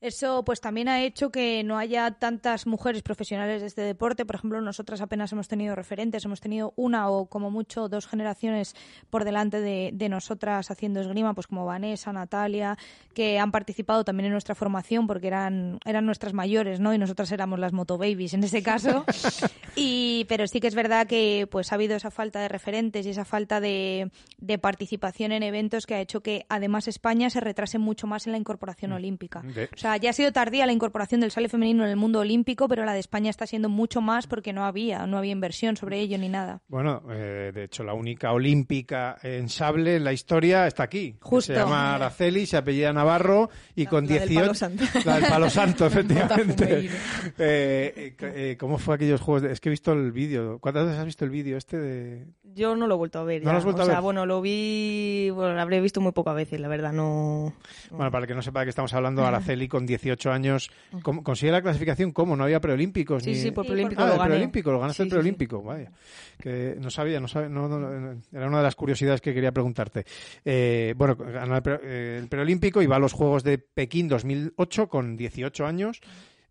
Eso 0.06 0.44
pues 0.46 0.62
también 0.62 0.88
ha 0.88 1.02
hecho 1.02 1.32
que 1.32 1.64
no 1.64 1.78
haya 1.78 2.12
tantas 2.12 2.68
mujeres 2.68 3.02
profesionales 3.02 3.62
de 3.62 3.68
este 3.68 3.82
deporte. 3.82 4.26
Por 4.26 4.36
ejemplo, 4.36 4.62
nosotras 4.62 5.02
apenas 5.02 5.32
hemos 5.32 5.48
tenido 5.48 5.76
referentes, 5.76 6.24
hemos 6.26 6.42
tenido 6.42 6.74
una 6.76 7.10
o 7.10 7.26
como 7.26 7.50
mucho 7.50 7.90
dos 7.90 8.06
generaciones 8.06 8.76
por 9.10 9.24
delante 9.26 9.62
de, 9.62 9.90
de 9.94 10.10
nosotras 10.10 10.70
haciendo 10.70 11.02
esgrima, 11.02 11.34
pues 11.34 11.48
como 11.48 11.66
Vanessa, 11.66 12.14
Natalia, 12.14 12.78
que 13.16 13.40
han 13.40 13.52
participado 13.52 14.04
también 14.04 14.26
en 14.28 14.32
nuestra 14.34 14.54
formación 14.54 15.08
porque 15.08 15.28
eran, 15.28 15.80
eran 15.86 16.06
nuestras 16.06 16.34
mayores, 16.34 16.80
¿no? 16.80 16.94
Y 16.94 16.98
nosotras 17.00 17.32
éramos 17.32 17.58
las 17.60 17.74
motobabies 17.74 18.34
en 18.36 18.44
ese 18.44 18.62
caso. 18.62 19.06
y, 19.76 20.26
pero 20.30 20.46
sí 20.48 20.60
que 20.60 20.68
es 20.68 20.76
verdad 20.76 21.08
que 21.08 21.48
pues 21.50 21.72
ha 21.72 21.76
habido 21.76 21.96
esa 21.96 22.12
falta 22.12 22.40
de 22.40 22.48
referentes 22.48 23.06
y 23.06 23.10
esa 23.10 23.26
falta 23.26 23.60
de, 23.60 24.12
de 24.38 24.58
participación 24.60 25.32
en 25.32 25.42
eventos 25.44 25.86
que 25.88 25.96
ha 25.96 26.00
hecho 26.02 26.22
que 26.22 26.46
además 26.50 26.88
España 26.88 27.30
se 27.30 27.40
retrase 27.40 27.78
mucho 27.80 28.08
más 28.08 28.26
en 28.28 28.34
la 28.34 28.38
incorporación 28.38 28.92
olímpica. 28.92 29.42
De- 29.42 29.70
O 29.74 29.78
sea, 29.78 29.95
sea, 29.96 30.02
ya 30.04 30.10
ha 30.10 30.14
sido 30.14 30.32
tardía 30.32 30.66
la 30.66 30.72
incorporación 30.72 31.22
del 31.22 31.32
sable 31.32 31.50
femenino 31.50 31.84
en 31.84 31.90
el 31.90 31.96
mundo 31.96 32.20
olímpico, 32.20 32.68
pero 32.68 32.86
la 32.86 32.94
de 32.94 33.00
España 33.00 33.30
está 33.30 33.48
siendo 33.48 33.70
mucho 33.70 34.02
más 34.02 34.28
porque 34.28 34.54
no 34.54 34.66
había, 34.66 35.06
no 35.08 35.18
había 35.18 35.32
inversión 35.32 35.78
sobre 35.78 36.00
ello 36.00 36.18
ni 36.18 36.30
nada. 36.30 36.62
Bueno, 36.68 37.04
eh, 37.10 37.52
de 37.54 37.64
hecho, 37.66 37.84
la 37.84 37.94
única 37.94 38.32
olímpica 38.32 39.18
en 39.24 39.50
sable 39.50 39.96
en 39.98 40.04
la 40.04 40.14
historia 40.14 40.68
está 40.68 40.84
aquí. 40.84 41.16
Justo. 41.22 41.54
Se 41.54 41.60
llama 41.60 41.96
Araceli, 41.96 42.46
se 42.46 42.58
apellida 42.58 42.94
Navarro 42.94 43.50
y 43.76 43.86
con 43.86 44.06
la 44.08 44.20
del 44.20 44.30
18... 44.30 44.42
Palo 44.42 44.54
Santo. 44.54 44.84
La 45.06 45.16
del 45.20 45.30
Palo 45.30 45.50
Santo, 45.50 45.86
efectivamente. 45.88 46.54
Botafumeiro. 46.66 46.94
Eh, 47.38 47.94
eh, 47.98 48.16
eh, 48.22 48.58
¿Cómo 48.60 48.78
fue 48.78 48.96
aquellos 48.96 49.22
juegos? 49.22 49.42
de- 49.44 49.52
Es 49.52 49.60
que 49.60 49.70
he 49.70 49.72
visto 49.72 49.92
el 49.94 50.12
vídeo. 50.12 50.60
¿Cuántas 50.60 50.86
veces 50.86 51.00
has 51.00 51.06
visto 51.06 51.26
el 51.26 51.32
vídeo 51.32 51.58
este 51.58 51.78
de...? 51.78 52.26
Yo 52.54 52.76
no 52.76 52.88
lo 52.88 52.96
he 52.96 52.98
vuelto 52.98 53.20
a 53.20 53.24
ver. 53.24 53.42
¿No 53.42 53.48
ya. 53.48 53.52
lo 53.54 53.58
has 53.58 53.64
vuelto 53.66 53.82
o 53.82 53.84
a 53.84 53.88
sea, 53.88 53.96
ver? 53.96 54.04
bueno, 54.04 54.26
lo 54.26 54.42
vi, 54.42 55.30
bueno, 55.32 55.54
lo 55.56 55.62
habré 55.62 55.82
visto 55.82 56.00
muy 56.00 56.14
pocas 56.14 56.36
veces, 56.36 56.60
la 56.60 56.68
verdad, 56.70 56.94
no. 56.94 57.54
Bueno, 57.92 58.12
para 58.12 58.24
el 58.24 58.28
que 58.28 58.34
no 58.36 58.42
sepa 58.42 58.62
de 58.62 58.68
qué 58.68 58.70
estamos 58.70 58.94
hablando, 58.94 59.26
Araceli 59.26 59.68
con 59.76 59.86
18 59.86 60.32
años 60.32 60.70
¿cómo- 61.04 61.22
consigue 61.24 61.52
la 61.52 61.62
clasificación. 61.62 62.12
¿Cómo? 62.14 62.36
No 62.38 62.46
había 62.46 62.62
preolímpicos. 62.62 63.24
Sí, 63.24 63.32
ni... 63.32 63.36
sí, 63.36 63.52
por 63.52 63.66
preolímpico 63.66 64.02
Ah, 64.02 64.06
lo 64.08 64.12
el 64.14 64.18
gané. 64.20 64.30
preolímpico, 64.30 64.72
lo 64.72 64.80
ganaste 64.80 64.98
Sí, 64.98 65.04
el 65.04 65.08
sí, 65.08 65.10
sí. 65.10 65.16
preolímpico, 65.16 65.62
vaya. 65.64 65.92
Que 66.40 66.76
no 66.80 66.90
sabía, 66.90 67.20
no 67.20 67.28
sabía, 67.28 67.50
no, 67.50 67.68
no, 67.68 67.78
no, 67.80 68.22
era 68.32 68.48
una 68.48 68.58
de 68.60 68.64
las 68.64 68.76
curiosidades 68.76 69.20
que 69.22 69.34
quería 69.34 69.52
preguntarte. 69.52 70.06
Eh, 70.46 70.94
bueno, 70.98 71.16
ganó 71.16 71.56
el, 71.58 71.62
pre- 71.62 71.80
eh, 71.84 72.18
el 72.22 72.28
preolímpico 72.30 72.82
y 72.82 72.86
va 72.88 72.96
a 72.96 73.00
los 73.00 73.12
Juegos 73.14 73.44
de 73.44 73.58
Pekín 73.58 74.08
2008 74.08 74.88
con 74.88 75.18
18 75.18 75.66
años. 75.66 76.00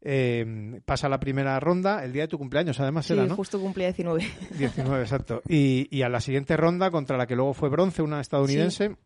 Eh, 0.06 0.80
pasa 0.84 1.08
la 1.08 1.18
primera 1.18 1.58
ronda, 1.60 2.04
el 2.04 2.12
día 2.12 2.22
de 2.24 2.28
tu 2.28 2.36
cumpleaños, 2.36 2.78
además 2.78 3.06
Sí, 3.06 3.14
era, 3.14 3.24
¿no? 3.24 3.36
justo 3.36 3.58
cumplía 3.58 3.86
19. 3.86 4.22
19, 4.58 5.00
exacto. 5.02 5.40
Y, 5.48 5.88
y 5.90 6.02
a 6.02 6.10
la 6.10 6.20
siguiente 6.20 6.58
ronda, 6.58 6.90
contra 6.90 7.16
la 7.16 7.26
que 7.26 7.34
luego 7.34 7.54
fue 7.54 7.70
bronce, 7.70 8.02
una 8.02 8.20
estadounidense, 8.20 8.96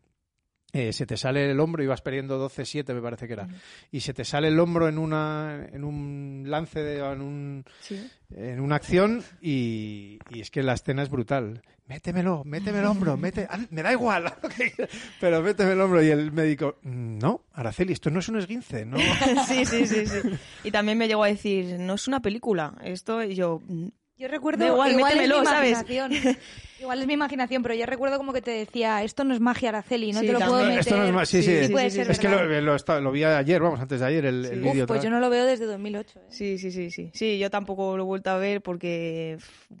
eh, 0.73 0.93
se 0.93 1.05
te 1.05 1.17
sale 1.17 1.49
el 1.49 1.59
hombro, 1.59 1.83
ibas 1.83 2.01
perdiendo 2.01 2.37
12-7, 2.49 2.93
me 2.93 3.01
parece 3.01 3.27
que 3.27 3.33
era, 3.33 3.47
y 3.91 4.01
se 4.01 4.13
te 4.13 4.23
sale 4.23 4.49
el 4.49 4.59
hombro 4.59 4.87
en 4.87 4.97
una 4.97 5.67
en 5.71 5.83
un 5.83 6.43
lance, 6.47 6.81
de, 6.81 6.99
en, 6.99 7.21
un, 7.21 7.65
Sí. 7.81 8.09
en 8.35 8.59
una 8.59 8.75
acción, 8.75 9.23
y, 9.41 10.19
y 10.29 10.41
es 10.41 10.51
que 10.51 10.61
la 10.63 10.73
escena 10.73 11.01
es 11.03 11.09
brutal. 11.09 11.61
Métemelo, 11.87 12.43
méteme 12.45 12.79
el 12.79 12.85
hombro, 12.85 13.17
mete, 13.17 13.47
ah, 13.49 13.57
me 13.71 13.81
da 13.81 13.91
igual, 13.91 14.31
pero 15.19 15.41
méteme 15.41 15.71
el 15.71 15.81
hombro. 15.81 16.03
Y 16.03 16.09
el 16.09 16.31
médico, 16.31 16.77
no, 16.83 17.45
Araceli, 17.53 17.93
esto 17.93 18.11
no 18.11 18.19
es 18.19 18.29
un 18.29 18.37
esguince, 18.37 18.85
¿no? 18.85 18.97
sí, 19.47 19.65
sí, 19.65 19.87
sí, 19.87 20.05
sí. 20.05 20.19
Y 20.63 20.69
también 20.69 20.99
me 20.99 21.07
llegó 21.07 21.23
a 21.23 21.27
decir, 21.29 21.79
no 21.79 21.95
es 21.95 22.07
una 22.07 22.21
película, 22.21 22.75
esto, 22.83 23.23
y 23.23 23.33
yo, 23.33 23.59
mm, 23.67 23.87
Yo 24.19 24.27
recuerdo, 24.27 24.65
Da 24.65 24.71
igual, 24.71 24.91
igual, 24.91 25.11
es 25.13 25.17
mi 25.17 25.21
métemelo, 25.23 25.45
¿sabes? 25.45 25.69
imaginación. 25.71 26.11
igual 26.81 26.99
es 27.01 27.07
mi 27.07 27.13
imaginación, 27.13 27.63
pero 27.63 27.73
yo 27.73 27.85
recuerdo 27.85 28.17
como 28.17 28.33
que 28.33 28.41
te 28.41 28.51
decía, 28.51 29.01
esto 29.01 29.23
no 29.23 29.33
es 29.33 29.39
magia, 29.39 29.69
Araceli, 29.69 30.11
no 30.11 30.19
Sí, 30.19 30.27
te 30.27 30.33
lo 30.33 30.39
puedo 30.39 30.63
meter. 30.65 30.79
Esto 30.79 30.97
no 30.97 31.03
es 31.05 31.13
más, 31.13 31.29
sí, 31.29 31.37
sí, 31.41 31.43
Sí, 31.43 31.51
es- 31.55 31.67
sí, 31.67 31.71
puede 31.71 31.89
sí, 31.89 31.95
ser 31.95 32.05
sí. 32.07 32.11
es 32.11 32.19
que 32.19 32.27
lo, 32.27 32.43
lo, 32.61 33.01
lo 33.01 33.11
vi 33.13 33.23
ayer, 33.23 33.61
vamos, 33.61 33.79
antes 33.79 34.01
de 34.01 34.05
ayer, 34.05 34.25
el, 34.25 34.43
el 34.45 34.59
vídeo. 34.59 34.83
Uf, 34.83 34.87
pues 34.89 35.01
yo 35.03 35.09
no 35.09 35.21
lo 35.21 35.29
veo 35.29 35.45
desde 35.45 35.65
2008. 35.65 36.19
¿eh? 36.19 36.23
sí, 36.29 36.57
sí, 36.57 36.69
sí, 36.69 36.91
sí. 36.91 37.09
Sí, 37.13 37.39
yo 37.39 37.49
tampoco 37.49 37.95
lo 37.95 38.03
he 38.03 38.05
vuelto 38.05 38.29
a 38.29 38.37
ver 38.37 38.61
porque... 38.61 39.37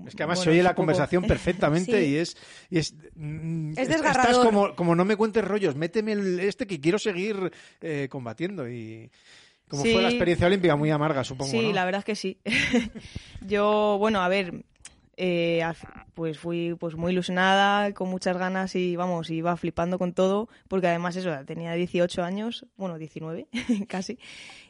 Es 0.07 0.15
que 0.15 0.23
además 0.23 0.37
bueno, 0.39 0.43
se 0.43 0.49
oye 0.51 0.63
la 0.63 0.69
supongo- 0.69 0.75
conversación 0.75 1.23
perfectamente 1.27 2.01
Sí. 2.01 2.07
y 2.11 2.15
es 2.15 2.37
y 2.69 2.77
es, 2.79 2.93
mm, 3.15 3.71
Es 3.73 3.77
estás 3.79 3.97
desgarrador. 4.01 4.45
como, 4.45 4.73
como 4.75 4.95
no 4.95 5.03
me 5.03 5.17
cuentes 5.17 5.43
rollos, 5.43 5.75
méteme 5.75 6.13
el 6.13 6.39
este 6.39 6.65
que 6.65 6.79
quiero 6.79 6.97
seguir 6.97 7.51
eh, 7.81 8.07
combatiendo 8.09 8.69
y 8.69 9.09
como 9.69 9.83
Sí. 9.83 9.93
fue 9.93 10.01
la 10.01 10.09
experiencia 10.09 10.47
olímpica 10.47 10.75
muy 10.75 10.89
amarga, 10.89 11.23
supongo, 11.23 11.51
Sí, 11.51 11.61
¿no? 11.67 11.73
la 11.73 11.85
verdad 11.85 11.99
es 11.99 12.05
que 12.05 12.15
sí. 12.15 12.39
yo, 13.41 13.95
bueno, 13.99 14.21
a 14.21 14.27
ver, 14.27 14.65
eh, 15.15 15.63
pues 16.13 16.39
fui 16.39 16.75
pues 16.79 16.95
muy 16.95 17.11
ilusionada, 17.11 17.93
con 17.93 18.09
muchas 18.09 18.37
ganas 18.37 18.75
y 18.75 18.95
vamos, 18.95 19.29
iba 19.29 19.55
flipando 19.57 19.97
con 19.99 20.13
todo, 20.13 20.49
porque 20.67 20.87
además 20.87 21.15
eso, 21.15 21.31
tenía 21.45 21.73
18 21.73 22.23
años, 22.23 22.65
bueno, 22.77 22.97
19 22.97 23.47
casi, 23.87 24.17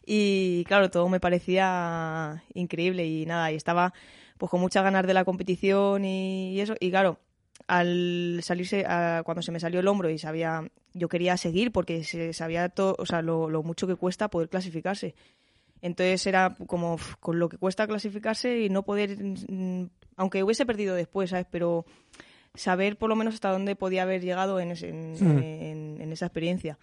y 0.05 0.63
claro, 0.65 0.89
todo 0.89 1.07
me 1.09 1.19
parecía 1.19 2.43
increíble 2.53 3.05
y 3.07 3.25
nada, 3.25 3.51
y 3.51 3.55
estaba 3.55 3.93
pues 4.37 4.49
con 4.49 4.61
muchas 4.61 4.83
ganas 4.83 5.05
de 5.05 5.13
la 5.13 5.25
competición 5.25 6.05
y, 6.05 6.51
y 6.53 6.61
eso, 6.61 6.75
y 6.79 6.89
claro, 6.89 7.19
al 7.67 8.39
salirse, 8.43 8.85
a- 8.87 9.21
cuando 9.25 9.41
se 9.41 9.51
me 9.51 9.59
salió 9.59 9.79
el 9.79 9.87
hombro 9.87 10.09
y 10.09 10.17
sabía, 10.17 10.67
yo 10.93 11.07
quería 11.09 11.37
seguir 11.37 11.71
porque 11.71 12.03
se 12.03 12.33
sabía 12.33 12.69
todo, 12.69 12.95
o 12.97 13.05
sea, 13.05 13.21
lo, 13.21 13.49
lo 13.49 13.63
mucho 13.63 13.87
que 13.87 13.95
cuesta 13.95 14.29
poder 14.29 14.49
clasificarse. 14.49 15.15
Entonces 15.81 16.25
era 16.27 16.55
como 16.67 16.97
con 17.19 17.39
lo 17.39 17.47
que 17.47 17.57
cuesta 17.57 17.87
clasificarse 17.87 18.59
y 18.61 18.69
no 18.69 18.83
poder, 18.83 19.17
mm, 19.23 19.85
aunque 20.17 20.43
hubiese 20.43 20.65
perdido 20.65 20.95
después, 20.95 21.29
¿sabes? 21.29 21.45
Pero 21.49 21.85
saber 22.53 22.97
por 22.97 23.09
lo 23.09 23.15
menos 23.15 23.35
hasta 23.35 23.51
dónde 23.51 23.75
podía 23.75 24.03
haber 24.03 24.21
llegado 24.21 24.59
en, 24.59 24.71
ese- 24.71 24.89
en, 24.89 25.13
Mm. 25.13 25.37
en- 25.39 26.01
en 26.01 26.11
esa 26.11 26.25
experiencia. 26.25 26.77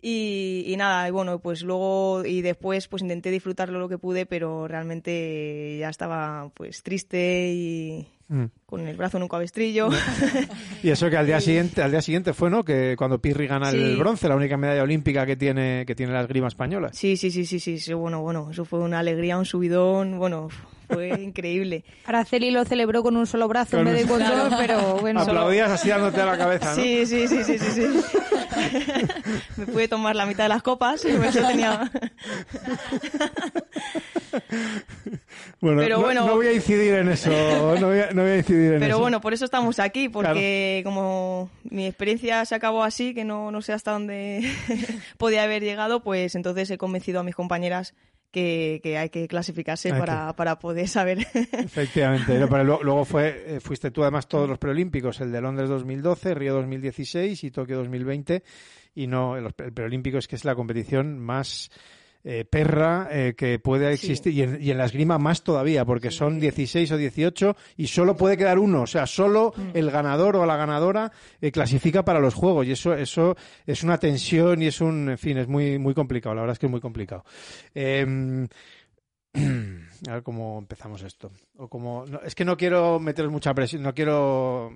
Y, 0.00 0.64
y 0.68 0.76
nada, 0.76 1.08
y 1.08 1.10
bueno, 1.10 1.40
pues 1.40 1.62
luego 1.62 2.24
y 2.24 2.40
después 2.40 2.86
pues 2.86 3.02
intenté 3.02 3.30
disfrutarlo 3.30 3.78
lo 3.80 3.88
que 3.88 3.98
pude, 3.98 4.26
pero 4.26 4.68
realmente 4.68 5.76
ya 5.80 5.88
estaba 5.88 6.50
pues 6.54 6.82
triste 6.82 7.50
y 7.52 8.06
Mm. 8.30 8.44
con 8.66 8.86
el 8.86 8.94
brazo 8.96 9.16
en 9.16 9.22
un 9.22 9.28
cabestrillo. 9.28 9.88
Y 10.82 10.90
eso 10.90 11.08
que 11.08 11.16
al 11.16 11.26
día 11.26 11.40
siguiente, 11.40 11.82
al 11.82 11.90
día 11.90 12.02
siguiente 12.02 12.34
fue, 12.34 12.50
¿no? 12.50 12.62
Que 12.62 12.94
cuando 12.96 13.20
Pirri 13.20 13.46
gana 13.46 13.70
el 13.70 13.96
bronce, 13.96 14.28
la 14.28 14.36
única 14.36 14.56
medalla 14.56 14.82
olímpica 14.82 15.24
que 15.26 15.36
tiene 15.36 15.84
que 15.86 15.94
tiene 15.94 16.12
la 16.12 16.20
esgrima 16.20 16.46
española. 16.48 16.90
Sí, 16.92 17.16
sí, 17.16 17.30
sí, 17.30 17.46
sí, 17.46 17.58
sí, 17.58 17.78
sí, 17.78 17.94
bueno, 17.94 18.20
bueno, 18.20 18.48
eso 18.50 18.64
fue 18.64 18.80
una 18.80 18.98
alegría, 18.98 19.38
un 19.38 19.46
subidón, 19.46 20.18
bueno, 20.18 20.48
fue 20.88 21.08
increíble. 21.22 21.84
Araceli 22.04 22.50
lo 22.50 22.64
celebró 22.66 23.02
con 23.02 23.16
un 23.16 23.26
solo 23.26 23.48
brazo 23.48 23.78
Con 23.78 23.88
en 23.88 23.94
vez 23.94 24.02
de 24.02 24.08
con 24.08 24.20
dos, 24.20 24.54
pero 24.58 24.96
bueno. 24.96 25.20
Aplaudías 25.20 25.70
así 25.70 25.88
dándote 25.88 26.20
a 26.20 26.26
la 26.26 26.36
cabeza, 26.36 26.76
¿no? 26.76 26.82
Sí, 26.82 27.06
sí, 27.06 27.26
sí, 27.26 27.42
sí, 27.44 27.58
sí, 27.58 27.70
sí. 27.72 28.00
Me 29.56 29.66
pude 29.66 29.88
tomar 29.88 30.14
la 30.16 30.26
mitad 30.26 30.44
de 30.44 30.48
las 30.50 30.62
copas, 30.62 31.04
y 31.04 31.08
eso 31.08 31.40
tenía... 31.46 31.90
Bueno, 35.60 35.80
Pero 35.80 35.96
no, 35.96 36.02
bueno- 36.04 36.26
no 36.26 36.34
voy 36.36 36.46
a 36.46 36.52
incidir 36.52 36.94
en 36.94 37.08
eso, 37.08 37.30
no 37.30 37.86
voy 37.88 37.98
a, 38.00 38.10
no 38.12 38.22
voy 38.22 38.30
a 38.32 38.36
incidir 38.36 38.74
en 38.74 38.80
Pero 38.80 38.94
eso. 38.94 39.00
bueno, 39.00 39.20
por 39.20 39.32
eso 39.34 39.44
estamos 39.44 39.78
aquí, 39.80 40.08
porque 40.08 40.82
como 40.84 41.50
mi 41.64 41.86
experiencia 41.86 42.44
se 42.44 42.54
acabó 42.54 42.84
así, 42.84 43.14
que 43.14 43.24
no, 43.24 43.50
no 43.50 43.60
sé 43.62 43.72
hasta 43.72 43.92
dónde 43.92 44.48
podía 45.18 45.42
haber 45.42 45.62
llegado, 45.62 46.02
pues 46.02 46.34
entonces 46.34 46.70
he 46.70 46.78
convencido 46.78 47.20
a 47.20 47.24
mis 47.24 47.34
compañeras 47.34 47.94
que, 48.30 48.80
que 48.82 48.98
hay 48.98 49.10
que 49.10 49.26
clasificarse 49.28 49.92
Hay 49.92 49.98
para, 49.98 50.34
para 50.34 50.58
poder 50.58 50.88
saber. 50.88 51.18
Efectivamente, 51.52 52.46
pero 52.48 52.64
luego, 52.64 52.82
luego 52.82 53.04
fue, 53.04 53.56
eh, 53.56 53.60
fuiste 53.60 53.90
tú 53.90 54.02
además 54.02 54.28
todos 54.28 54.48
los 54.48 54.58
preolímpicos, 54.58 55.20
el 55.20 55.32
de 55.32 55.40
Londres 55.40 55.68
2012, 55.68 56.34
Río 56.34 56.54
2016 56.54 57.44
y 57.44 57.50
Tokio 57.50 57.78
2020, 57.78 58.42
y 58.94 59.06
no, 59.06 59.36
el, 59.36 59.46
el 59.58 59.72
preolímpico 59.72 60.18
es 60.18 60.28
que 60.28 60.36
es 60.36 60.44
la 60.44 60.54
competición 60.54 61.18
más 61.18 61.70
eh, 62.24 62.44
perra 62.44 63.08
eh, 63.10 63.34
que 63.36 63.58
puede 63.58 63.92
existir, 63.92 64.32
y, 64.32 64.42
en, 64.42 64.58
y 64.60 64.70
en 64.70 64.78
la 64.78 64.86
esgrima 64.86 65.18
más 65.18 65.42
todavía, 65.42 65.84
porque 65.84 66.10
son 66.10 66.40
16 66.40 66.90
o 66.90 66.96
18 66.96 67.56
y 67.76 67.86
solo 67.86 68.16
puede 68.16 68.36
quedar 68.36 68.58
uno, 68.58 68.82
o 68.82 68.86
sea, 68.86 69.06
solo 69.06 69.54
el 69.72 69.90
ganador 69.90 70.36
o 70.36 70.44
la 70.44 70.56
ganadora 70.56 71.12
eh, 71.40 71.52
clasifica 71.52 72.04
para 72.04 72.20
los 72.20 72.34
juegos, 72.34 72.66
y 72.66 72.72
eso, 72.72 72.92
eso 72.94 73.36
es 73.66 73.82
una 73.82 73.98
tensión 73.98 74.60
y 74.62 74.66
es 74.66 74.80
un, 74.80 75.10
en 75.10 75.18
fin, 75.18 75.38
es 75.38 75.48
muy, 75.48 75.78
muy 75.78 75.94
complicado, 75.94 76.34
la 76.34 76.42
verdad 76.42 76.54
es 76.54 76.58
que 76.58 76.66
es 76.66 76.72
muy 76.72 76.80
complicado. 76.80 77.24
Em, 77.74 78.48
a 80.08 80.12
ver 80.12 80.22
cómo 80.22 80.58
empezamos 80.58 81.02
esto. 81.02 81.30
O 81.56 81.68
como, 81.68 82.04
no, 82.06 82.20
es 82.22 82.34
que 82.34 82.44
no 82.44 82.56
quiero 82.56 82.98
meter 82.98 83.28
mucha 83.28 83.54
presión, 83.54 83.82
no 83.82 83.94
quiero 83.94 84.72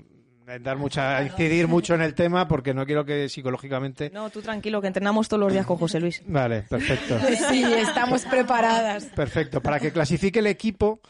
dar 0.62 0.76
mucha, 0.76 1.22
incidir 1.22 1.68
mucho 1.68 1.95
en 1.95 2.03
el 2.03 2.14
tema 2.14 2.49
porque 2.49 2.74
no 2.74 2.84
quiero 2.86 3.05
que 3.05 3.28
psicológicamente. 3.28 4.11
No, 4.11 4.30
tú 4.30 4.43
tranquilo, 4.43 4.80
que 4.80 4.86
entrenamos 4.88 5.28
todos 5.28 5.40
los 5.40 5.53
días 5.53 5.66
con 5.66 5.76
José 5.76 6.01
Luis. 6.01 6.22
Vale, 6.26 6.62
perfecto. 6.62 7.18
Sí, 7.53 7.64
estamos 7.64 8.24
preparadas. 8.24 9.07
Perfecto. 9.07 9.61
Para 9.61 9.78
que 9.78 9.93
clasifique 9.93 10.38
el 10.38 10.47
equipo, 10.47 11.01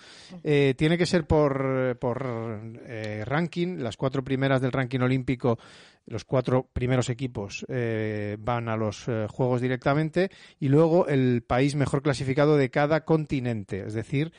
eh, 0.42 0.74
tiene 0.76 0.98
que 0.98 1.06
ser 1.06 1.26
por, 1.26 1.96
por 2.00 2.60
eh, 2.86 3.22
ranking. 3.26 3.78
Las 3.78 3.96
cuatro 3.96 4.24
primeras 4.24 4.60
del 4.60 4.72
ranking 4.72 5.00
olímpico, 5.00 5.58
los 6.06 6.24
cuatro 6.24 6.68
primeros 6.72 7.08
equipos 7.10 7.64
eh, 7.68 8.36
van 8.40 8.68
a 8.68 8.76
los 8.76 9.08
eh, 9.08 9.26
Juegos 9.30 9.60
directamente. 9.60 10.30
Y 10.58 10.68
luego 10.68 11.06
el 11.06 11.42
país 11.42 11.74
mejor 11.74 12.02
clasificado 12.02 12.56
de 12.56 12.70
cada 12.70 13.04
continente. 13.04 13.84
Es 13.86 13.94
decir, 13.94 14.32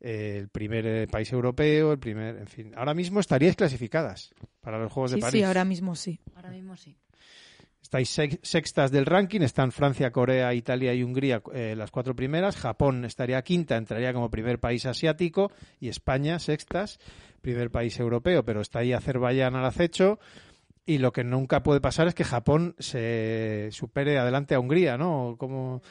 el 0.00 0.48
primer 0.48 0.86
eh, 0.86 1.06
país 1.08 1.32
europeo, 1.32 1.92
el 1.92 1.98
primer. 1.98 2.36
En 2.36 2.46
fin. 2.46 2.72
Ahora 2.76 2.94
mismo 2.94 3.20
estaríais 3.20 3.56
clasificadas 3.56 4.32
para 4.60 4.78
los 4.78 4.92
Juegos 4.92 5.12
de 5.12 5.18
París. 5.18 5.32
sí, 5.40 5.42
ahora 5.42 5.64
mismo 5.64 5.94
sí. 5.96 6.20
Ahora 6.34 6.50
mismo 6.50 6.76
sí. 6.76 6.96
Estáis 7.82 8.10
sex- 8.10 8.38
sextas 8.42 8.90
del 8.90 9.06
ranking, 9.06 9.40
están 9.40 9.72
Francia, 9.72 10.10
Corea, 10.10 10.52
Italia 10.52 10.92
y 10.92 11.02
Hungría 11.02 11.42
eh, 11.54 11.74
las 11.76 11.90
cuatro 11.90 12.14
primeras. 12.14 12.56
Japón 12.56 13.04
estaría 13.04 13.40
quinta, 13.42 13.76
entraría 13.76 14.12
como 14.12 14.30
primer 14.30 14.58
país 14.60 14.84
asiático. 14.84 15.50
Y 15.80 15.88
España, 15.88 16.38
sextas, 16.38 16.98
primer 17.40 17.70
país 17.70 17.98
europeo. 17.98 18.44
Pero 18.44 18.60
está 18.60 18.80
ahí 18.80 18.92
Azerbaiyán 18.92 19.56
al 19.56 19.64
acecho. 19.64 20.18
Y 20.84 20.98
lo 20.98 21.12
que 21.12 21.24
nunca 21.24 21.62
puede 21.62 21.80
pasar 21.80 22.08
es 22.08 22.14
que 22.14 22.24
Japón 22.24 22.74
se 22.78 23.68
supere 23.72 24.18
adelante 24.18 24.54
a 24.54 24.60
Hungría, 24.60 24.96
¿no? 24.98 25.36
Como... 25.38 25.82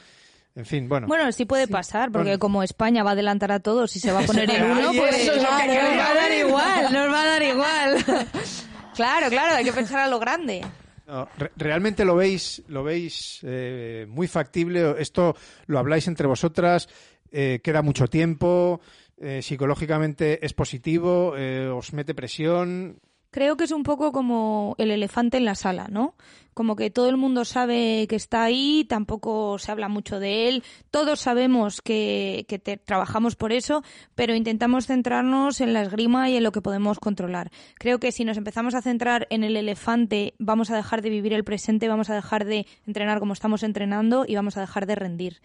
En 0.58 0.66
fin, 0.66 0.88
bueno. 0.88 1.06
Bueno, 1.06 1.30
sí 1.30 1.44
puede 1.44 1.68
pasar, 1.68 2.10
porque 2.10 2.30
Bueno. 2.30 2.38
como 2.40 2.62
España 2.64 3.04
va 3.04 3.10
a 3.10 3.12
adelantar 3.12 3.52
a 3.52 3.60
todos 3.60 3.94
y 3.94 4.00
se 4.00 4.10
va 4.10 4.20
a 4.20 4.26
poner 4.26 4.50
en 4.50 4.64
uno, 4.64 4.90
pues 4.92 5.16
eso 5.16 5.32
es 5.34 5.42
lo 5.42 5.48
que 5.48 5.54
claro, 5.54 5.62
quería 5.72 5.82
nos 5.84 5.98
va 5.98 6.10
a 6.10 6.14
dar 6.14 6.32
igual, 6.32 6.92
nos 6.92 7.12
va 7.14 7.22
a 7.22 7.26
dar 7.26 7.42
igual. 7.44 8.04
claro, 8.96 9.28
claro, 9.30 9.54
hay 9.54 9.64
que 9.64 9.72
pensar 9.72 10.00
a 10.00 10.08
lo 10.08 10.18
grande. 10.18 10.62
No, 11.06 11.28
re- 11.38 11.52
¿Realmente 11.56 12.04
lo 12.04 12.16
veis, 12.16 12.62
lo 12.66 12.82
veis 12.82 13.38
eh, 13.44 14.06
muy 14.08 14.26
factible? 14.26 14.96
¿Esto 14.98 15.36
lo 15.66 15.78
habláis 15.78 16.08
entre 16.08 16.26
vosotras? 16.26 16.88
Eh, 17.30 17.60
¿Queda 17.62 17.80
mucho 17.82 18.08
tiempo? 18.08 18.80
Eh, 19.16 19.40
¿Psicológicamente 19.42 20.44
es 20.44 20.52
positivo? 20.54 21.34
Eh, 21.36 21.68
¿Os 21.68 21.92
mete 21.92 22.14
presión? 22.14 22.98
Creo 23.30 23.56
que 23.56 23.64
es 23.64 23.72
un 23.72 23.82
poco 23.82 24.10
como 24.10 24.74
el 24.78 24.90
elefante 24.90 25.36
en 25.36 25.44
la 25.44 25.54
sala, 25.54 25.86
¿no? 25.90 26.14
Como 26.58 26.74
que 26.74 26.90
todo 26.90 27.08
el 27.08 27.16
mundo 27.16 27.44
sabe 27.44 28.06
que 28.08 28.16
está 28.16 28.42
ahí, 28.42 28.84
tampoco 28.88 29.60
se 29.60 29.70
habla 29.70 29.88
mucho 29.88 30.18
de 30.18 30.48
él, 30.48 30.64
todos 30.90 31.20
sabemos 31.20 31.80
que, 31.80 32.46
que 32.48 32.58
te- 32.58 32.78
trabajamos 32.78 33.36
por 33.36 33.52
eso, 33.52 33.84
pero 34.16 34.34
intentamos 34.34 34.88
centrarnos 34.88 35.60
en 35.60 35.72
la 35.72 35.82
esgrima 35.82 36.28
y 36.28 36.36
en 36.36 36.42
lo 36.42 36.50
que 36.50 36.60
podemos 36.60 36.98
controlar. 36.98 37.52
Creo 37.76 38.00
que 38.00 38.10
si 38.10 38.24
nos 38.24 38.36
empezamos 38.38 38.74
a 38.74 38.82
centrar 38.82 39.28
en 39.30 39.44
el 39.44 39.56
elefante, 39.56 40.34
vamos 40.40 40.72
a 40.72 40.76
dejar 40.76 41.00
de 41.00 41.10
vivir 41.10 41.32
el 41.32 41.44
presente, 41.44 41.86
vamos 41.86 42.10
a 42.10 42.16
dejar 42.16 42.44
de 42.44 42.66
entrenar 42.88 43.20
como 43.20 43.34
estamos 43.34 43.62
entrenando 43.62 44.24
y 44.26 44.34
vamos 44.34 44.56
a 44.56 44.60
dejar 44.60 44.86
de 44.86 44.96
rendir. 44.96 45.40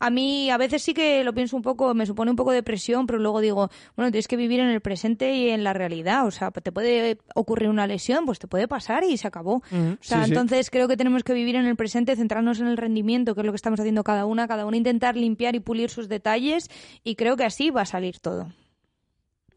A 0.00 0.10
mí 0.10 0.50
a 0.50 0.56
veces 0.58 0.82
sí 0.82 0.92
que 0.92 1.22
lo 1.22 1.32
pienso 1.32 1.56
un 1.56 1.62
poco, 1.62 1.94
me 1.94 2.04
supone 2.04 2.28
un 2.30 2.36
poco 2.36 2.50
de 2.50 2.64
presión, 2.64 3.06
pero 3.06 3.20
luego 3.20 3.40
digo, 3.40 3.70
bueno, 3.96 4.10
tienes 4.10 4.26
que 4.26 4.36
vivir 4.36 4.58
en 4.58 4.66
el 4.68 4.80
presente 4.80 5.32
y 5.36 5.50
en 5.50 5.62
la 5.62 5.72
realidad. 5.72 6.26
O 6.26 6.32
sea, 6.32 6.50
te 6.50 6.72
puede 6.72 7.18
ocurrir 7.36 7.68
una 7.68 7.86
lesión, 7.86 8.26
pues 8.26 8.40
te 8.40 8.48
puede 8.48 8.66
pasar 8.66 9.04
y 9.04 9.16
se 9.16 9.28
acabó. 9.28 9.62
O 9.92 9.96
sea, 10.00 10.18
sí, 10.24 10.30
sí. 10.30 10.34
Entonces 10.54 10.70
creo 10.70 10.86
que 10.88 10.96
tenemos 10.96 11.24
que 11.24 11.34
vivir 11.34 11.56
en 11.56 11.66
el 11.66 11.74
presente, 11.76 12.14
centrarnos 12.14 12.60
en 12.60 12.68
el 12.68 12.76
rendimiento, 12.76 13.34
que 13.34 13.40
es 13.40 13.46
lo 13.46 13.52
que 13.52 13.56
estamos 13.56 13.80
haciendo 13.80 14.04
cada 14.04 14.24
una, 14.24 14.46
cada 14.46 14.66
una 14.66 14.76
intentar 14.76 15.16
limpiar 15.16 15.54
y 15.56 15.60
pulir 15.60 15.90
sus 15.90 16.08
detalles 16.08 16.70
y 17.02 17.16
creo 17.16 17.36
que 17.36 17.44
así 17.44 17.70
va 17.70 17.82
a 17.82 17.86
salir 17.86 18.20
todo. 18.20 18.52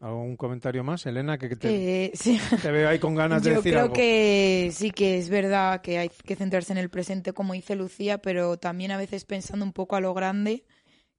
¿Algún 0.00 0.36
comentario 0.36 0.84
más, 0.84 1.06
Elena? 1.06 1.38
Que 1.38 1.54
te, 1.56 2.06
Eh, 2.06 2.10
sí. 2.14 2.40
te 2.62 2.70
veo 2.70 2.88
ahí 2.88 2.98
con 2.98 3.14
ganas 3.14 3.42
de 3.42 3.50
Yo 3.50 3.56
decir 3.56 3.72
creo 3.72 3.82
algo. 3.84 3.94
que 3.94 4.70
sí 4.72 4.90
que 4.90 5.18
es 5.18 5.28
verdad 5.28 5.80
que 5.82 5.98
hay 5.98 6.08
que 6.24 6.36
centrarse 6.36 6.72
en 6.72 6.78
el 6.78 6.88
presente, 6.88 7.32
como 7.32 7.52
dice 7.54 7.74
Lucía, 7.76 8.18
pero 8.18 8.56
también 8.58 8.90
a 8.92 8.96
veces 8.96 9.24
pensando 9.24 9.64
un 9.64 9.72
poco 9.72 9.96
a 9.96 10.00
lo 10.00 10.14
grande, 10.14 10.64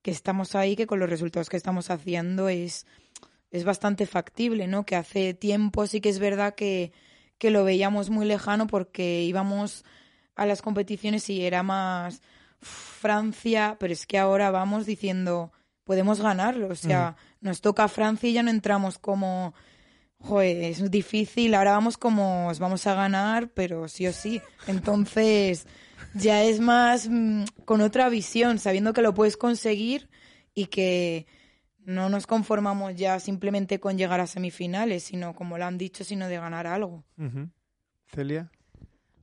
que 0.01 0.11
estamos 0.11 0.55
ahí, 0.55 0.75
que 0.77 0.87
con 0.87 0.99
los 0.99 1.09
resultados 1.09 1.49
que 1.49 1.57
estamos 1.57 1.89
haciendo 1.89 2.47
es, 2.47 2.85
es 3.51 3.63
bastante 3.65 4.05
factible, 4.05 4.67
¿no? 4.67 4.85
Que 4.85 4.95
hace 4.95 5.33
tiempo 5.33 5.85
sí 5.87 5.99
que 6.01 6.09
es 6.09 6.19
verdad 6.19 6.55
que, 6.55 6.93
que 7.39 7.49
lo 7.49 7.63
veíamos 7.63 8.11
muy 8.11 8.27
lejano 8.27 8.67
porque 8.67 9.23
íbamos 9.23 9.83
a 10.35 10.45
las 10.45 10.61
competiciones 10.61 11.29
y 11.29 11.43
era 11.43 11.63
más 11.63 12.21
Francia, 12.61 13.77
pero 13.79 13.93
es 13.93 14.05
que 14.05 14.19
ahora 14.19 14.51
vamos 14.51 14.85
diciendo, 14.85 15.51
podemos 15.85 16.21
ganarlo, 16.21 16.67
o 16.67 16.75
sea, 16.75 17.15
nos 17.41 17.61
toca 17.61 17.87
Francia 17.87 18.29
y 18.29 18.33
ya 18.33 18.43
no 18.43 18.51
entramos 18.51 18.99
como 18.99 19.53
Joder, 20.21 20.63
es 20.63 20.91
difícil. 20.91 21.53
Ahora 21.53 21.71
vamos 21.71 21.97
como 21.97 22.47
os 22.47 22.59
vamos 22.59 22.85
a 22.87 22.93
ganar, 22.93 23.49
pero 23.49 23.87
sí 23.87 24.05
o 24.07 24.13
sí. 24.13 24.41
Entonces, 24.67 25.65
ya 26.13 26.43
es 26.43 26.59
más 26.59 27.07
mm, 27.09 27.43
con 27.65 27.81
otra 27.81 28.09
visión, 28.09 28.59
sabiendo 28.59 28.93
que 28.93 29.01
lo 29.01 29.13
puedes 29.13 29.37
conseguir 29.37 30.09
y 30.53 30.65
que 30.65 31.25
no 31.89 32.07
nos 32.09 32.27
conformamos 32.27 32.95
ya 32.95 33.19
simplemente 33.19 33.79
con 33.79 33.97
llegar 33.97 34.19
a 34.19 34.27
semifinales, 34.27 35.03
sino 35.03 35.33
como 35.33 35.57
lo 35.57 35.65
han 35.65 35.77
dicho, 35.77 36.03
sino 36.03 36.27
de 36.27 36.37
ganar 36.37 36.67
algo. 36.67 37.03
Celia. 38.07 38.51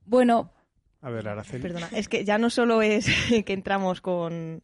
Bueno, 0.04 0.52
A 1.00 1.10
ver, 1.10 1.28
Araceli. 1.28 1.62
Perdona, 1.62 1.88
es 1.92 2.08
que 2.08 2.24
ya 2.24 2.38
no 2.38 2.50
solo 2.50 2.82
es 2.82 3.06
que 3.46 3.52
entramos 3.52 4.00
con 4.00 4.62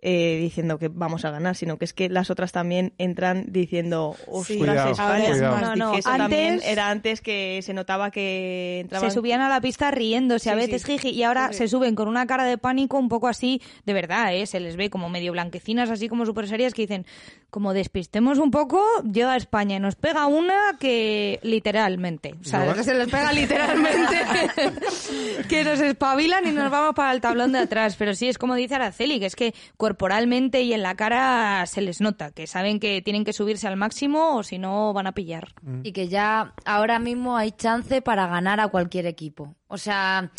eh, 0.00 0.38
diciendo 0.40 0.78
que 0.78 0.88
vamos 0.88 1.24
a 1.24 1.30
ganar, 1.30 1.56
sino 1.56 1.76
que 1.76 1.84
es 1.84 1.92
que 1.92 2.08
las 2.08 2.30
otras 2.30 2.52
también 2.52 2.92
entran 2.98 3.46
diciendo, 3.48 4.14
ostras, 4.28 4.58
Cuidado, 4.58 4.90
España". 4.92 5.08
ahora 5.08 5.24
es 5.24 5.30
cuidado. 5.30 5.52
más 5.56 5.62
No, 5.62 5.76
no, 5.76 5.92
Que 5.92 5.98
eso 5.98 6.08
difícil. 6.10 6.18
también 6.30 6.52
antes- 6.54 6.68
era 6.68 6.90
antes 6.90 7.20
que 7.20 7.60
se 7.62 7.74
notaba 7.74 8.10
que 8.12 8.80
entraban 8.80 9.10
Se 9.10 9.14
subían 9.14 9.40
a 9.40 9.48
la 9.48 9.60
pista 9.60 9.90
riéndose 9.90 10.50
a 10.50 10.54
Sí, 10.54 10.58
veces, 10.60 10.82
sí. 10.82 10.92
jiji, 10.98 11.10
y 11.10 11.22
ahora 11.24 11.48
Sí, 11.48 11.54
sí. 11.54 11.58
se 11.58 11.68
suben 11.68 11.94
con 11.96 12.06
una 12.08 12.26
cara 12.26 12.44
de 12.44 12.58
pánico 12.58 12.96
un 12.98 13.08
poco 13.08 13.26
así, 13.28 13.60
de 13.86 13.92
verdad, 13.92 14.34
¿eh? 14.34 14.46
se 14.46 14.60
les 14.60 14.76
ve 14.76 14.88
como 14.90 15.08
medio 15.08 15.32
blanquecinas, 15.32 15.90
así 15.90 16.08
como 16.08 16.24
súper 16.26 16.46
serias, 16.48 16.74
que 16.74 16.82
dicen, 16.82 17.04
como 17.50 17.72
despistemos 17.74 18.38
un 18.38 18.50
poco, 18.52 18.80
llega 19.02 19.36
España 19.36 19.76
y 19.76 19.80
nos 19.80 19.96
pega 19.96 20.26
una 20.26 20.76
que 20.78 21.40
literalmente, 21.42 22.34
o 22.40 22.44
sea, 22.44 22.60
¿No 22.60 22.76
va? 22.76 22.82
se 22.82 22.94
les 22.94 23.08
pega 23.08 23.32
literalmente, 23.32 24.16
que 25.48 25.64
nos 25.64 25.80
espabilan 25.80 26.46
y 26.46 26.52
nos 26.52 26.70
vamos 26.70 26.94
para 26.94 27.12
el 27.12 27.20
tablón 27.20 27.52
de 27.52 27.58
atrás. 27.60 27.96
Pero 27.98 28.14
sí, 28.14 28.28
es 28.28 28.38
como 28.38 28.54
dice 28.54 28.74
Araceli, 28.74 29.18
que 29.18 29.26
es 29.26 29.36
que 29.36 29.54
corporalmente 29.88 30.60
y 30.60 30.74
en 30.74 30.82
la 30.82 30.96
cara 30.96 31.64
se 31.64 31.80
les 31.80 32.02
nota, 32.02 32.30
que 32.30 32.46
saben 32.46 32.78
que 32.78 33.00
tienen 33.00 33.24
que 33.24 33.32
subirse 33.32 33.66
al 33.66 33.78
máximo 33.78 34.36
o 34.36 34.42
si 34.42 34.58
no 34.58 34.92
van 34.92 35.06
a 35.06 35.12
pillar. 35.12 35.54
y 35.82 35.92
que 35.92 36.08
ya 36.08 36.52
ahora 36.66 36.98
mismo 36.98 37.38
hay 37.38 37.52
chance 37.52 38.02
para 38.02 38.26
ganar 38.26 38.60
a 38.60 38.68
cualquier 38.68 39.06
equipo. 39.06 39.54
O 39.66 39.78
sea, 39.78 40.30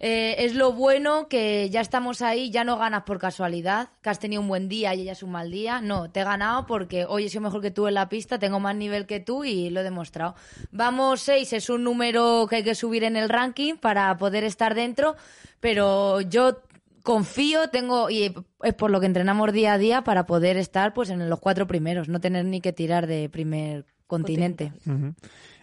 eh, 0.00 0.34
es 0.38 0.56
lo 0.56 0.72
bueno 0.72 1.28
que 1.28 1.70
ya 1.70 1.80
estamos 1.80 2.22
ahí, 2.22 2.50
ya 2.50 2.64
no 2.64 2.76
ganas 2.76 3.04
por 3.04 3.20
casualidad, 3.20 3.90
que 4.02 4.10
has 4.10 4.18
tenido 4.18 4.42
un 4.42 4.48
buen 4.48 4.68
día 4.68 4.94
y 4.96 5.02
ella 5.02 5.12
es 5.12 5.22
un 5.22 5.30
mal 5.30 5.52
día. 5.52 5.80
No, 5.80 6.10
te 6.10 6.20
he 6.20 6.24
ganado 6.24 6.66
porque 6.66 7.04
hoy 7.04 7.26
he 7.26 7.28
sido 7.28 7.42
mejor 7.42 7.62
que 7.62 7.70
tú 7.70 7.86
en 7.86 7.94
la 7.94 8.08
pista, 8.08 8.40
tengo 8.40 8.58
más 8.58 8.74
nivel 8.74 9.06
que 9.06 9.20
tú 9.20 9.44
y 9.44 9.70
lo 9.70 9.80
he 9.80 9.84
demostrado. 9.84 10.34
Vamos, 10.72 11.20
seis 11.20 11.52
es 11.52 11.70
un 11.70 11.84
número 11.84 12.48
que 12.50 12.56
hay 12.56 12.64
que 12.64 12.74
subir 12.74 13.04
en 13.04 13.16
el 13.16 13.28
ranking 13.28 13.74
para 13.76 14.16
poder 14.16 14.42
estar 14.42 14.74
dentro, 14.74 15.14
pero 15.60 16.20
yo 16.20 16.62
confío, 17.02 17.68
tengo 17.70 18.10
y 18.10 18.34
es 18.62 18.74
por 18.74 18.90
lo 18.90 19.00
que 19.00 19.06
entrenamos 19.06 19.52
día 19.52 19.74
a 19.74 19.78
día 19.78 20.02
para 20.02 20.26
poder 20.26 20.56
estar 20.56 20.94
pues 20.94 21.10
en 21.10 21.28
los 21.28 21.40
cuatro 21.40 21.66
primeros, 21.66 22.08
no 22.08 22.20
tener 22.20 22.44
ni 22.44 22.60
que 22.60 22.72
tirar 22.72 23.06
de 23.06 23.28
primer 23.28 23.86
continente. 24.06 24.72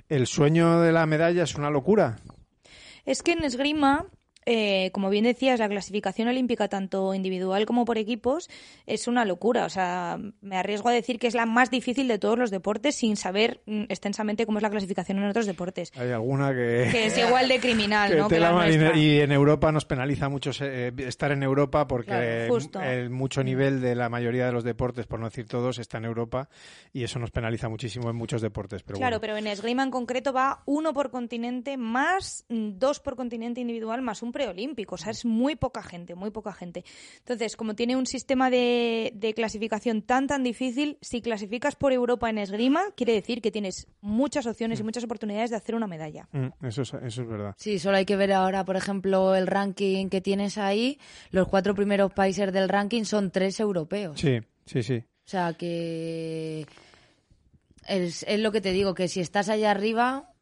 El 0.10 0.28
sueño 0.28 0.82
de 0.82 0.92
la 0.92 1.06
medalla 1.06 1.44
es 1.44 1.56
una 1.56 1.70
locura. 1.70 2.18
Es 3.06 3.24
que 3.24 3.34
en 3.34 3.44
esgrima, 3.44 4.06
eh, 4.46 4.92
como 4.92 5.10
bien 5.10 5.24
decías, 5.24 5.60
la 5.60 5.68
clasificación 5.68 6.28
olímpica, 6.28 6.68
tanto 6.68 7.14
individual 7.14 7.66
como 7.66 7.86
por 7.86 7.98
equipos, 7.98 8.50
es 8.86 9.08
una 9.08 9.26
locura. 9.26 9.66
O 9.66 9.70
sea, 9.70 10.20
me 10.42 10.58
arriesgo 10.58 10.90
a 10.90 10.92
decir 10.92 11.18
que 11.20 11.28
es 11.28 11.34
la 11.34 11.46
más 11.46 11.72
difícil 11.72 12.08
de 12.08 12.20
todos 12.20 12.38
los 12.38 12.52
deportes 12.52 12.96
sin 12.96 13.18
saber 13.18 13.62
mm, 13.66 13.84
extensamente 13.90 14.46
cómo 14.46 14.60
es 14.60 14.64
la 14.64 14.70
clasificación 14.70 15.18
en 15.18 15.26
otros 15.26 15.46
deportes. 15.46 15.92
Hay 15.96 16.12
alguna 16.12 16.54
que... 16.54 16.90
Que 16.92 17.06
es 17.08 17.18
igual 17.18 17.48
de 17.48 17.60
criminal, 17.60 18.10
que 18.12 18.16
¿no? 18.18 18.28
Que 18.28 18.40
la 18.40 18.96
y 18.96 19.20
en 19.20 19.32
Europa 19.32 19.72
nos 19.72 19.86
penaliza 19.86 20.30
mucho 20.30 20.52
eh, 20.62 20.94
estar 20.98 21.32
en 21.32 21.44
Europa 21.44 21.88
porque 21.88 22.06
Claro, 22.06 22.84
el 22.84 23.10
mucho 23.10 23.44
nivel 23.44 23.82
de 23.82 23.96
la 23.96 24.10
mayoría 24.10 24.46
de 24.46 24.52
los 24.52 24.64
deportes, 24.64 25.08
por 25.08 25.20
no 25.20 25.26
decir 25.26 25.48
todos, 25.48 25.80
está 25.80 25.98
en 25.98 26.06
Europa 26.06 26.50
y 26.94 27.04
eso 27.04 27.20
nos 27.20 27.32
penaliza 27.32 27.70
muchísimo 27.70 28.10
en 28.10 28.16
muchos 28.16 28.42
deportes. 28.42 28.84
Pero 28.84 28.98
Claro, 28.98 29.20
bueno. 29.20 29.22
pero 29.22 29.38
en 29.38 29.48
esgrima 29.48 29.84
en 29.84 29.92
concreto 29.92 30.34
va 30.34 30.62
uno 30.66 30.94
por 30.94 31.10
continente 31.10 31.78
más 31.78 32.46
mm, 32.50 32.78
dos 32.78 33.00
por 33.00 33.16
continente 33.16 33.62
individual 33.62 34.02
más 34.02 34.22
un 34.22 34.32
preolímpico. 34.36 34.96
O 34.96 34.98
sea, 34.98 35.12
es 35.12 35.24
muy 35.24 35.56
poca 35.56 35.82
gente, 35.82 36.14
muy 36.14 36.30
poca 36.30 36.52
gente. 36.52 36.84
Entonces, 37.20 37.56
como 37.56 37.74
tiene 37.74 37.96
un 37.96 38.06
sistema 38.06 38.50
de, 38.50 39.14
de 39.16 39.34
clasificación 39.34 40.02
tan, 40.02 40.28
tan 40.28 40.44
difícil, 40.44 40.98
si 41.00 41.22
clasificas 41.22 41.78
por 41.78 41.94
Europa 41.94 42.30
en 42.30 42.38
esgrima, 42.38 42.82
quiere 42.98 43.14
decir 43.14 43.42
que 43.42 43.50
tienes 43.50 43.88
muchas 44.02 44.46
opciones 44.46 44.82
y 44.82 44.84
muchas 44.84 45.06
oportunidades 45.06 45.52
de 45.52 45.56
hacer 45.56 45.74
una 45.74 45.88
medalla. 45.88 46.28
Mm, 46.34 46.66
eso, 46.66 46.82
es, 46.82 46.94
eso 46.94 47.22
es 47.22 47.28
verdad. 47.30 47.56
Sí, 47.58 47.80
solo 47.80 47.96
hay 47.96 48.06
que 48.06 48.18
ver 48.18 48.34
ahora, 48.34 48.66
por 48.66 48.76
ejemplo, 48.76 49.36
el 49.36 49.48
ranking 49.48 50.10
que 50.10 50.20
tienes 50.20 50.58
ahí. 50.58 51.00
Los 51.32 51.48
cuatro 51.48 51.74
primeros 51.74 52.12
países 52.12 52.52
del 52.52 52.68
ranking 52.68 53.06
son 53.06 53.32
tres 53.32 53.62
europeos. 53.62 54.20
Sí, 54.20 54.42
sí, 54.66 54.84
sí. 54.84 54.98
O 54.98 55.30
sea 55.30 55.54
que 55.54 56.68
es, 57.88 58.24
es 58.28 58.40
lo 58.42 58.52
que 58.52 58.60
te 58.60 58.74
digo, 58.74 58.94
que 58.94 59.08
si 59.08 59.22
estás 59.22 59.48
allá 59.48 59.72
arriba, 59.72 60.35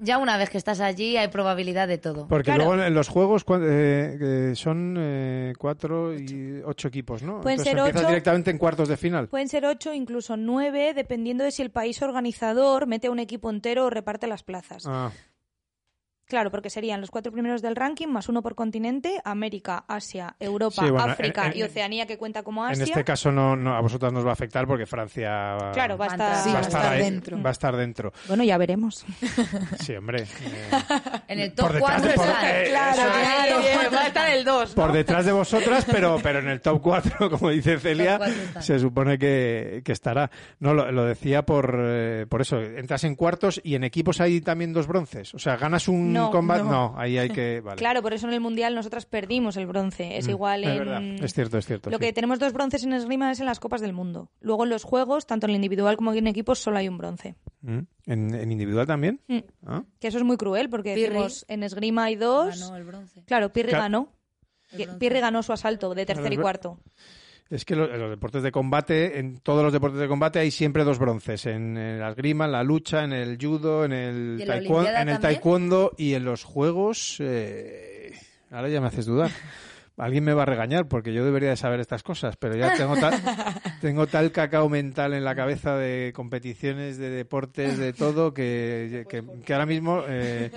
ya 0.00 0.18
una 0.18 0.36
vez 0.36 0.50
que 0.50 0.58
estás 0.58 0.80
allí 0.80 1.16
hay 1.16 1.28
probabilidad 1.28 1.88
de 1.88 1.98
todo. 1.98 2.26
Porque 2.28 2.44
Claro. 2.52 2.64
luego 2.66 2.82
en 2.84 2.94
los 2.94 3.08
juegos 3.08 3.44
cua- 3.46 3.60
eh, 3.62 4.52
son 4.54 4.96
eh, 4.98 5.52
cuatro 5.58 6.14
y 6.18 6.60
ocho 6.64 6.88
equipos, 6.88 7.22
¿no? 7.22 7.40
Pueden 7.40 7.58
Entonces 7.58 7.72
ser 7.72 7.78
empiezas 7.78 8.02
ocho. 8.02 8.08
directamente 8.08 8.50
en 8.50 8.58
cuartos 8.58 8.88
de 8.88 8.96
final. 8.96 9.28
Pueden 9.28 9.48
ser 9.48 9.64
ocho, 9.66 9.92
incluso 9.92 10.36
nueve, 10.36 10.92
dependiendo 10.94 11.44
de 11.44 11.50
si 11.50 11.62
el 11.62 11.70
país 11.70 12.00
organizador 12.02 12.86
mete 12.86 13.06
a 13.08 13.10
un 13.10 13.18
equipo 13.18 13.50
entero 13.50 13.86
o 13.86 13.90
reparte 13.90 14.26
las 14.26 14.42
plazas. 14.42 14.84
Ah, 14.86 15.10
Claro, 16.28 16.50
porque 16.50 16.68
serían 16.70 17.00
los 17.00 17.10
cuatro 17.10 17.32
primeros 17.32 17.62
del 17.62 17.74
ranking, 17.74 18.06
más 18.08 18.28
uno 18.28 18.42
por 18.42 18.54
continente, 18.54 19.18
América, 19.24 19.84
Asia, 19.88 20.36
Europa, 20.38 20.82
Sí, 20.84 20.90
bueno, 20.90 21.10
África 21.12 21.46
en- 21.46 21.52
en- 21.52 21.58
y 21.58 21.62
Oceanía, 21.62 22.06
que 22.06 22.18
cuenta 22.18 22.42
como 22.42 22.64
en 22.66 22.72
Asia. 22.72 22.84
este 22.84 23.02
caso 23.02 23.32
no, 23.32 23.56
no- 23.56 23.74
a 23.74 23.80
vosotras 23.80 24.12
nos 24.12 24.24
va 24.26 24.30
a 24.30 24.32
afectar 24.34 24.66
porque 24.66 24.84
Francia 24.84 25.30
va, 25.54 25.72
Claro, 25.72 25.96
va 25.96 26.04
a 26.04 26.08
Va 26.08 26.12
a 26.12 26.16
estar... 26.16 26.28
entrar. 26.28 26.44
Sí, 26.44 26.48
va 26.50 26.52
va 26.54 26.58
a 26.58 26.62
a 26.62 26.66
estar 26.68 26.80
estar 26.82 26.92
ahí, 26.92 27.02
dentro. 27.02 27.42
va 27.42 27.48
a 27.48 27.52
estar 27.52 27.76
dentro. 27.76 28.12
Bueno, 28.28 28.44
ya 28.44 28.58
veremos. 28.58 29.06
Sí, 29.80 29.94
hombre. 29.96 30.22
eh, 30.24 30.70
En 31.28 31.38
el 31.40 31.52
por 31.52 31.66
top 31.66 31.72
detrás 31.76 31.92
4 32.02 32.08
de- 32.08 32.14
por- 32.14 32.26
están. 32.26 32.44
eh, 32.46 32.64
Claro, 32.68 33.02
eso. 33.02 33.94
Va 33.96 34.02
a 34.02 34.06
estar 34.06 34.30
el 34.30 34.44
2. 34.44 34.74
por 34.74 34.92
detrás 34.92 35.24
de 35.24 35.32
vosotras, 35.32 35.86
pero, 35.90 36.18
pero 36.22 36.40
en 36.40 36.48
el 36.48 36.60
top 36.60 36.82
4, 36.82 37.30
como 37.30 37.48
dice 37.50 37.78
Celia, 37.78 38.16
está. 38.22 38.60
se 38.60 38.78
supone 38.78 39.18
que, 39.18 39.80
que 39.84 39.92
estará. 39.92 40.30
No, 40.60 40.74
lo, 40.74 40.92
lo 40.92 41.04
decía 41.04 41.42
por, 41.46 41.74
eh, 41.80 42.26
por 42.28 42.42
eso. 42.42 42.60
Entras 42.60 43.04
en 43.04 43.14
cuartos 43.14 43.60
y 43.64 43.74
en 43.76 43.84
equipos 43.84 44.20
hay 44.20 44.40
también 44.42 44.72
dos 44.74 44.86
bronces. 44.86 45.32
O 45.34 45.38
sea, 45.38 45.56
ganas 45.56 45.88
un 45.88 46.12
No, 46.12 46.17
combate. 46.30 46.62
no. 46.64 46.70
No. 46.70 46.94
ahí 46.96 47.18
hay 47.18 47.28
que. 47.30 47.60
Vale. 47.64 47.76
Claro, 47.76 48.02
por 48.02 48.12
eso 48.12 48.26
en 48.28 48.34
el 48.34 48.40
Mundial 48.40 48.74
nosotras 48.74 49.06
perdimos 49.06 49.56
el 49.56 49.66
bronce. 49.66 50.16
Es 50.18 50.26
Mm, 50.26 50.30
igual 50.30 50.64
es 50.64 50.70
en... 50.70 50.78
verdad. 50.78 51.02
Es 51.02 51.32
cierto, 51.34 51.58
es 51.58 51.66
cierto. 51.66 51.90
Lo 51.90 51.98
sí. 51.98 52.04
que 52.04 52.12
tenemos 52.12 52.38
dos 52.38 52.52
bronces 52.52 52.84
en 52.84 52.92
esgrima 52.92 53.30
es 53.30 53.40
en 53.40 53.46
las 53.46 53.60
Copas 53.60 53.80
del 53.80 53.92
Mundo. 53.92 54.30
Luego 54.40 54.64
en 54.64 54.70
los 54.70 54.84
Juegos, 54.84 55.26
tanto 55.26 55.46
en 55.46 55.50
el 55.50 55.56
individual 55.56 55.96
como 55.96 56.12
en 56.12 56.26
equipos, 56.26 56.58
solo 56.58 56.78
hay 56.78 56.88
un 56.88 56.98
bronce. 56.98 57.34
Mm. 57.62 57.78
¿En, 58.06 58.34
en 58.34 58.52
individual 58.52 58.86
también? 58.86 59.20
Mm. 59.28 59.38
Ah. 59.66 59.82
Que 60.00 60.08
eso 60.08 60.18
es 60.18 60.24
muy 60.24 60.36
cruel 60.36 60.68
porque 60.70 60.94
decimos, 60.94 61.44
en 61.48 61.62
esgrima 61.62 62.04
hay 62.04 62.16
dos. 62.16 62.60
Ganó 62.60 62.76
el 62.76 62.84
bronce. 62.84 63.22
Claro, 63.24 63.52
Pirri 63.52 63.70
Claro. 63.70 63.82
ganó. 63.84 64.12
Pirri 64.98 65.20
ganó 65.20 65.42
su 65.42 65.52
asalto 65.52 65.94
de 65.94 66.04
tercer 66.04 66.32
y 66.32 66.36
cuarto. 66.36 66.78
Es 67.50 67.64
que 67.64 67.74
lo- 67.74 67.92
en 67.92 67.98
los 68.00 68.10
deportes 68.10 68.42
de 68.42 68.52
combate, 68.52 69.18
en 69.18 69.38
todos 69.38 69.62
los 69.64 69.72
deportes 69.72 69.98
de 70.00 70.06
combate 70.08 70.38
hay 70.38 70.50
siempre 70.50 70.84
dos 70.84 70.98
bronces. 70.98 71.46
En 71.46 71.76
el 71.78 72.02
esgrima, 72.02 72.44
en 72.44 72.52
la 72.52 72.62
lucha, 72.62 73.04
en 73.04 73.12
el 73.14 73.38
judo, 73.40 73.84
en 73.86 73.92
el, 73.92 74.36
¿Y 74.38 74.42
en 74.42 74.48
la 74.48 74.54
taekwondo, 74.54 74.90
en 74.90 75.08
el 75.08 75.18
taekwondo 75.18 75.92
y 75.96 76.14
en 76.14 76.24
los 76.24 76.44
juegos. 76.44 77.16
eh, 77.20 78.12
ahora 78.50 78.68
ya 78.68 78.80
me 78.82 78.88
haces 78.88 79.06
dudar. 79.06 79.30
Alguien 79.96 80.22
me 80.24 80.32
va 80.34 80.42
a 80.42 80.46
regañar 80.46 80.86
porque 80.86 81.12
yo 81.12 81.24
debería 81.24 81.48
de 81.48 81.56
saber 81.56 81.80
estas 81.80 82.02
cosas, 82.04 82.36
pero 82.36 82.54
ya 82.54 82.74
tengo 82.76 82.94
tal, 82.96 83.14
tengo 83.80 84.06
tal 84.06 84.30
cacao 84.30 84.68
mental 84.68 85.12
en 85.14 85.24
la 85.24 85.34
cabeza 85.34 85.76
de 85.76 86.12
competiciones, 86.14 86.98
de 86.98 87.10
deportes, 87.10 87.78
de 87.78 87.92
todo, 87.94 88.32
que, 88.34 89.04
que, 89.08 89.24
que 89.44 89.52
ahora 89.54 89.66
mismo... 89.66 90.02
eh, 90.06 90.52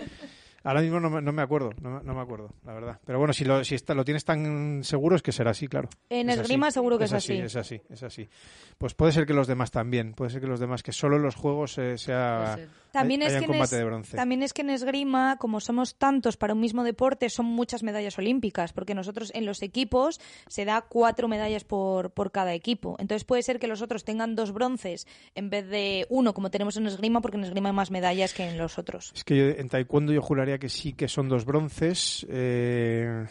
Ahora 0.63 0.81
mismo 0.81 0.99
no 0.99 1.09
me, 1.09 1.21
no 1.21 1.31
me 1.31 1.41
acuerdo, 1.41 1.71
no, 1.81 1.89
me- 1.89 2.03
no 2.03 2.13
me 2.13 2.21
acuerdo, 2.21 2.49
la 2.65 2.73
verdad. 2.73 2.99
Pero 3.05 3.17
bueno, 3.17 3.33
si 3.33 3.45
lo, 3.45 3.63
si 3.63 3.75
está, 3.75 3.93
lo 3.95 4.05
tienes 4.05 4.23
tan 4.25 4.83
seguro 4.83 5.15
es 5.15 5.21
que 5.23 5.31
será 5.31 5.51
así, 5.51 5.67
claro. 5.67 5.89
En 6.09 6.29
Es 6.29 6.35
así, 6.35 6.41
esgrima 6.43 6.69
seguro 6.71 6.97
que 6.97 7.05
es 7.05 7.13
así. 7.13 7.33
así. 7.33 7.41
Es 7.41 7.55
así, 7.55 7.81
es 7.89 8.03
así. 8.03 8.29
Pues 8.77 8.93
puede 8.93 9.11
ser 9.11 9.25
que 9.25 9.33
los 9.33 9.47
demás 9.47 9.71
también, 9.71 10.13
puede 10.13 10.31
ser 10.31 10.41
que 10.41 10.47
los 10.47 10.59
demás, 10.59 10.83
que 10.83 10.91
solo 10.91 11.15
en 11.17 11.23
los 11.23 11.35
juegos 11.35 11.77
eh, 11.77 11.97
sea... 11.97 12.57
También 12.91 13.21
hay- 13.21 13.29
es, 13.29 13.39
que 13.39 13.45
combate 13.47 13.63
es- 13.75 13.79
de 13.79 13.85
bronce. 13.85 14.17
también 14.17 14.43
es 14.43 14.51
que 14.51 14.63
en 14.63 14.69
esgrima, 14.69 15.37
como 15.37 15.61
somos 15.61 15.95
tantos 15.95 16.35
para 16.35 16.53
un 16.53 16.59
mismo 16.59 16.83
deporte, 16.83 17.29
son 17.29 17.45
muchas 17.45 17.83
medallas 17.83 18.17
olímpicas, 18.17 18.73
porque 18.73 18.93
nosotros 18.93 19.31
en 19.33 19.45
los 19.45 19.61
equipos 19.61 20.19
se 20.47 20.65
da 20.65 20.81
cuatro 20.81 21.29
medallas 21.29 21.63
por, 21.63 22.11
por 22.11 22.31
cada 22.31 22.53
equipo. 22.53 22.97
Entonces 22.99 23.23
puede 23.23 23.43
ser 23.43 23.59
que 23.59 23.67
los 23.67 23.81
otros 23.81 24.03
tengan 24.03 24.35
dos 24.35 24.51
bronces 24.51 25.07
en 25.35 25.49
vez 25.49 25.67
de 25.69 26.05
uno, 26.09 26.33
como 26.33 26.51
tenemos 26.51 26.75
en 26.75 26.85
esgrima, 26.85 27.21
porque 27.21 27.37
en 27.37 27.45
esgrima 27.45 27.69
hay 27.69 27.75
más 27.75 27.91
medallas 27.91 28.33
que 28.33 28.43
en 28.49 28.57
los 28.57 28.77
otros. 28.77 29.13
Es 29.15 29.23
que 29.23 29.37
yo- 29.37 29.45
en 29.57 29.69
taekwondo 29.69 30.11
yo 30.11 30.21
juraría 30.21 30.50
que 30.57 30.69
sí 30.69 30.93
que 30.93 31.07
son 31.07 31.29
dos 31.29 31.45
bronces. 31.45 32.25
eh, 32.29 33.25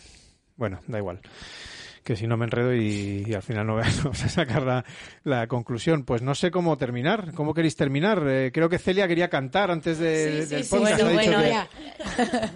Bueno, 0.56 0.80
da 0.86 0.98
igual. 0.98 1.20
Que 2.04 2.16
si 2.16 2.26
no 2.26 2.36
me 2.36 2.46
enredo 2.46 2.74
y, 2.74 3.24
y 3.26 3.34
al 3.34 3.42
final 3.42 3.66
no 3.66 3.76
vamos 3.76 4.22
a 4.24 4.28
sacar 4.28 4.62
la, 4.62 4.84
la 5.24 5.46
conclusión. 5.46 6.04
Pues 6.04 6.22
no 6.22 6.34
sé 6.34 6.50
cómo 6.50 6.76
terminar. 6.78 7.32
¿Cómo 7.34 7.52
queréis 7.54 7.76
terminar? 7.76 8.22
Eh, 8.26 8.50
creo 8.52 8.68
que 8.68 8.78
Celia 8.78 9.06
quería 9.06 9.28
cantar 9.28 9.70
antes 9.70 9.98
de- 9.98 10.46
del 10.46 10.64
podcast. 10.66 11.02
Bueno, 11.02 11.06
ha 11.06 11.22
dicho 11.22 11.32
bueno, 11.32 11.42
que- 11.42 11.48
ya. 11.50 11.68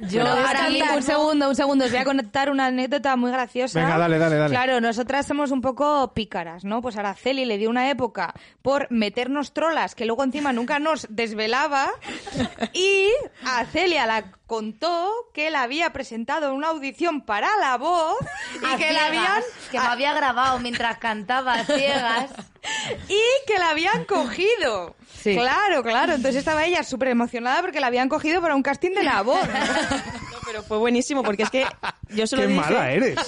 Yo 0.08 0.22
ahora 0.26 0.68
un 0.96 1.02
segundo, 1.02 1.48
un 1.50 1.54
segundo, 1.54 1.84
os 1.84 1.90
voy 1.90 2.00
a 2.00 2.04
contar 2.04 2.50
una 2.50 2.66
anécdota 2.66 3.16
muy 3.16 3.30
graciosa. 3.30 3.80
Venga, 3.80 3.98
dale, 3.98 4.18
dale, 4.18 4.36
dale. 4.36 4.50
Claro, 4.50 4.80
nosotras 4.80 5.26
somos 5.26 5.50
un 5.50 5.60
poco 5.60 6.12
pícaras, 6.14 6.64
¿no? 6.64 6.80
Pues 6.80 6.96
Araceli 6.96 7.44
le 7.44 7.58
dio 7.58 7.68
una 7.70 7.90
época 7.90 8.32
por 8.62 8.90
meternos 8.90 9.52
trolas 9.52 9.94
que 9.94 10.06
luego 10.06 10.24
encima 10.24 10.52
nunca 10.52 10.78
nos 10.78 11.06
desvelaba 11.10 11.90
y 12.72 13.08
a 13.44 13.64
Celia 13.66 14.06
la 14.06 14.24
contó 14.46 15.10
que 15.32 15.50
la 15.50 15.62
había 15.62 15.90
presentado 15.92 16.48
en 16.48 16.54
una 16.54 16.68
audición 16.68 17.22
para 17.22 17.48
la 17.60 17.76
voz 17.78 18.16
y 18.62 18.64
A 18.66 18.76
que 18.76 18.92
la 18.92 19.08
ciegas, 19.42 19.70
que 19.70 19.78
me 19.80 19.86
había 19.86 20.14
grabado 20.14 20.58
mientras 20.58 20.98
cantaba 20.98 21.64
ciegas. 21.64 22.30
y 23.08 23.20
que 23.46 23.58
la 23.58 23.70
habían 23.70 24.04
cogido. 24.04 24.96
Sí. 25.22 25.34
Claro, 25.34 25.82
claro. 25.82 26.14
Entonces 26.14 26.36
estaba 26.36 26.64
ella 26.64 26.82
súper 26.82 27.08
emocionada 27.08 27.60
porque 27.62 27.80
la 27.80 27.86
habían 27.88 28.08
cogido 28.08 28.40
para 28.40 28.54
un 28.54 28.62
casting 28.62 28.92
de 28.92 29.02
la 29.02 29.22
voz. 29.22 29.40
No, 29.46 30.33
pero 30.46 30.62
fue 30.62 30.78
buenísimo 30.78 31.22
porque 31.22 31.44
es 31.44 31.50
que 31.50 31.66
yo 32.10 32.26
se 32.26 32.36
lo 32.36 32.42
¡Qué 32.42 32.48
dije. 32.48 32.60
mala 32.60 32.90
eres! 32.92 33.18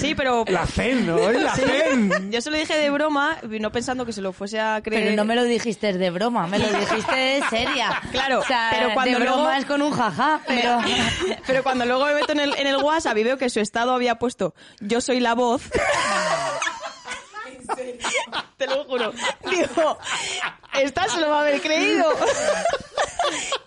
Sí, 0.00 0.14
pero 0.14 0.44
La 0.48 0.66
zen, 0.66 1.06
¿no? 1.06 1.16
¡Ay, 1.26 1.38
La 1.38 1.54
Sí. 1.54 1.62
zen! 1.62 2.30
yo 2.32 2.40
se 2.40 2.50
lo 2.50 2.56
dije 2.56 2.76
de 2.76 2.90
broma, 2.90 3.38
no 3.42 3.72
pensando 3.72 4.04
que 4.06 4.12
se 4.12 4.20
lo 4.22 4.32
fuese 4.32 4.60
a 4.60 4.80
creer. 4.82 5.04
Pero 5.04 5.16
no 5.16 5.24
me 5.24 5.34
lo 5.34 5.44
dijiste 5.44 5.92
de 5.92 6.10
broma, 6.10 6.46
me 6.46 6.58
lo 6.58 6.68
dijiste 6.72 7.14
de 7.14 7.42
seria. 7.50 8.00
Claro, 8.12 8.40
O 8.40 8.44
sea, 8.44 8.68
pero 8.70 8.92
cuando 8.94 9.18
de 9.18 9.24
broma 9.24 9.42
luego- 9.42 9.58
es 9.58 9.64
con 9.64 9.82
un 9.82 9.90
jaja, 9.92 10.40
pero... 10.46 10.78
Pero 11.46 11.62
cuando 11.62 11.84
luego 11.86 12.04
me 12.06 12.14
meto 12.14 12.32
en 12.32 12.40
el, 12.40 12.54
en 12.56 12.66
el 12.66 12.76
WhatsApp 12.76 13.16
y 13.18 13.22
veo 13.24 13.38
que 13.38 13.48
su 13.50 13.60
estado 13.60 13.92
había 13.92 14.16
puesto 14.16 14.54
yo 14.80 15.00
soy 15.00 15.20
la 15.20 15.34
voz. 15.34 15.62
Te 18.56 18.66
lo 18.66 18.84
juro. 18.84 19.12
Digo, 19.50 19.98
esta 20.74 21.08
se 21.08 21.20
lo 21.20 21.28
va 21.30 21.38
a 21.38 21.40
haber 21.42 21.60
creído. 21.60 22.06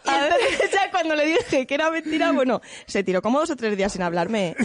Y 0.06 0.10
entonces 0.10 0.72
ya 0.72 0.92
cuando 0.92 1.16
le 1.16 1.26
dije 1.26 1.68
que 1.68 1.74
era 1.74 1.92
mentira, 1.92 2.32
bueno, 2.32 2.62
se 2.88 3.04
tiró 3.04 3.22
como 3.22 3.40
dos 3.40 3.50
o 3.52 3.56
tres 3.56 3.78
días 3.78 3.92
sin 3.92 4.02
hablarme. 4.02 4.56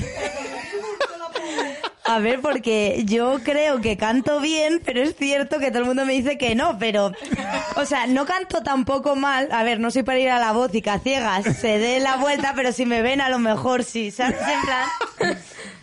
A 2.07 2.19
ver, 2.19 2.41
porque 2.41 3.03
yo 3.07 3.39
creo 3.43 3.81
que 3.81 3.97
canto 3.97 4.39
bien, 4.41 4.81
pero 4.85 5.01
es 5.01 5.17
cierto 5.17 5.59
que 5.59 5.71
todo 5.71 5.81
el 5.81 5.87
mundo 5.87 6.05
me 6.05 6.13
dice 6.13 6.37
que 6.37 6.55
no, 6.55 6.79
pero... 6.79 7.13
O 7.77 7.85
sea, 7.87 8.07
no 8.07 8.27
canto 8.27 8.63
tampoco 8.63 9.17
mal. 9.17 9.49
A 9.51 9.63
ver, 9.65 9.81
no 9.81 9.91
soy 9.91 10.03
para 10.03 10.19
ir 10.19 10.29
a 10.29 10.39
la 10.39 10.53
voz 10.53 10.75
y 10.75 10.83
que 10.83 10.91
a 10.91 10.99
ciegas 10.99 11.45
se 11.57 11.79
dé 11.79 12.01
la 12.01 12.17
vuelta, 12.17 12.53
pero 12.55 12.73
si 12.73 12.85
me 12.85 13.01
ven 13.01 13.23
a 13.23 13.31
lo 13.31 13.39
mejor 13.39 13.85
sí, 13.85 14.11
¿sabes? 14.11 14.37
En 14.39 14.61
plan... 14.61 15.39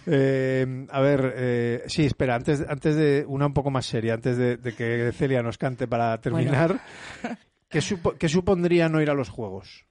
Eh, 0.08 0.86
a 0.90 1.00
ver, 1.00 1.34
eh, 1.38 1.84
sí, 1.88 2.06
espera, 2.06 2.36
antes, 2.36 2.64
antes 2.68 2.96
de 2.96 3.24
una 3.28 3.46
un 3.48 3.54
poco 3.54 3.70
más 3.70 3.86
seria, 3.86 4.16
antes 4.16 4.36
de, 4.38 4.58
de 4.58 4.74
que 4.76 5.12
Celia 5.14 5.42
nos 5.44 5.58
cante 5.58 5.88
para 5.88 6.20
terminar, 6.20 6.80
¿qué, 7.70 7.80
supo- 7.82 8.16
qué 8.18 8.28
supondría 8.28 8.90
no 8.90 9.02
ir 9.02 9.10
a 9.12 9.14
los 9.14 9.30
juegos? 9.30 9.86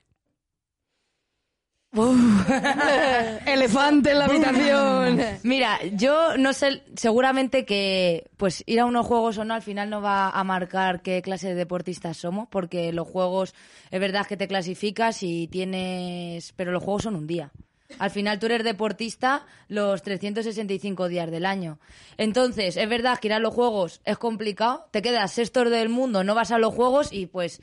Elefante 3.46 4.12
en 4.12 4.18
la 4.18 4.26
habitación. 4.26 5.20
Mira, 5.42 5.80
yo 5.92 6.36
no 6.36 6.52
sé, 6.52 6.84
seguramente 6.94 7.64
que 7.64 8.30
pues 8.36 8.62
ir 8.66 8.78
a 8.78 8.84
unos 8.84 9.06
juegos 9.06 9.38
o 9.38 9.44
no 9.44 9.54
al 9.54 9.62
final 9.62 9.90
no 9.90 10.00
va 10.00 10.30
a 10.30 10.44
marcar 10.44 11.02
qué 11.02 11.20
clase 11.20 11.48
de 11.48 11.56
deportistas 11.56 12.16
somos, 12.16 12.46
porque 12.48 12.92
los 12.92 13.08
juegos 13.08 13.54
es 13.90 14.00
verdad 14.00 14.26
que 14.26 14.36
te 14.36 14.46
clasificas 14.46 15.24
y 15.24 15.48
tienes, 15.48 16.52
pero 16.52 16.70
los 16.70 16.82
juegos 16.82 17.02
son 17.02 17.16
un 17.16 17.26
día. 17.26 17.50
Al 17.98 18.10
final 18.10 18.38
tú 18.38 18.46
eres 18.46 18.62
deportista 18.62 19.44
los 19.66 20.02
365 20.02 21.08
días 21.08 21.28
del 21.28 21.44
año. 21.44 21.80
Entonces, 22.18 22.76
es 22.76 22.88
verdad 22.88 23.18
que 23.18 23.26
ir 23.26 23.34
a 23.34 23.40
los 23.40 23.52
juegos 23.52 24.00
es 24.04 24.16
complicado, 24.16 24.86
te 24.92 25.02
quedas 25.02 25.32
sexto 25.32 25.68
del 25.68 25.88
mundo, 25.88 26.22
no 26.22 26.36
vas 26.36 26.52
a 26.52 26.58
los 26.58 26.72
juegos 26.72 27.12
y 27.12 27.26
pues, 27.26 27.60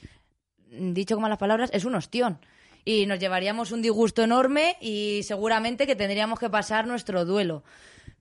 dicho 0.70 1.16
con 1.16 1.22
malas 1.22 1.38
palabras, 1.38 1.70
es 1.72 1.86
un 1.86 1.96
ostión. 1.96 2.40
Y 2.88 3.06
nos 3.06 3.20
llevaríamos 3.20 3.74
un 3.74 3.82
disgusto 3.82 4.24
enorme 4.24 4.78
y 4.80 5.22
seguramente 5.24 5.86
que 5.86 5.98
tendríamos 5.98 6.40
que 6.40 6.50
pasar 6.50 6.88
nuestro 6.88 7.26
duelo. 7.26 7.64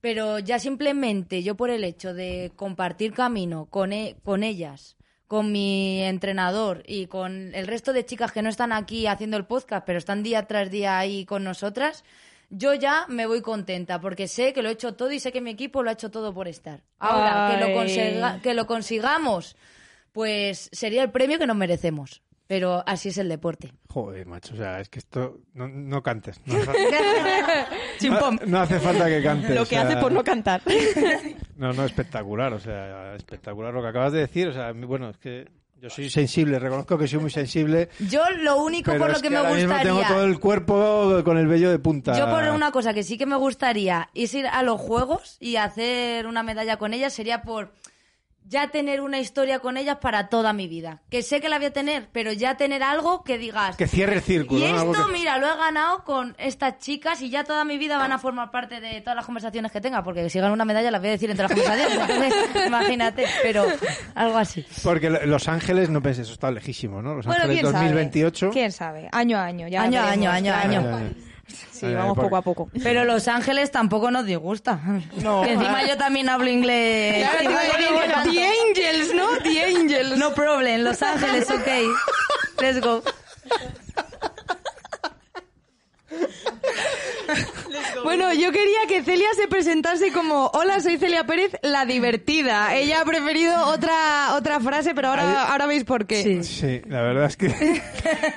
Pero 0.01 0.41
ya 0.41 0.59
simplemente 0.59 1.45
yo 1.45 1.55
por 1.55 1.71
el 1.71 1.85
hecho 1.85 2.15
de 2.15 2.51
compartir 2.57 3.13
camino 3.13 3.67
con, 3.71 3.93
e- 3.93 4.17
con 4.25 4.43
ellas, 4.43 4.97
con 5.29 5.53
mi 5.53 6.03
entrenador 6.03 6.83
y 6.85 7.07
con 7.07 7.55
el 7.55 7.69
resto 7.69 7.93
de 7.93 8.05
chicas 8.05 8.33
que 8.33 8.43
no 8.43 8.49
están 8.49 8.73
aquí 8.73 9.07
haciendo 9.07 9.37
el 9.37 9.45
podcast, 9.47 9.87
pero 9.87 9.99
están 9.99 10.25
día 10.25 10.47
tras 10.49 10.69
día 10.69 10.99
ahí 10.99 11.25
con 11.25 11.45
nosotras, 11.45 12.03
yo 12.51 12.75
ya 12.75 13.07
me 13.09 13.27
voy 13.27 13.43
contenta 13.43 14.01
porque 14.01 14.27
sé 14.27 14.53
que 14.53 14.63
lo 14.63 14.69
he 14.69 14.73
hecho 14.73 14.95
todo 14.95 15.13
y 15.13 15.21
sé 15.21 15.31
que 15.31 15.41
mi 15.41 15.51
equipo 15.53 15.85
lo 15.85 15.91
ha 15.91 15.95
hecho 15.95 16.11
todo 16.11 16.35
por 16.35 16.49
estar. 16.49 16.83
Ahora, 16.99 17.49
que 17.55 17.61
lo, 17.65 17.73
consiga- 17.73 18.41
que 18.43 18.55
lo 18.55 18.67
consigamos, 18.67 19.57
pues 20.13 20.69
sería 20.73 21.05
el 21.05 21.11
premio 21.13 21.39
que 21.39 21.47
nos 21.47 21.57
merecemos. 21.57 22.23
Pero 22.49 22.83
así 22.87 23.09
es 23.09 23.19
el 23.19 23.29
deporte. 23.29 23.73
Joder, 23.89 24.27
macho, 24.27 24.55
o 24.55 24.57
sea, 24.57 24.81
es 24.81 24.89
que 24.89 25.01
esto... 25.01 25.39
No, 25.55 25.67
no 25.67 26.03
cantes. 26.03 26.41
No, 26.45 26.57
hace- 26.59 28.09
no- 28.11 28.31
no 28.47 28.59
hace 28.61 28.79
falta 28.79 29.07
que 29.07 29.23
cantes. 29.23 29.51
Lo 29.55 29.63
o 29.63 29.65
que 29.65 29.71
sea, 29.71 29.83
hace 29.83 29.97
por 29.97 30.13
no 30.13 30.23
cantar. 30.25 30.63
No, 31.57 31.73
no, 31.73 31.87
espectacular, 31.87 32.53
o 32.53 32.61
sea, 32.61 33.15
espectacular 33.15 33.73
lo 33.73 33.81
que 33.81 33.89
acabas 33.89 34.13
de 34.13 34.19
decir. 34.21 34.47
O 34.49 34.53
sea, 34.53 34.73
bueno, 34.73 35.09
es 35.09 35.17
que 35.17 35.49
yo 35.81 35.89
soy 35.89 36.11
sensible, 36.11 36.59
reconozco 36.59 36.99
que 36.99 37.09
soy 37.09 37.19
muy 37.19 37.31
sensible. 37.31 37.89
Yo 38.11 38.29
lo 38.43 38.63
único 38.63 38.91
Pero 38.91 39.01
por 39.05 39.11
lo 39.11 39.17
es 39.17 39.23
que, 39.23 39.31
me 39.31 39.37
ahora 39.37 39.55
mismo 39.55 39.69
gustaría... 39.73 39.93
tengo 39.95 40.07
todo 40.07 40.25
el 40.27 40.39
cuerpo 40.39 41.23
con 41.25 41.39
el 41.39 41.47
vello 41.47 41.71
de 41.71 41.79
punta. 41.79 42.13
Yo 42.19 42.29
por 42.31 42.45
una 42.51 42.71
cosa 42.73 42.93
que 42.93 43.03
sí 43.03 43.17
que 43.17 43.25
me 43.25 43.37
gustaría 43.37 44.11
es 44.15 44.35
ir 44.35 44.47
a 44.47 44.63
los 44.63 44.79
juegos 44.79 45.39
y 45.41 45.57
hacer 45.57 46.27
una 46.27 46.43
medalla 46.43 46.77
con 46.77 46.93
ellas 46.93 47.15
sería 47.15 47.41
por 47.41 47.73
ya 48.49 48.69
tener 48.69 49.01
una 49.01 49.19
historia 49.19 49.59
con 49.59 49.77
ellas 49.77 49.97
para 50.01 50.29
toda 50.29 50.53
mi 50.53 50.69
vida. 50.69 51.03
Que 51.11 51.23
sé 51.23 51.41
que 51.41 51.49
la 51.49 51.57
voy 51.59 51.67
a 51.67 51.73
tener, 51.73 52.09
pero 52.13 52.33
ya 52.33 52.57
tener 52.57 52.83
algo 52.83 53.25
que 53.25 53.39
digas. 53.39 53.77
Que 53.77 53.87
cierre 53.89 54.15
el 54.17 54.23
círculo. 54.23 54.61
y 54.61 54.65
esto, 54.65 54.93
que- 55.07 55.13
mira, 55.13 55.39
lo 55.39 55.47
he 55.53 55.57
ganado 55.57 56.05
con 56.05 56.35
estas 56.39 56.79
chicas 56.79 57.21
y 57.23 57.31
ya 57.31 57.45
toda 57.45 57.65
mi 57.65 57.77
vida 57.79 57.97
van 57.99 58.13
a 58.13 58.19
formar 58.19 58.51
parte 58.51 58.81
de 58.81 59.01
todas 59.01 59.17
las 59.17 59.25
conversaciones 59.27 59.73
que 59.73 59.81
tenga, 59.81 60.03
porque 60.03 60.29
si 60.31 60.39
gano 60.39 60.55
una 60.55 60.65
medalla 60.65 60.91
la 60.91 60.99
voy 60.99 61.09
a 61.09 61.13
decir 61.13 61.31
entre 61.31 61.43
las 61.49 61.53
conversaciones. 61.53 61.99
Entonces, 62.09 62.67
imagínate, 62.67 63.27
pero 63.43 63.65
algo 64.15 64.39
así. 64.39 64.65
Porque 64.83 65.11
lo- 65.11 65.27
Los 65.27 65.49
Ángeles, 65.49 65.91
no 65.91 66.01
penses, 66.03 66.25
eso 66.27 66.33
está 66.35 66.51
lejísimo, 66.51 67.03
¿no? 67.03 67.15
Los 67.15 67.27
Bueno, 67.27 67.43
Ángeles 67.43 67.63
quién 67.63 67.73
2028. 67.73 68.39
sabe. 68.47 68.53
¿Quién 68.53 68.73
sabe? 68.73 69.09
Año 69.13 69.39
a 69.39 69.45
año. 69.45 69.69
Ya 69.69 69.83
Año 69.83 70.01
a 70.01 70.11
año, 70.11 70.31
año 70.31 70.55
a 70.55 70.63
claro. 70.63 70.97
año. 70.97 71.15
Sí, 71.71 71.93
vamos 71.95 72.17
porque- 72.17 72.23
poco 72.29 72.37
a 72.37 72.43
poco. 72.43 72.69
Pero 72.83 73.05
Los 73.05 73.29
Ángeles 73.29 73.71
tampoco 73.71 74.11
nos 74.11 74.27
disgusta. 74.27 74.81
No. 75.23 75.43
Que 75.43 75.53
encima 75.53 75.87
yo 75.87 75.97
también 75.97 76.29
hablo 76.29 76.49
inglés. 76.49 77.29
Claro, 77.29 77.51
decir, 77.51 78.33
The 78.33 78.47
Angels, 78.47 79.15
¿no? 79.15 79.29
The 79.43 79.65
Angels. 79.65 80.19
No 80.19 80.35
problem, 80.35 80.83
Los 80.83 81.03
Ángeles, 81.03 81.49
ok. 81.51 81.69
Let's 82.61 82.81
go. 82.81 83.03
Bueno, 88.05 88.33
yo 88.33 88.53
quería 88.53 88.79
que 88.89 89.03
Celia 89.03 89.29
se 89.35 89.49
presentase 89.49 90.13
como 90.13 90.47
Hola, 90.55 90.81
soy 90.81 90.97
Celia 90.99 91.25
Pérez, 91.25 91.53
la 91.63 91.85
divertida. 91.87 92.75
Ella 92.75 93.01
ha 93.01 93.05
preferido 93.05 93.55
otra 93.67 94.35
otra 94.35 94.61
frase, 94.61 94.95
pero 94.95 95.09
ahora, 95.09 95.45
ahora 95.51 95.67
veis 95.67 95.85
por 95.85 96.07
qué. 96.07 96.23
Sí. 96.23 96.45
Sí, 96.45 96.83
la 96.87 97.03
verdad 97.03 97.25
es 97.27 97.37
que... 97.37 97.49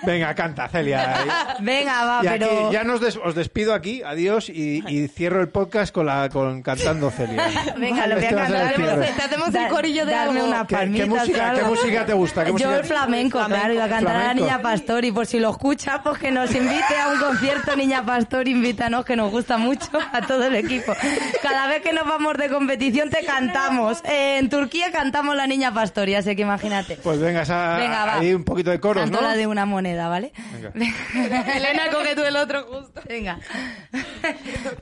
Venga, 0.04 0.34
canta, 0.36 0.68
Celia. 0.70 1.56
Venga, 1.60 2.06
va, 2.06 2.22
Y 2.24 2.28
aquí 2.28 2.40
pero... 2.40 2.72
ya 2.72 2.84
nos 2.84 3.00
des- 3.02 3.18
os 3.24 3.36
despido 3.36 3.74
aquí, 3.74 4.02
adiós, 4.04 4.50
y, 4.50 4.84
y 4.88 5.08
cierro 5.08 5.42
el 5.42 5.50
podcast 5.50 5.94
con 5.94 6.06
la 6.06 6.30
con 6.30 6.62
cantando 6.62 7.12
Celia. 7.12 7.48
Venga, 7.78 8.08
lo 8.08 8.16
voy 8.16 8.24
a 8.24 8.28
Este 8.30 8.36
cantar. 8.36 8.74
Te 9.16 9.22
hacemos 9.24 9.56
el 9.56 9.68
corillo 9.68 10.06
de 10.06 10.12
darme 10.12 10.40
algo. 10.40 10.52
unas 10.52 10.68
¿Qué, 10.68 11.06
música, 11.06 11.24
o 11.24 11.26
¿Qué 11.34 11.42
algo. 11.62 11.68
música 11.76 12.06
te 12.06 12.14
gusta? 12.14 12.42
¿Qué 12.44 12.48
Yo 12.50 12.54
música- 12.54 12.78
el 12.78 12.86
flamenco, 12.86 13.44
claro, 13.46 13.74
iba 13.74 13.86
a 13.86 13.90
cantar 13.90 14.16
a 14.16 14.18
la 14.20 14.24
Flamenco. 14.26 14.46
Niña 14.46 14.62
Pastor 14.62 15.06
y 15.06 15.12
por 15.12 15.26
si 15.26 15.40
lo 15.40 15.50
escucha, 15.52 16.02
pues 16.04 16.18
que 16.20 16.32
nos 16.32 16.54
invite 16.54 16.96
a 17.02 17.10
un 17.10 17.20
concierto 17.20 17.76
Niña 17.76 18.04
Pastor, 18.06 18.48
invítanos 18.48 19.06
que 19.06 19.16
nos 19.16 19.29
gusta 19.32 19.58
mucho 19.58 19.88
a 20.14 20.22
todo 20.22 20.44
el 20.46 20.56
equipo. 20.56 20.94
Cada 21.42 21.68
vez 21.68 21.82
que 21.82 21.94
nos 21.94 22.06
vamos 22.08 22.38
de 22.38 22.50
competición 22.50 23.10
te 23.10 23.26
cantamos. 23.26 24.02
Eh, 24.06 24.38
en 24.40 24.50
Turquía 24.50 24.92
cantamos 24.92 25.36
la 25.36 25.48
Niña 25.48 25.74
Pastor, 25.74 26.08
ya 26.10 26.22
sé 26.22 26.36
que 26.36 26.42
imagínate. 26.44 26.98
Pues 26.98 27.20
venga, 27.20 27.42
esa, 27.44 27.78
Venga, 27.78 28.06
va. 28.06 28.18
ahí 28.20 28.34
un 28.34 28.44
poquito 28.44 28.72
de 28.72 28.80
coros, 28.80 29.04
Canto 29.04 29.22
¿no? 29.22 29.28
la 29.28 29.36
de 29.36 29.48
una 29.48 29.66
moneda, 29.66 30.08
¿vale? 30.08 30.32
Venga. 30.54 30.72
Elena, 31.56 31.90
coge 31.92 32.16
tú 32.16 32.24
el 32.24 32.36
otro 32.36 32.64
justo. 32.66 33.02
Venga. 33.08 33.40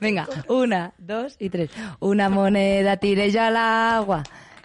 Venga, 0.00 0.26
una, 0.48 0.92
dos 0.98 1.36
y 1.38 1.50
tres. 1.50 1.70
Una 2.00 2.28
moneda 2.28 2.96
tiré 2.96 3.30
yo 3.30 3.42
al 3.42 3.56
agua 3.56 4.22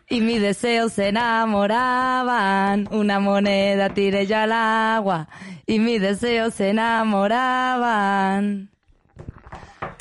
y 0.10 0.22
mis 0.22 0.42
deseos 0.42 0.94
se 0.94 1.10
enamoraban. 1.10 2.88
Una 2.92 3.20
moneda 3.20 3.90
tiré 3.90 4.26
yo 4.28 4.38
al 4.38 4.52
agua 4.52 5.28
y 5.66 5.80
mis 5.80 6.02
deseos 6.02 6.54
se 6.54 6.70
enamoraban. 6.70 8.70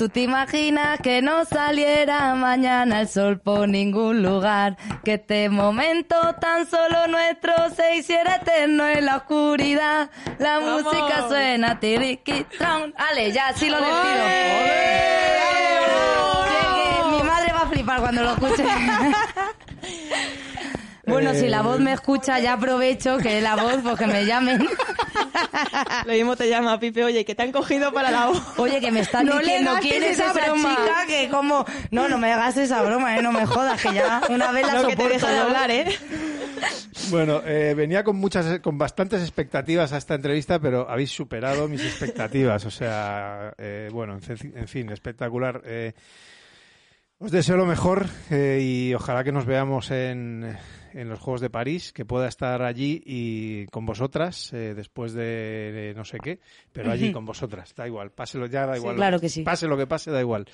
Tú 0.02 0.08
te 0.08 0.22
imaginas 0.22 0.98
que 1.00 1.22
no 1.22 1.44
saliera 1.44 2.34
mañana 2.34 3.02
el 3.02 3.08
sol 3.08 3.38
por 3.38 3.68
ningún 3.68 4.20
lugar, 4.20 4.76
que 5.04 5.14
este 5.14 5.48
momento 5.48 6.16
tan 6.40 6.66
solo 6.66 7.06
nuestro 7.06 7.52
se 7.76 7.94
hiciera 7.94 8.34
eterno 8.34 8.84
en 8.88 9.04
la 9.04 9.18
oscuridad. 9.18 10.10
La 10.40 10.58
música 10.58 11.28
suena 11.28 11.78
tiriqui 11.78 12.42
tron. 12.58 12.92
Ale, 12.96 13.30
ya 13.30 13.52
sí 13.54 13.68
lo 13.70 13.76
despido. 13.76 14.24
Sí, 16.48 16.66
que 16.74 17.08
mi 17.08 17.22
madre 17.22 17.52
va 17.52 17.60
a 17.60 17.66
flipar 17.68 18.00
cuando 18.00 18.22
lo 18.24 18.32
escuche. 18.32 18.64
Bueno, 21.04 21.34
si 21.34 21.48
la 21.48 21.62
voz 21.62 21.80
me 21.80 21.92
escucha, 21.92 22.38
ya 22.38 22.52
aprovecho 22.54 23.18
que 23.18 23.40
la 23.40 23.56
voz, 23.56 23.78
pues 23.82 23.98
que 23.98 24.06
me 24.06 24.24
llamen. 24.24 24.64
Lo 26.06 26.12
mismo 26.12 26.36
te 26.36 26.48
llama 26.48 26.78
Pipe, 26.78 27.02
oye, 27.04 27.24
que 27.24 27.34
te 27.34 27.42
han 27.42 27.50
cogido 27.52 27.92
para 27.92 28.10
la 28.10 28.26
voz. 28.26 28.40
Oye, 28.58 28.80
que 28.80 28.90
me 28.92 29.00
están 29.00 29.26
No 29.26 29.38
diciendo 29.38 29.72
quién 29.80 30.02
es 30.02 30.18
esa 30.18 30.30
esa 30.30 30.44
broma. 30.44 30.70
chica 30.70 31.06
que 31.08 31.28
como... 31.28 31.64
No, 31.90 32.08
no 32.08 32.18
me 32.18 32.32
hagas 32.32 32.56
esa 32.56 32.82
broma, 32.82 33.16
¿eh? 33.16 33.22
No 33.22 33.32
me 33.32 33.44
jodas, 33.46 33.82
que 33.82 33.92
ya 33.94 34.22
una 34.28 34.52
vez 34.52 34.66
la 34.66 34.80
Lo 34.82 34.88
que 34.88 34.96
te 34.96 35.08
deja 35.08 35.30
de 35.30 35.38
hablar, 35.38 35.70
¿eh? 35.70 35.86
Bueno, 37.10 37.42
eh, 37.44 37.74
venía 37.76 38.04
con 38.04 38.16
muchas, 38.16 38.60
con 38.60 38.78
bastantes 38.78 39.22
expectativas 39.22 39.92
a 39.92 39.96
esta 39.98 40.14
entrevista, 40.14 40.60
pero 40.60 40.88
habéis 40.88 41.10
superado 41.10 41.66
mis 41.68 41.82
expectativas. 41.82 42.64
O 42.64 42.70
sea, 42.70 43.52
eh, 43.58 43.88
bueno, 43.92 44.14
en, 44.14 44.20
fin- 44.22 44.52
en 44.56 44.68
fin, 44.68 44.88
espectacular. 44.90 45.62
Eh, 45.64 45.92
os 47.18 47.30
deseo 47.30 47.56
lo 47.56 47.66
mejor 47.66 48.06
eh, 48.30 48.60
y 48.62 48.94
ojalá 48.94 49.24
que 49.24 49.32
nos 49.32 49.46
veamos 49.46 49.90
en, 49.90 50.56
en 50.94 51.08
los 51.08 51.20
Juegos 51.20 51.40
de 51.40 51.50
París, 51.50 51.92
que 51.92 52.04
pueda 52.04 52.28
estar 52.28 52.62
allí 52.62 53.02
y 53.04 53.66
con 53.66 53.86
vosotras 53.86 54.52
eh, 54.52 54.74
después 54.74 55.12
de, 55.12 55.92
no 55.96 56.04
sé 56.04 56.18
qué, 56.18 56.40
pero 56.72 56.90
allí 56.90 57.12
con 57.12 57.24
vosotras, 57.24 57.74
da 57.74 57.86
igual, 57.86 58.10
páselo 58.10 58.46
ya, 58.46 58.66
da 58.66 58.76
igual. 58.76 58.96
claro 58.96 59.20
que 59.20 59.28
sí. 59.28 59.42
Pase 59.42 59.66
lo 59.66 59.76
que 59.76 59.86
pase, 59.86 60.10
da 60.10 60.20
igual. 60.20 60.46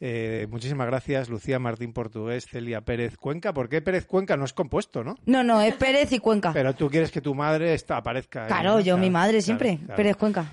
Eh, 0.00 0.46
muchísimas 0.50 0.86
gracias, 0.86 1.28
Lucía 1.28 1.58
Martín 1.58 1.92
Portugués, 1.92 2.46
Celia 2.46 2.80
Pérez 2.82 3.16
Cuenca. 3.16 3.52
¿Por 3.52 3.68
qué 3.68 3.82
Pérez 3.82 4.06
Cuenca 4.06 4.36
no 4.36 4.44
es 4.44 4.52
compuesto, 4.52 5.04
no? 5.04 5.16
No, 5.26 5.42
no, 5.42 5.60
es 5.60 5.74
Pérez 5.74 6.12
y 6.12 6.18
Cuenca. 6.18 6.52
Pero 6.52 6.74
tú 6.74 6.88
quieres 6.88 7.10
que 7.10 7.20
tu 7.20 7.34
madre 7.34 7.74
esta, 7.74 7.96
aparezca. 7.96 8.46
claro, 8.46 8.80
yo, 8.80 8.96
mi 8.96 9.10
madre 9.10 9.38
claro, 9.38 9.42
siempre, 9.42 9.78
claro. 9.78 9.96
Pérez 9.96 10.16
Cuenca. 10.16 10.52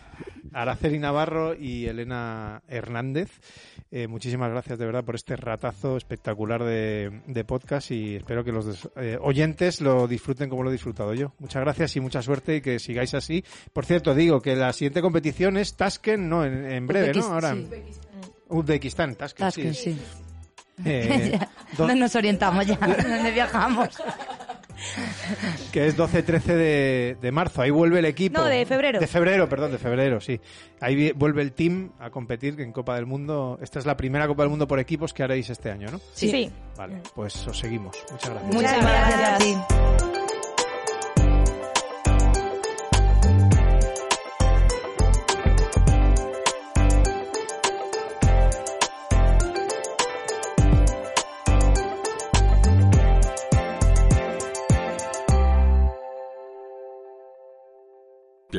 Araceli 0.56 1.00
Navarro 1.00 1.54
y 1.54 1.86
Elena 1.86 2.64
Hernández, 2.68 3.30
eh, 3.92 4.08
muchísimas 4.08 4.50
gracias 4.50 4.80
de 4.80 4.86
verdad 4.86 5.04
por 5.04 5.16
este 5.16 5.36
ratazo 5.36 5.98
espectacular 5.98 6.64
de, 6.64 7.22
de 7.28 7.44
podcast 7.44 7.92
y 7.92 8.16
espero 8.16 8.44
que 8.44 8.54
los 8.54 8.90
eh, 8.96 9.18
oyentes 9.22 9.82
lo 9.82 10.08
disfruten 10.08 10.50
como 10.50 10.64
lo 10.64 10.70
he 10.70 10.74
disfrutado 10.74 11.14
yo. 11.14 11.34
Muchas 11.40 11.62
gracias 11.62 11.96
y 11.98 12.00
mucha 12.00 12.22
suerte 12.22 12.56
y 12.56 12.62
que 12.62 12.80
sigáis 12.80 13.14
así. 13.14 13.44
Por 13.74 13.86
cierto, 13.86 14.16
digo 14.16 14.42
que 14.42 14.56
la 14.56 14.72
siguiente 14.72 15.02
competición 15.02 15.58
es 15.58 15.76
Tasken, 15.76 16.30
no, 16.30 16.46
en, 16.46 16.66
en 16.72 16.88
breve, 16.88 17.14
¿no? 17.14 17.26
Ahora. 17.26 17.54
sí. 17.54 17.68
Uzbekistán, 18.48 19.16
Tasken, 19.16 19.46
Tasken, 19.46 19.74
sí. 19.74 19.94
sí. 19.94 20.02
Eh, 20.84 21.40
no 21.78 21.96
nos 21.96 22.16
orientamos 22.16 22.66
ya, 22.66 22.76
¿dónde 22.80 23.32
viajamos? 23.32 23.90
Que 25.72 25.88
es 25.88 25.98
12-13 25.98 26.42
de, 26.44 27.18
de 27.22 27.32
marzo. 27.32 27.62
Ahí 27.62 27.72
vuelve 27.72 28.00
el 28.00 28.06
equipo. 28.06 28.40
No, 28.40 28.46
de 28.46 28.66
febrero. 28.66 29.00
De 29.00 29.08
febrero, 29.08 29.50
perdón, 29.50 29.72
de 29.72 29.78
febrero, 29.78 30.22
sí. 30.22 30.40
Ahí 30.80 31.12
vuelve 31.14 31.42
el 31.42 31.54
team 31.54 31.92
a 32.00 32.10
competir 32.10 32.60
en 32.60 32.72
Copa 32.72 32.96
del 32.96 33.06
Mundo. 33.06 33.60
Esta 33.62 33.80
es 33.80 33.86
la 33.86 33.98
primera 33.98 34.28
Copa 34.28 34.44
del 34.44 34.50
Mundo 34.50 34.68
por 34.68 34.80
equipos 34.80 35.14
que 35.14 35.24
haréis 35.24 35.50
este 35.50 35.72
año, 35.72 35.88
¿no? 35.92 36.00
Sí. 36.14 36.30
sí. 36.30 36.52
Vale, 36.78 37.02
pues 37.14 37.48
os 37.48 37.58
seguimos. 37.58 37.96
Muchas 38.12 38.30
gracias. 38.30 38.54
Muchas 38.54 38.82
gracias 38.82 39.30
a 39.30 39.38
ti. 39.38 40.05